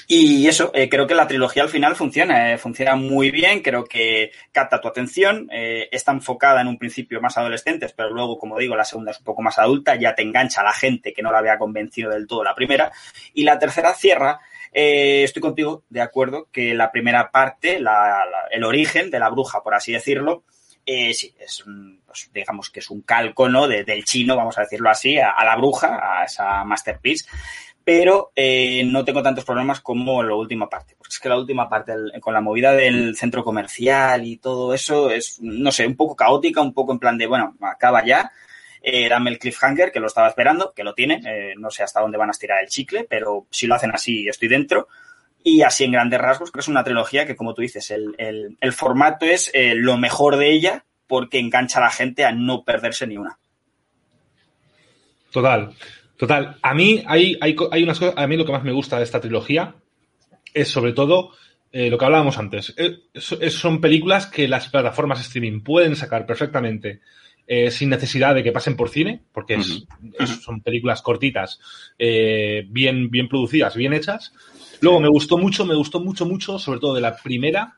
Y 0.09 0.47
eso, 0.47 0.71
eh, 0.73 0.89
creo 0.89 1.09
que 1.09 1.17
la 1.17 1.27
trilogía 1.27 1.65
al 1.65 1.69
final 1.69 1.97
funciona, 1.97 2.53
eh, 2.53 2.59
funciona 2.59 2.95
muy 2.95 3.33
bien, 3.33 3.61
creo 3.61 3.85
que 3.85 4.31
capta 4.53 4.81
tu 4.81 4.87
atención, 4.87 5.49
eh, 5.51 5.89
está 5.91 6.13
enfocada 6.13 6.61
en 6.61 6.69
un 6.69 6.79
principio 6.79 7.21
más 7.21 7.37
adolescentes, 7.37 7.93
pero 7.93 8.11
luego, 8.11 8.39
como 8.39 8.57
digo, 8.57 8.77
la 8.77 8.85
segunda 8.85 9.11
es 9.11 9.19
un 9.19 9.25
poco 9.25 9.43
más 9.43 9.59
adulta, 9.59 9.97
ya 9.97 10.15
te 10.15 10.23
engancha 10.23 10.61
a 10.61 10.65
la 10.65 10.73
gente 10.73 11.13
que 11.13 11.23
no 11.23 11.33
la 11.33 11.39
había 11.39 11.59
convencido 11.59 12.13
del 12.13 12.29
todo 12.29 12.45
la 12.45 12.55
primera, 12.55 12.93
y 13.35 13.43
la 13.43 13.59
tercera 13.59 13.95
cierra, 13.95 14.39
eh, 14.73 15.25
estoy 15.25 15.43
contigo 15.43 15.83
de 15.89 16.03
acuerdo 16.03 16.49
que 16.53 16.73
la 16.73 16.93
primera 16.93 17.33
parte, 17.33 17.81
la, 17.81 18.23
el 18.53 18.63
origen 18.63 19.11
de 19.11 19.19
la 19.19 19.31
bruja, 19.31 19.65
por 19.65 19.75
así 19.75 19.91
decirlo, 19.91 20.45
eh, 20.85 21.13
sí, 21.15 21.35
es 21.41 21.65
pues, 22.07 22.31
digamos 22.33 22.71
que 22.71 22.81
es 22.81 22.91
un 22.91 23.03
calco, 23.03 23.49
¿no? 23.49 23.67
De, 23.69 23.85
del 23.85 24.05
chino, 24.05 24.37
vamos 24.37 24.57
a 24.59 24.63
decirlo 24.63 24.89
así, 24.91 25.19
a, 25.19 25.35
la 25.45 25.57
bruja, 25.57 26.21
a 26.21 26.25
esa 26.25 26.65
masterpiece. 26.65 27.27
Pero 27.85 28.33
eh, 28.35 28.83
no 28.85 29.05
tengo 29.05 29.23
tantos 29.23 29.45
problemas 29.45 29.81
como 29.81 30.23
la 30.23 30.35
última 30.35 30.69
parte. 30.69 30.97
Porque 30.99 31.13
es 31.15 31.21
que 31.21 31.29
la 31.29 31.37
última 31.39 31.69
parte, 31.69 31.93
con 32.21 32.35
la 32.35 32.41
movida 32.41 32.73
del 32.73 33.17
centro 33.17 33.45
comercial 33.45 34.25
y 34.27 34.39
todo 34.39 34.75
eso, 34.75 35.11
es, 35.11 35.39
no 35.41 35.71
sé, 35.71 35.87
un 35.87 35.95
poco 35.97 36.17
caótica, 36.17 36.61
un 36.61 36.75
poco 36.75 36.93
en 36.93 36.99
plan 36.99 37.17
de, 37.17 37.27
bueno, 37.29 37.57
acaba 37.61 38.05
ya. 38.05 38.33
eh, 38.83 39.09
dame 39.09 39.31
el 39.31 39.39
cliffhanger, 39.39 39.93
que 39.93 40.01
lo 40.01 40.07
estaba 40.09 40.29
esperando, 40.29 40.73
que 40.75 40.83
lo 40.85 40.95
tiene, 40.95 41.21
eh, 41.27 41.55
no 41.59 41.71
sé 41.71 41.83
hasta 41.85 42.01
dónde 42.01 42.19
van 42.19 42.29
a 42.29 42.33
estirar 42.33 42.61
el 42.63 42.69
chicle, 42.69 43.05
pero 43.09 43.47
si 43.51 43.67
lo 43.69 43.75
hacen 43.77 43.91
así 43.93 44.27
estoy 44.29 44.49
dentro. 44.49 44.89
Y 45.45 45.63
así 45.63 45.85
en 45.85 45.93
grandes 45.93 46.21
rasgos, 46.21 46.51
creo 46.51 46.61
que 46.61 46.65
es 46.65 46.69
una 46.69 46.83
trilogía 46.83 47.25
que, 47.25 47.37
como 47.37 47.55
tú 47.55 47.63
dices, 47.63 47.91
el, 47.93 48.17
el- 48.19 48.57
el 48.61 48.73
formato 48.73 49.27
es 49.27 49.49
eh, 49.55 49.75
lo 49.77 49.97
mejor 49.97 50.37
de 50.39 50.51
ella 50.51 50.85
porque 51.07 51.39
engancha 51.39 51.79
a 51.79 51.83
la 51.83 51.91
gente 51.91 52.25
a 52.25 52.33
no 52.33 52.65
perderse 52.65 53.07
ni 53.07 53.17
una. 53.17 53.39
Total, 55.31 55.71
total. 56.17 56.57
A 56.63 56.75
mí 56.75 57.03
hay, 57.07 57.37
hay, 57.41 57.57
hay 57.71 57.83
unas 57.83 57.99
cosas, 57.99 58.15
a 58.17 58.27
mí 58.27 58.37
lo 58.37 58.45
que 58.45 58.53
más 58.53 58.65
me 58.65 58.73
gusta 58.73 58.99
de 58.99 59.05
esta 59.05 59.21
trilogía 59.21 59.75
es 60.55 60.69
sobre 60.69 60.93
todo 60.93 61.33
eh, 61.73 61.91
lo 61.91 61.99
que 61.99 62.05
hablábamos 62.07 62.39
antes. 62.39 62.73
Eh, 62.77 63.01
es- 63.13 63.55
son 63.55 63.81
películas 63.81 64.27
que 64.27 64.49
las 64.49 64.69
plataformas 64.69 65.21
streaming 65.21 65.61
pueden 65.61 65.97
sacar 65.97 66.25
perfectamente 66.27 67.01
eh, 67.49 67.71
sin 67.71 67.91
necesidad 67.91 68.35
de 68.35 68.43
que 68.43 68.51
pasen 68.51 68.77
por 68.77 68.89
cine, 68.89 69.23
porque 69.33 69.55
es- 69.55 69.85
es- 70.19 70.43
son 70.43 70.63
películas 70.63 71.03
cortitas, 71.03 71.61
eh, 71.99 72.65
bien, 72.69 73.09
bien 73.11 73.29
producidas, 73.29 73.77
bien 73.77 73.93
hechas. 73.93 74.33
Luego 74.81 75.01
me 75.01 75.09
gustó 75.09 75.39
mucho, 75.39 75.65
me 75.65 75.75
gustó 75.75 76.01
mucho, 76.01 76.25
mucho, 76.27 76.59
sobre 76.59 76.81
todo 76.81 76.95
de 76.95 77.01
la 77.03 77.15
primera, 77.17 77.77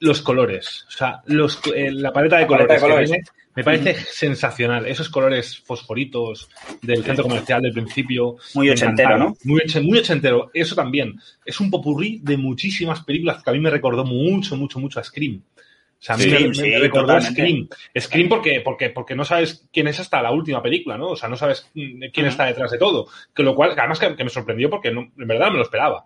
los 0.00 0.22
colores. 0.22 0.84
O 0.88 0.90
sea, 0.90 1.22
los, 1.26 1.60
eh, 1.74 1.90
la 1.92 2.12
paleta 2.12 2.36
de 2.36 2.42
La 2.42 2.48
paleta 2.48 2.74
de 2.74 2.80
colores, 2.80 3.10
colores. 3.10 3.10
tiene 3.10 3.24
me 3.58 3.64
parece 3.64 3.94
sensacional. 3.94 4.86
Esos 4.86 5.08
colores 5.08 5.58
fosforitos 5.58 6.48
del 6.80 7.02
centro 7.02 7.24
comercial 7.24 7.60
del 7.60 7.72
principio. 7.72 8.36
Muy 8.54 8.70
ochentero, 8.70 9.08
encantaron. 9.10 9.36
¿no? 9.44 9.52
Muy, 9.52 9.62
muy 9.82 9.98
ochentero. 9.98 10.50
Eso 10.54 10.76
también. 10.76 11.18
Es 11.44 11.58
un 11.58 11.68
popurrí 11.68 12.20
de 12.22 12.36
muchísimas 12.36 13.02
películas 13.02 13.42
que 13.42 13.50
a 13.50 13.52
mí 13.52 13.58
me 13.58 13.70
recordó 13.70 14.04
mucho, 14.04 14.56
mucho, 14.56 14.78
mucho 14.78 15.00
a 15.00 15.02
Scream. 15.02 15.42
O 15.44 15.96
sea, 15.98 16.14
a 16.14 16.18
mí 16.18 16.22
Sí, 16.24 16.30
me, 16.30 16.48
me 16.48 16.54
sí, 16.54 16.76
recordó 16.76 17.14
a. 17.14 17.20
Scream. 17.20 17.68
Scream 17.98 18.28
porque, 18.28 18.60
porque, 18.60 18.90
porque 18.90 19.16
no 19.16 19.24
sabes 19.24 19.66
quién 19.72 19.88
es 19.88 19.98
hasta 19.98 20.22
la 20.22 20.30
última 20.30 20.62
película, 20.62 20.96
¿no? 20.96 21.08
O 21.08 21.16
sea, 21.16 21.28
no 21.28 21.36
sabes 21.36 21.68
mm, 21.74 22.04
quién 22.12 22.26
está 22.26 22.44
detrás 22.44 22.70
de 22.70 22.78
todo. 22.78 23.08
Que 23.34 23.42
lo 23.42 23.56
cual, 23.56 23.72
además 23.76 23.98
que, 23.98 24.14
que 24.14 24.22
me 24.22 24.30
sorprendió 24.30 24.70
porque 24.70 24.92
no, 24.92 25.10
en 25.18 25.26
verdad 25.26 25.46
no 25.46 25.52
me 25.54 25.58
lo 25.58 25.64
esperaba. 25.64 26.04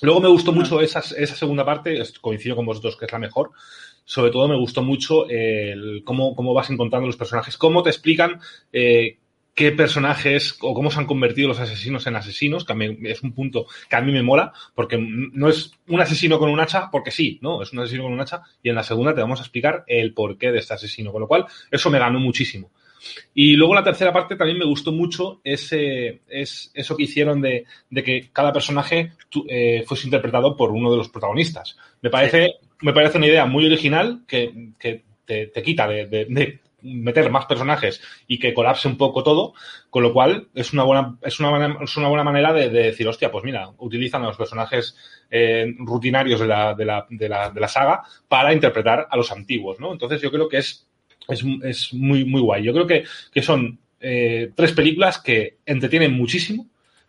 Luego 0.00 0.20
me 0.20 0.28
gustó 0.28 0.52
mucho 0.52 0.80
esa, 0.80 1.00
esa 1.00 1.36
segunda 1.36 1.64
parte, 1.64 2.02
coincido 2.20 2.56
con 2.56 2.66
vosotros 2.66 2.96
que 2.96 3.04
es 3.04 3.12
la 3.12 3.18
mejor. 3.18 3.50
Sobre 4.04 4.32
todo 4.32 4.48
me 4.48 4.56
gustó 4.56 4.82
mucho 4.82 5.28
el 5.28 6.02
cómo, 6.04 6.34
cómo 6.34 6.54
vas 6.54 6.70
encontrando 6.70 7.06
los 7.06 7.16
personajes, 7.16 7.56
cómo 7.56 7.84
te 7.84 7.90
explican 7.90 8.40
eh, 8.72 9.18
qué 9.54 9.70
personajes 9.72 10.56
o 10.60 10.74
cómo 10.74 10.90
se 10.90 10.98
han 10.98 11.06
convertido 11.06 11.48
los 11.48 11.60
asesinos 11.60 12.06
en 12.06 12.16
asesinos, 12.16 12.64
que 12.64 12.74
mí 12.74 12.98
es 13.04 13.22
un 13.22 13.32
punto 13.32 13.66
que 13.88 13.96
a 13.96 14.00
mí 14.00 14.12
me 14.12 14.22
mola, 14.22 14.52
porque 14.74 14.98
no 14.98 15.48
es 15.48 15.72
un 15.88 16.00
asesino 16.00 16.38
con 16.38 16.48
un 16.48 16.60
hacha, 16.60 16.90
porque 16.90 17.10
sí, 17.10 17.38
¿no? 17.42 17.62
Es 17.62 17.72
un 17.72 17.80
asesino 17.80 18.04
con 18.04 18.12
un 18.12 18.20
hacha, 18.20 18.42
y 18.62 18.70
en 18.70 18.74
la 18.74 18.82
segunda 18.82 19.14
te 19.14 19.20
vamos 19.20 19.40
a 19.40 19.42
explicar 19.42 19.84
el 19.86 20.14
porqué 20.14 20.52
de 20.52 20.58
este 20.58 20.74
asesino, 20.74 21.12
con 21.12 21.20
lo 21.20 21.28
cual 21.28 21.46
eso 21.70 21.90
me 21.90 21.98
ganó 21.98 22.18
muchísimo. 22.18 22.70
Y 23.34 23.56
luego 23.56 23.74
la 23.74 23.84
tercera 23.84 24.12
parte 24.12 24.36
también 24.36 24.58
me 24.58 24.64
gustó 24.64 24.92
mucho 24.92 25.40
ese, 25.44 26.22
es, 26.28 26.70
eso 26.74 26.96
que 26.96 27.04
hicieron 27.04 27.40
de, 27.40 27.64
de 27.90 28.02
que 28.02 28.30
cada 28.32 28.52
personaje 28.52 29.12
tu- 29.28 29.46
eh, 29.48 29.84
fuese 29.86 30.06
interpretado 30.06 30.56
por 30.56 30.70
uno 30.70 30.90
de 30.90 30.96
los 30.96 31.08
protagonistas. 31.08 31.76
Me 32.00 32.10
parece, 32.10 32.54
me 32.80 32.92
parece 32.92 33.18
una 33.18 33.26
idea 33.26 33.46
muy 33.46 33.66
original 33.66 34.22
que, 34.26 34.70
que 34.78 35.04
te, 35.24 35.46
te 35.48 35.62
quita 35.62 35.88
de, 35.88 36.06
de- 36.06 36.24
de 36.26 36.60
meter 36.84 37.30
más 37.30 37.46
personajes 37.46 38.00
y 38.26 38.40
que 38.40 38.52
colapse 38.52 38.88
un 38.88 38.96
poco 38.96 39.22
todo, 39.22 39.54
con 39.88 40.02
lo 40.02 40.12
cual 40.12 40.48
es 40.52 40.72
una 40.72 40.82
buena, 40.82 41.16
es 41.22 41.38
una 41.38 41.50
buena, 41.50 41.78
es 41.80 41.96
una 41.96 42.08
buena 42.08 42.24
manera 42.24 42.52
de, 42.52 42.70
de 42.70 42.82
decir, 42.84 43.06
hostia, 43.06 43.30
pues 43.30 43.44
mira, 43.44 43.70
utilizan 43.78 44.24
a 44.24 44.26
los 44.26 44.36
personajes 44.36 44.96
eh, 45.30 45.72
rutinarios 45.78 46.40
de 46.40 46.46
la, 46.48 46.74
de, 46.74 46.84
la, 46.84 47.06
de, 47.08 47.28
la, 47.28 47.50
de 47.50 47.60
la 47.60 47.68
saga 47.68 48.02
para 48.26 48.52
interpretar 48.52 49.06
a 49.08 49.16
los 49.16 49.30
antiguos, 49.30 49.78
¿no? 49.78 49.92
Entonces 49.92 50.20
yo 50.20 50.32
creo 50.32 50.48
que 50.48 50.58
es 50.58 50.88
es, 51.28 51.42
es 51.62 51.92
muy, 51.94 52.24
muy 52.24 52.40
guay. 52.40 52.62
Yo 52.64 52.72
creo 52.72 52.86
que, 52.86 53.04
que 53.32 53.42
son 53.42 53.78
eh, 54.00 54.50
tres 54.54 54.72
películas 54.72 55.18
que 55.18 55.56
entretienen 55.66 56.12
muchísimo. 56.14 56.66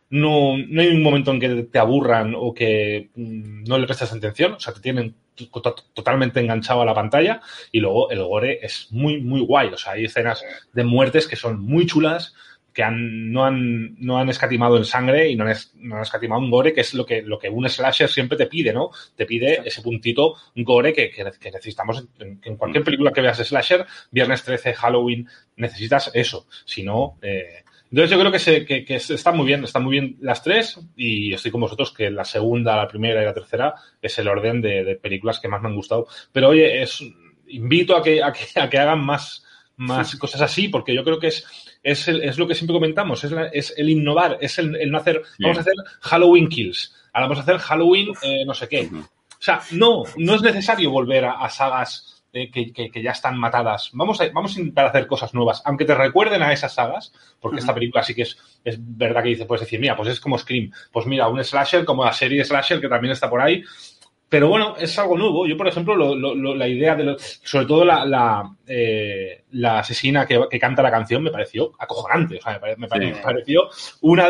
No, 0.10 0.58
no 0.58 0.82
hay 0.82 0.90
un 0.90 1.02
momento 1.02 1.32
en 1.32 1.40
que 1.40 1.50
te 1.64 1.80
aburran 1.80 2.34
o 2.38 2.54
que 2.54 3.10
mm, 3.16 3.64
no 3.64 3.78
le 3.80 3.86
prestas 3.88 4.14
atención. 4.14 4.54
O 4.54 4.60
sea, 4.60 4.74
te 4.74 4.80
tienen 4.80 5.16
to- 5.36 5.48
to- 5.62 5.76
totalmente 5.94 6.40
enganchado 6.40 6.82
a 6.84 6.86
la 6.86 6.94
pantalla. 6.94 7.42
Y 7.72 7.80
luego 7.80 8.12
el 8.12 8.24
gore 8.24 8.60
es 8.64 8.88
muy, 8.92 9.22
muy 9.22 9.42
guay. 9.42 9.70
O 9.70 9.78
sea, 9.78 9.94
hay 9.94 10.06
escenas 10.06 10.44
de 10.72 10.84
muertes 10.84 11.28
que 11.28 11.36
son 11.36 11.60
muy 11.62 11.88
chulas, 11.88 12.36
que 12.74 12.84
han, 12.84 13.32
no, 13.32 13.46
han, 13.46 13.96
no 14.00 14.18
han 14.18 14.30
escatimado 14.30 14.78
en 14.78 14.86
sangre 14.86 15.30
y 15.30 15.36
no 15.36 15.44
han, 15.44 15.52
es- 15.52 15.74
no 15.76 15.96
han 15.96 16.02
escatimado 16.02 16.42
en 16.44 16.50
gore, 16.50 16.74
que 16.74 16.82
es 16.82 16.94
lo 16.96 17.06
que, 17.06 17.22
lo 17.22 17.38
que 17.38 17.50
un 17.50 17.70
slasher 17.70 18.10
siempre 18.10 18.38
te 18.38 18.48
pide, 18.48 18.74
¿no? 18.74 18.90
Te 19.16 19.26
pide 19.26 19.62
ese 19.64 19.82
puntito 19.82 20.36
gore 20.56 20.92
que, 20.94 21.10
que- 21.12 21.32
que 21.40 21.52
necesitamos 21.52 22.04
en, 22.20 22.40
en 22.44 22.58
cualquier 22.58 22.84
película 22.84 23.12
que 23.12 23.22
veas 23.22 23.38
slasher, 23.38 23.86
Viernes 24.12 24.44
13, 24.44 24.74
Halloween, 24.74 25.28
necesitas 25.58 26.10
eso. 26.14 26.48
Si 26.66 26.84
no, 26.84 27.18
eh, 27.22 27.64
entonces 27.92 28.10
yo 28.10 28.20
creo 28.20 28.32
que, 28.32 28.40
se, 28.40 28.66
que, 28.66 28.84
que 28.84 28.96
están 28.96 29.38
muy 29.38 29.46
bien, 29.46 29.64
están 29.64 29.84
muy 29.84 29.92
bien 29.92 30.18
las 30.22 30.42
tres 30.42 30.80
y 30.98 31.32
estoy 31.32 31.52
con 31.52 31.62
vosotros 31.62 31.94
que 31.94 32.10
la 32.10 32.26
segunda, 32.26 32.76
la 32.76 32.88
primera 32.88 33.22
y 33.22 33.26
la 33.26 33.36
tercera 33.36 33.76
es 34.02 34.18
el 34.18 34.28
orden 34.28 34.62
de, 34.62 34.84
de 34.84 34.96
películas 34.96 35.40
que 35.40 35.48
más 35.48 35.62
me 35.62 35.68
han 35.68 35.76
gustado. 35.76 36.08
Pero 36.32 36.50
oye, 36.50 36.82
es, 36.82 37.04
invito 37.50 37.96
a 37.96 38.02
que, 38.02 38.24
a 38.24 38.34
que, 38.34 38.60
a 38.60 38.68
que 38.68 38.80
hagan 38.80 39.06
más, 39.06 39.46
más 39.76 40.16
cosas 40.16 40.42
así 40.42 40.70
porque 40.70 40.96
yo 40.96 41.04
creo 41.04 41.20
que 41.20 41.28
es, 41.28 41.46
es, 41.84 42.08
el- 42.08 42.24
es 42.24 42.38
lo 42.38 42.48
que 42.48 42.56
siempre 42.56 42.74
comentamos, 42.74 43.24
es, 43.24 43.32
la- 43.32 43.48
es 43.48 43.74
el 43.78 43.90
innovar, 43.90 44.38
es 44.42 44.58
el, 44.58 44.76
el 44.78 44.90
no 44.92 44.98
hacer, 44.98 45.22
vamos 45.40 45.58
a 45.58 45.62
hacer 45.62 45.74
Halloween 46.02 46.48
Kills, 46.50 46.96
ahora 47.14 47.28
vamos 47.28 47.40
a 47.40 47.42
hacer 47.42 47.58
Halloween 47.60 48.14
eh, 48.24 48.44
no 48.46 48.54
sé 48.54 48.68
qué. 48.68 48.90
O 48.94 49.46
sea, 49.46 49.60
no, 49.72 50.04
no 50.18 50.36
es 50.36 50.42
necesario 50.42 50.90
volver 50.90 51.26
a, 51.26 51.34
a 51.34 51.50
sagas 51.50 52.24
eh, 52.32 52.50
que, 52.50 52.72
que- 52.74 52.90
que 52.90 53.04
ya 53.04 53.12
están 53.12 53.38
matadas. 53.38 53.90
Vamos 53.94 54.20
a, 54.22 54.28
vamos 54.34 54.56
a 54.56 54.60
intentar 54.60 54.86
hacer 54.88 55.06
cosas 55.06 55.34
nuevas, 55.36 55.62
aunque 55.66 55.86
te 55.86 55.94
recuerden 55.94 56.42
a 56.42 56.52
esas 56.54 56.74
sagas, 56.74 57.14
porque 57.40 57.60
esta 57.60 57.74
película 57.76 58.02
sí 58.04 58.16
que 58.16 58.24
es, 58.24 58.38
es 58.64 58.78
verdad 58.80 59.22
que 59.22 59.30
dice, 59.30 59.46
puedes 59.46 59.62
decir, 59.62 59.80
mira, 59.80 59.96
pues 59.96 60.10
es 60.10 60.20
como 60.20 60.38
Scream, 60.40 60.72
pues 60.92 61.06
mira, 61.06 61.28
un 61.28 61.44
slasher 61.44 61.86
como 61.86 62.04
la 62.06 62.14
serie 62.14 62.44
Slasher 62.44 62.80
que 62.82 62.88
también 62.88 63.12
está 63.12 63.30
por 63.30 63.40
ahí. 63.42 63.62
Pero 64.34 64.48
bueno, 64.48 64.74
es 64.80 64.98
algo 64.98 65.16
nuevo. 65.16 65.46
Yo, 65.46 65.56
por 65.56 65.68
ejemplo, 65.68 65.96
lo- 65.96 66.16
lo- 66.16 66.34
lo- 66.34 66.56
la 66.56 66.68
idea 66.68 66.96
de, 66.96 67.16
sobre 67.20 67.68
todo 67.68 67.86
la, 67.86 68.04
la, 68.04 68.44
eh, 68.66 69.44
la 69.52 69.78
asesina 69.78 70.26
que, 70.26 70.42
que 70.50 70.58
canta 70.60 70.82
la 70.82 70.90
canción 70.90 71.22
me 71.22 71.30
pareció 71.30 71.72
acojonante. 71.78 72.38
O 72.40 72.42
sea, 72.42 72.54
me, 72.54 72.60
pare- 72.60 72.76
me 72.78 72.88
pare- 72.88 73.10
Sí. 73.10 73.14
me 73.14 73.22
pareció 73.22 73.70
una, 74.02 74.30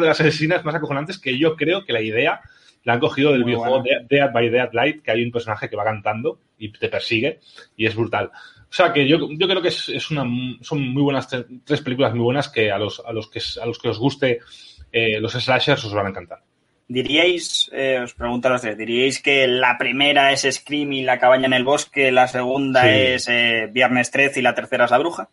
de 0.00 0.06
las 0.06 0.18
asesinas 0.18 0.64
más 0.64 0.74
acojonantes 0.74 1.18
que 1.18 1.36
yo 1.36 1.56
creo 1.56 1.84
que 1.84 1.92
la 1.92 2.00
idea 2.00 2.40
la 2.84 2.94
han 2.94 3.00
cogido 3.00 3.32
del 3.32 3.42
Muy 3.42 3.48
videojuego. 3.50 3.82
Dead, 3.82 4.00
Dead 4.08 4.32
by 4.32 4.48
Deadlight, 4.48 5.02
que 5.02 5.10
hay 5.10 5.22
un 5.22 5.30
personaje 5.30 5.68
que 5.68 5.76
va 5.76 5.84
cantando 5.84 6.38
y 6.56 6.72
te 6.72 6.88
persigue 6.88 7.40
y 7.76 7.84
es 7.84 7.94
brutal. 7.94 8.30
O 8.34 8.72
sea 8.76 8.94
que 8.94 9.06
yo, 9.06 9.28
yo 9.30 9.46
creo 9.46 9.60
que 9.60 9.68
es, 9.68 9.90
es 9.90 10.10
una, 10.10 10.24
son 10.62 10.88
muy 10.88 11.02
buenas, 11.02 11.30
tre- 11.30 11.60
tres 11.66 11.82
películas 11.82 12.14
muy 12.14 12.24
buenas 12.24 12.48
que 12.48 12.72
a 12.72 12.78
los, 12.78 13.02
a 13.04 13.12
los, 13.12 13.28
que, 13.28 13.40
a 13.62 13.66
los 13.66 13.78
que 13.78 13.90
os 13.90 13.98
guste 13.98 14.40
eh, 14.90 15.20
los 15.20 15.32
slashers 15.32 15.84
os 15.84 15.92
van 15.92 16.06
a 16.06 16.08
encantar. 16.08 16.38
¿Diríais, 16.86 17.70
eh, 17.72 17.98
os 18.04 18.12
pregunto 18.12 18.48
a 18.48 18.52
los 18.52 18.60
tres, 18.60 18.76
diríais 18.76 19.22
que 19.22 19.46
la 19.48 19.78
primera 19.78 20.32
es 20.32 20.42
Scream 20.42 20.92
y 20.92 21.02
la 21.02 21.18
cabaña 21.18 21.46
en 21.46 21.54
el 21.54 21.64
bosque, 21.64 22.12
la 22.12 22.28
segunda 22.28 22.82
Sí. 22.82 22.88
es 22.90 23.28
eh, 23.28 23.68
Viernes 23.72 24.10
13 24.10 24.40
y 24.40 24.42
la 24.42 24.54
tercera 24.54 24.84
es 24.84 24.90
la 24.90 24.98
bruja? 24.98 25.30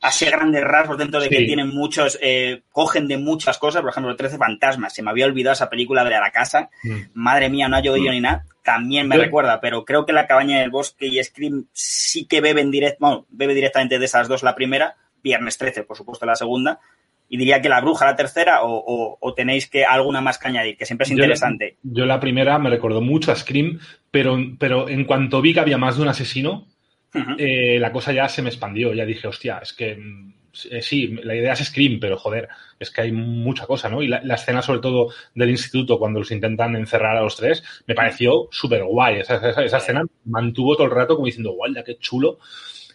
Así 0.00 0.24
grandes 0.26 0.62
rasgos, 0.62 0.98
dentro 0.98 1.20
de 1.20 1.28
que 1.28 1.44
tienen 1.44 1.68
muchos, 1.68 2.18
eh, 2.22 2.62
cogen 2.70 3.08
de 3.08 3.16
muchas 3.18 3.58
cosas, 3.58 3.80
por 3.82 3.90
ejemplo, 3.90 4.14
13 4.16 4.36
fantasmas, 4.38 4.94
se 4.94 5.02
me 5.02 5.10
había 5.10 5.26
olvidado 5.26 5.54
esa 5.54 5.68
película 5.70 6.04
de 6.04 6.10
la 6.10 6.30
casa, 6.30 6.70
Mm. 6.84 6.96
madre 7.14 7.48
mía, 7.50 7.68
no 7.68 7.76
ha 7.76 7.80
llovido 7.82 8.12
ni 8.12 8.20
nada, 8.20 8.44
también 8.62 9.08
me 9.08 9.16
recuerda, 9.16 9.60
pero 9.60 9.84
creo 9.84 10.04
que 10.06 10.12
la 10.12 10.26
cabaña 10.26 10.56
en 10.58 10.62
el 10.64 10.70
bosque 10.70 11.06
y 11.06 11.22
Scream 11.22 11.66
sí 11.72 12.26
que 12.26 12.40
beben 12.40 12.70
direct, 12.70 12.98
bueno, 13.00 13.26
bebe 13.30 13.54
directamente 13.54 13.98
de 13.98 14.04
esas 14.04 14.28
dos 14.28 14.42
la 14.42 14.54
primera, 14.54 14.96
Viernes 15.22 15.58
13, 15.58 15.82
por 15.82 15.96
supuesto, 15.96 16.24
la 16.24 16.36
segunda, 16.36 16.78
y 17.28 17.36
diría 17.38 17.60
que 17.60 17.68
la 17.68 17.80
bruja 17.80 18.04
la 18.06 18.16
tercera, 18.16 18.62
o, 18.62 18.72
o- 18.76 19.18
o 19.20 19.34
tenéis 19.34 19.68
que 19.68 19.84
alguna 19.84 20.20
más 20.20 20.38
que 20.38 20.48
añadir, 20.48 20.76
que 20.76 20.86
siempre 20.86 21.04
es 21.04 21.10
interesante. 21.10 21.76
Yo, 21.82 22.06
la 22.06 22.20
primera 22.20 22.58
me 22.58 22.70
recordó 22.70 23.00
mucho 23.00 23.32
a 23.32 23.36
Scream, 23.36 23.80
pero, 24.10 24.38
pero 24.58 24.88
en 24.88 25.04
cuanto 25.04 25.40
vi 25.40 25.52
que 25.54 25.60
había 25.60 25.78
más 25.78 25.96
de 25.96 26.02
un 26.02 26.08
asesino, 26.08 26.66
eh, 27.38 27.78
la 27.80 27.92
cosa 27.92 28.12
ya 28.12 28.28
se 28.28 28.42
me 28.42 28.48
expandió. 28.50 28.92
Ya 28.94 29.04
dije, 29.06 29.26
hostia, 29.26 29.58
es 29.62 29.72
que 29.72 29.98
eh, 30.70 30.82
sí, 30.82 31.08
la 31.22 31.34
idea 31.34 31.52
es 31.54 31.64
Scream, 31.64 31.98
pero 32.00 32.16
joder, 32.16 32.48
es 32.78 32.90
que 32.90 33.00
hay 33.02 33.12
mucha 33.12 33.66
cosa, 33.66 33.88
¿no? 33.88 34.02
Y 34.02 34.08
la, 34.08 34.20
la 34.22 34.34
escena, 34.36 34.62
sobre 34.62 34.80
todo, 34.80 35.12
del 35.34 35.50
instituto, 35.50 35.98
cuando 35.98 36.18
los 36.20 36.30
intentan 36.30 36.76
encerrar 36.76 37.16
a 37.16 37.22
los 37.22 37.36
tres, 37.36 37.62
me 37.86 37.94
pareció 37.94 38.48
súper 38.50 38.84
guay. 38.84 39.20
Esa, 39.20 39.36
esa- 39.36 39.64
esa 39.64 39.76
escena 39.78 40.02
mantuvo 40.26 40.74
todo 40.76 40.86
el 40.86 40.92
rato 40.92 41.14
como 41.14 41.26
diciendo, 41.26 41.52
guay, 41.52 41.74
qué 41.84 41.96
chulo. 41.98 42.38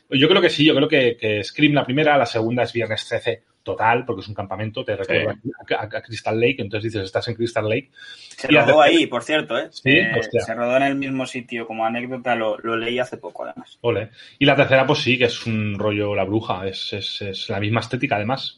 Yo 0.09 0.27
creo 0.27 0.41
que 0.41 0.49
sí, 0.49 0.65
yo 0.65 0.75
creo 0.75 0.87
que, 0.87 1.17
que 1.17 1.43
Scream 1.43 1.73
la 1.73 1.85
primera, 1.85 2.17
la 2.17 2.25
segunda 2.25 2.63
es 2.63 2.73
Viernes 2.73 3.07
13 3.07 3.43
total, 3.63 4.05
porque 4.05 4.21
es 4.21 4.27
un 4.27 4.33
campamento, 4.35 4.83
te 4.83 4.95
recuerda 4.95 5.35
a, 5.69 5.75
a- 5.83 5.97
a 5.97 6.01
Crystal 6.01 6.39
Lake, 6.39 6.57
entonces 6.59 6.91
dices, 6.91 7.05
estás 7.05 7.27
en 7.27 7.35
Crystal 7.35 7.67
Lake. 7.67 7.89
Se 7.93 8.47
Y 8.51 8.55
la 8.55 8.65
rodó 8.65 8.81
ahí, 8.81 9.07
por 9.07 9.23
cierto, 9.23 9.57
¿eh? 9.57 9.67
Sí, 9.71 9.89
Eh, 9.91 10.21
se 10.45 10.53
rodó 10.53 10.77
en 10.77 10.83
el 10.83 10.95
mismo 10.95 11.25
sitio, 11.25 11.67
como 11.67 11.85
anécdota, 11.85 12.35
lo, 12.35 12.57
lo 12.59 12.75
leí 12.75 12.99
hace 12.99 13.17
poco, 13.17 13.43
además. 13.45 13.77
Ole. 13.81 14.09
Y 14.39 14.45
la 14.45 14.55
tercera, 14.55 14.85
pues 14.85 14.99
sí, 14.99 15.17
que 15.17 15.25
es 15.25 15.45
un 15.45 15.77
rollo 15.77 16.15
la 16.15 16.23
bruja, 16.23 16.67
es, 16.67 16.93
es, 16.93 17.21
es 17.21 17.49
la 17.49 17.59
misma 17.59 17.81
estética 17.81 18.15
además. 18.15 18.57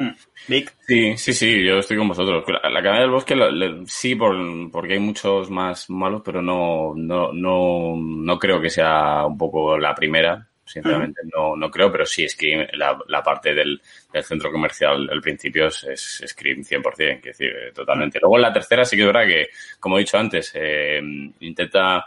Hmm. 0.00 0.10
Vic, 0.46 0.72
Sí, 0.86 1.16
sí, 1.16 1.32
sí, 1.32 1.64
yo 1.64 1.78
estoy 1.78 1.96
con 1.96 2.06
vosotros. 2.06 2.44
La, 2.46 2.70
la 2.70 2.80
cabaña 2.82 3.00
del 3.02 3.10
bosque 3.10 3.34
lo- 3.34 3.50
le- 3.50 3.84
sí, 3.86 4.14
por, 4.14 4.36
porque 4.70 4.92
hay 4.92 5.00
muchos 5.00 5.50
más 5.50 5.90
malos, 5.90 6.22
pero 6.24 6.40
no, 6.40 6.92
no, 6.94 7.32
no, 7.32 7.96
no 7.96 8.38
creo 8.38 8.60
que 8.60 8.70
sea 8.70 9.26
un 9.26 9.36
poco 9.36 9.76
la 9.76 9.96
primera. 9.96 10.46
Sinceramente 10.68 11.22
no, 11.34 11.56
no 11.56 11.70
creo, 11.70 11.90
pero 11.90 12.06
sí 12.06 12.28
Scream, 12.28 12.66
la, 12.74 12.98
la 13.08 13.22
parte 13.22 13.54
del, 13.54 13.80
del 14.12 14.24
centro 14.24 14.52
comercial 14.52 15.08
al 15.10 15.20
principio 15.20 15.66
es, 15.66 15.84
es 15.84 16.24
Scream 16.26 16.62
100%, 16.62 16.94
quiero 16.94 17.20
decir, 17.22 17.48
eh, 17.48 17.72
totalmente. 17.72 18.18
Luego 18.20 18.36
en 18.36 18.42
la 18.42 18.52
tercera 18.52 18.84
sí 18.84 18.96
que 18.96 19.02
es 19.02 19.06
verdad 19.06 19.26
que, 19.26 19.48
como 19.80 19.96
he 19.96 20.00
dicho 20.00 20.18
antes, 20.18 20.52
eh, 20.54 21.00
intenta 21.40 22.04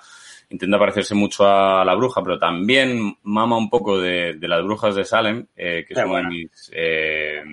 intenta 0.52 0.78
parecerse 0.78 1.16
mucho 1.16 1.48
a 1.48 1.84
la 1.84 1.96
bruja, 1.96 2.22
pero 2.22 2.38
también 2.38 3.18
mama 3.24 3.58
un 3.58 3.70
poco 3.70 4.00
de, 4.00 4.34
de 4.34 4.48
las 4.48 4.64
brujas 4.64 4.96
de 4.96 5.06
Salem, 5.06 5.48
eh, 5.56 5.86
que 5.88 5.94
es 5.94 6.00
Qué 6.00 6.06
uno 6.06 6.18
de 6.18 6.24
mis 6.26 6.72
eh, 6.74 7.44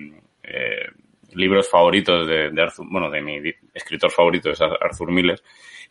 eh, 0.43 0.85
libros 1.33 1.69
favoritos 1.69 2.27
de, 2.27 2.49
de 2.51 2.61
Arthur, 2.61 2.85
bueno, 2.89 3.09
de 3.09 3.21
mi 3.21 3.39
escritor 3.73 4.11
favorito 4.11 4.49
es 4.51 4.61
Ar- 4.61 4.77
Arthur 4.81 5.11
Miller. 5.11 5.41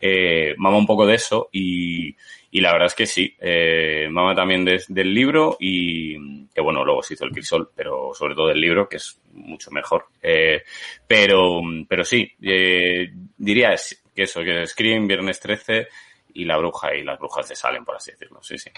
Eh, 0.01 0.55
mama 0.59 0.77
un 0.79 0.87
poco 0.87 1.05
de 1.07 1.17
eso 1.17 1.49
y, 1.51 2.15
y 2.53 2.61
la 2.61 2.71
verdad 2.73 2.87
es 2.87 2.95
que 2.95 3.07
sí, 3.07 3.35
eh, 3.41 4.07
mama 4.11 4.33
también 4.35 4.65
de- 4.65 4.83
del 4.89 5.13
libro 5.13 5.57
y 5.59 6.47
que 6.55 6.61
bueno, 6.61 6.85
luego 6.85 7.03
se 7.03 7.15
hizo 7.15 7.25
el 7.25 7.33
Crisol, 7.33 7.71
pero 7.75 8.13
sobre 8.15 8.35
todo 8.37 8.47
del 8.49 8.61
libro, 8.61 8.89
que 8.89 8.97
es 8.99 9.21
mucho 9.33 9.71
mejor. 9.73 10.07
Eh, 10.23 10.63
pero, 11.07 11.61
pero 11.89 12.05
sí, 12.05 12.33
eh, 12.43 13.11
diría 13.37 13.75
que 14.15 14.23
eso, 14.23 14.43
que 14.43 14.67
Scream, 14.67 15.07
Viernes 15.09 15.41
13 15.41 15.89
y 16.35 16.45
La 16.45 16.57
Bruja 16.59 16.95
y 16.95 17.03
las 17.03 17.19
Brujas 17.19 17.49
de 17.49 17.57
Salem, 17.57 17.85
por 17.85 17.97
así 17.97 18.13
decirlo. 18.13 18.41
Sí, 18.43 18.57
sí. 18.59 18.71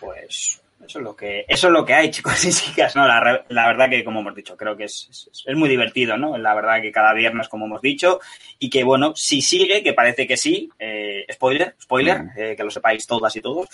Pues 0.00 0.61
eso 0.86 0.98
es 0.98 1.04
lo 1.04 1.16
que, 1.16 1.44
eso 1.48 1.66
es 1.68 1.72
lo 1.72 1.84
que 1.84 1.94
hay, 1.94 2.10
chicos 2.12 2.44
y 2.44 2.52
chicas, 2.52 2.96
¿no? 2.96 3.06
La, 3.06 3.44
la 3.48 3.66
verdad 3.66 3.88
que, 3.88 4.04
como 4.04 4.20
hemos 4.20 4.34
dicho, 4.34 4.56
creo 4.56 4.76
que 4.76 4.84
es, 4.84 5.08
es, 5.10 5.44
es 5.46 5.56
muy 5.56 5.68
divertido, 5.68 6.16
¿no? 6.16 6.36
La 6.38 6.54
verdad 6.54 6.82
que 6.82 6.92
cada 6.92 7.14
viernes, 7.14 7.48
como 7.48 7.66
hemos 7.66 7.80
dicho, 7.80 8.20
y 8.58 8.68
que, 8.70 8.84
bueno, 8.84 9.14
si 9.16 9.42
sigue, 9.42 9.82
que 9.82 9.92
parece 9.92 10.26
que 10.26 10.36
sí, 10.36 10.68
eh, 10.78 11.26
spoiler, 11.32 11.76
spoiler, 11.80 12.22
eh, 12.36 12.54
que 12.56 12.64
lo 12.64 12.70
sepáis 12.70 13.06
todas 13.06 13.34
y 13.36 13.40
todos, 13.40 13.68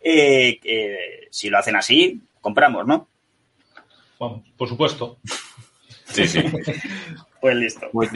eh, 0.00 0.60
eh, 0.62 1.28
si 1.30 1.48
lo 1.48 1.58
hacen 1.58 1.76
así, 1.76 2.20
compramos, 2.40 2.86
¿no? 2.86 3.08
Por 4.56 4.68
supuesto. 4.68 5.18
Sí, 6.06 6.26
sí. 6.26 6.42
Pues 7.40 7.56
listo. 7.56 7.90
Pues. 7.92 8.10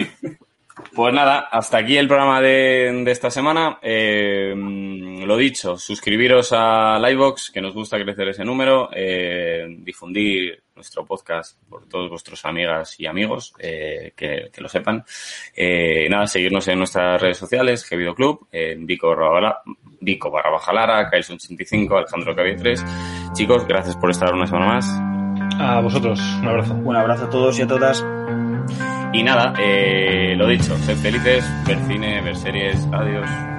Pues 0.94 1.14
nada, 1.14 1.48
hasta 1.50 1.78
aquí 1.78 1.96
el 1.96 2.08
programa 2.08 2.40
de, 2.40 3.02
de 3.04 3.10
esta 3.10 3.30
semana. 3.30 3.78
Eh, 3.82 4.54
lo 4.56 5.36
dicho, 5.36 5.76
suscribiros 5.76 6.52
a 6.52 6.98
Livebox, 6.98 7.50
que 7.50 7.60
nos 7.60 7.74
gusta 7.74 8.02
crecer 8.02 8.28
ese 8.28 8.44
número, 8.44 8.88
eh, 8.92 9.66
difundir 9.80 10.62
nuestro 10.74 11.04
podcast 11.04 11.60
por 11.68 11.86
todos 11.86 12.08
vuestros 12.08 12.44
amigas 12.44 12.98
y 12.98 13.06
amigos, 13.06 13.52
eh, 13.58 14.12
que, 14.16 14.48
que 14.52 14.60
lo 14.60 14.68
sepan. 14.68 15.04
Eh, 15.54 16.08
nada, 16.08 16.26
seguirnos 16.26 16.66
en 16.68 16.78
nuestras 16.78 17.20
redes 17.20 17.36
sociales, 17.36 17.84
Gevido 17.84 18.14
Club, 18.14 18.46
en 18.52 18.86
Vico 18.86 19.14
Vico 20.00 20.30
barra 20.30 20.50
Baja 20.50 20.72
Lara, 20.72 21.10
Kailson85, 21.10 21.98
Alejandro 21.98 22.34
Cavier 22.34 22.58
3. 22.60 22.84
Chicos, 23.34 23.66
gracias 23.66 23.96
por 23.96 24.10
estar 24.10 24.32
una 24.32 24.46
semana 24.46 24.66
más. 24.66 24.88
A 25.60 25.80
vosotros, 25.80 26.20
un 26.40 26.48
abrazo. 26.48 26.74
Un 26.74 26.96
abrazo 26.96 27.24
a 27.24 27.30
todos 27.30 27.58
y 27.58 27.62
a 27.62 27.66
todas. 27.66 28.04
Y 29.12 29.22
nada, 29.22 29.54
eh, 29.58 30.34
lo 30.36 30.46
dicho, 30.48 30.76
sed 30.78 30.96
felices, 30.98 31.44
ver 31.66 31.78
cine, 31.86 32.20
ver 32.20 32.36
series, 32.36 32.86
adiós. 32.92 33.57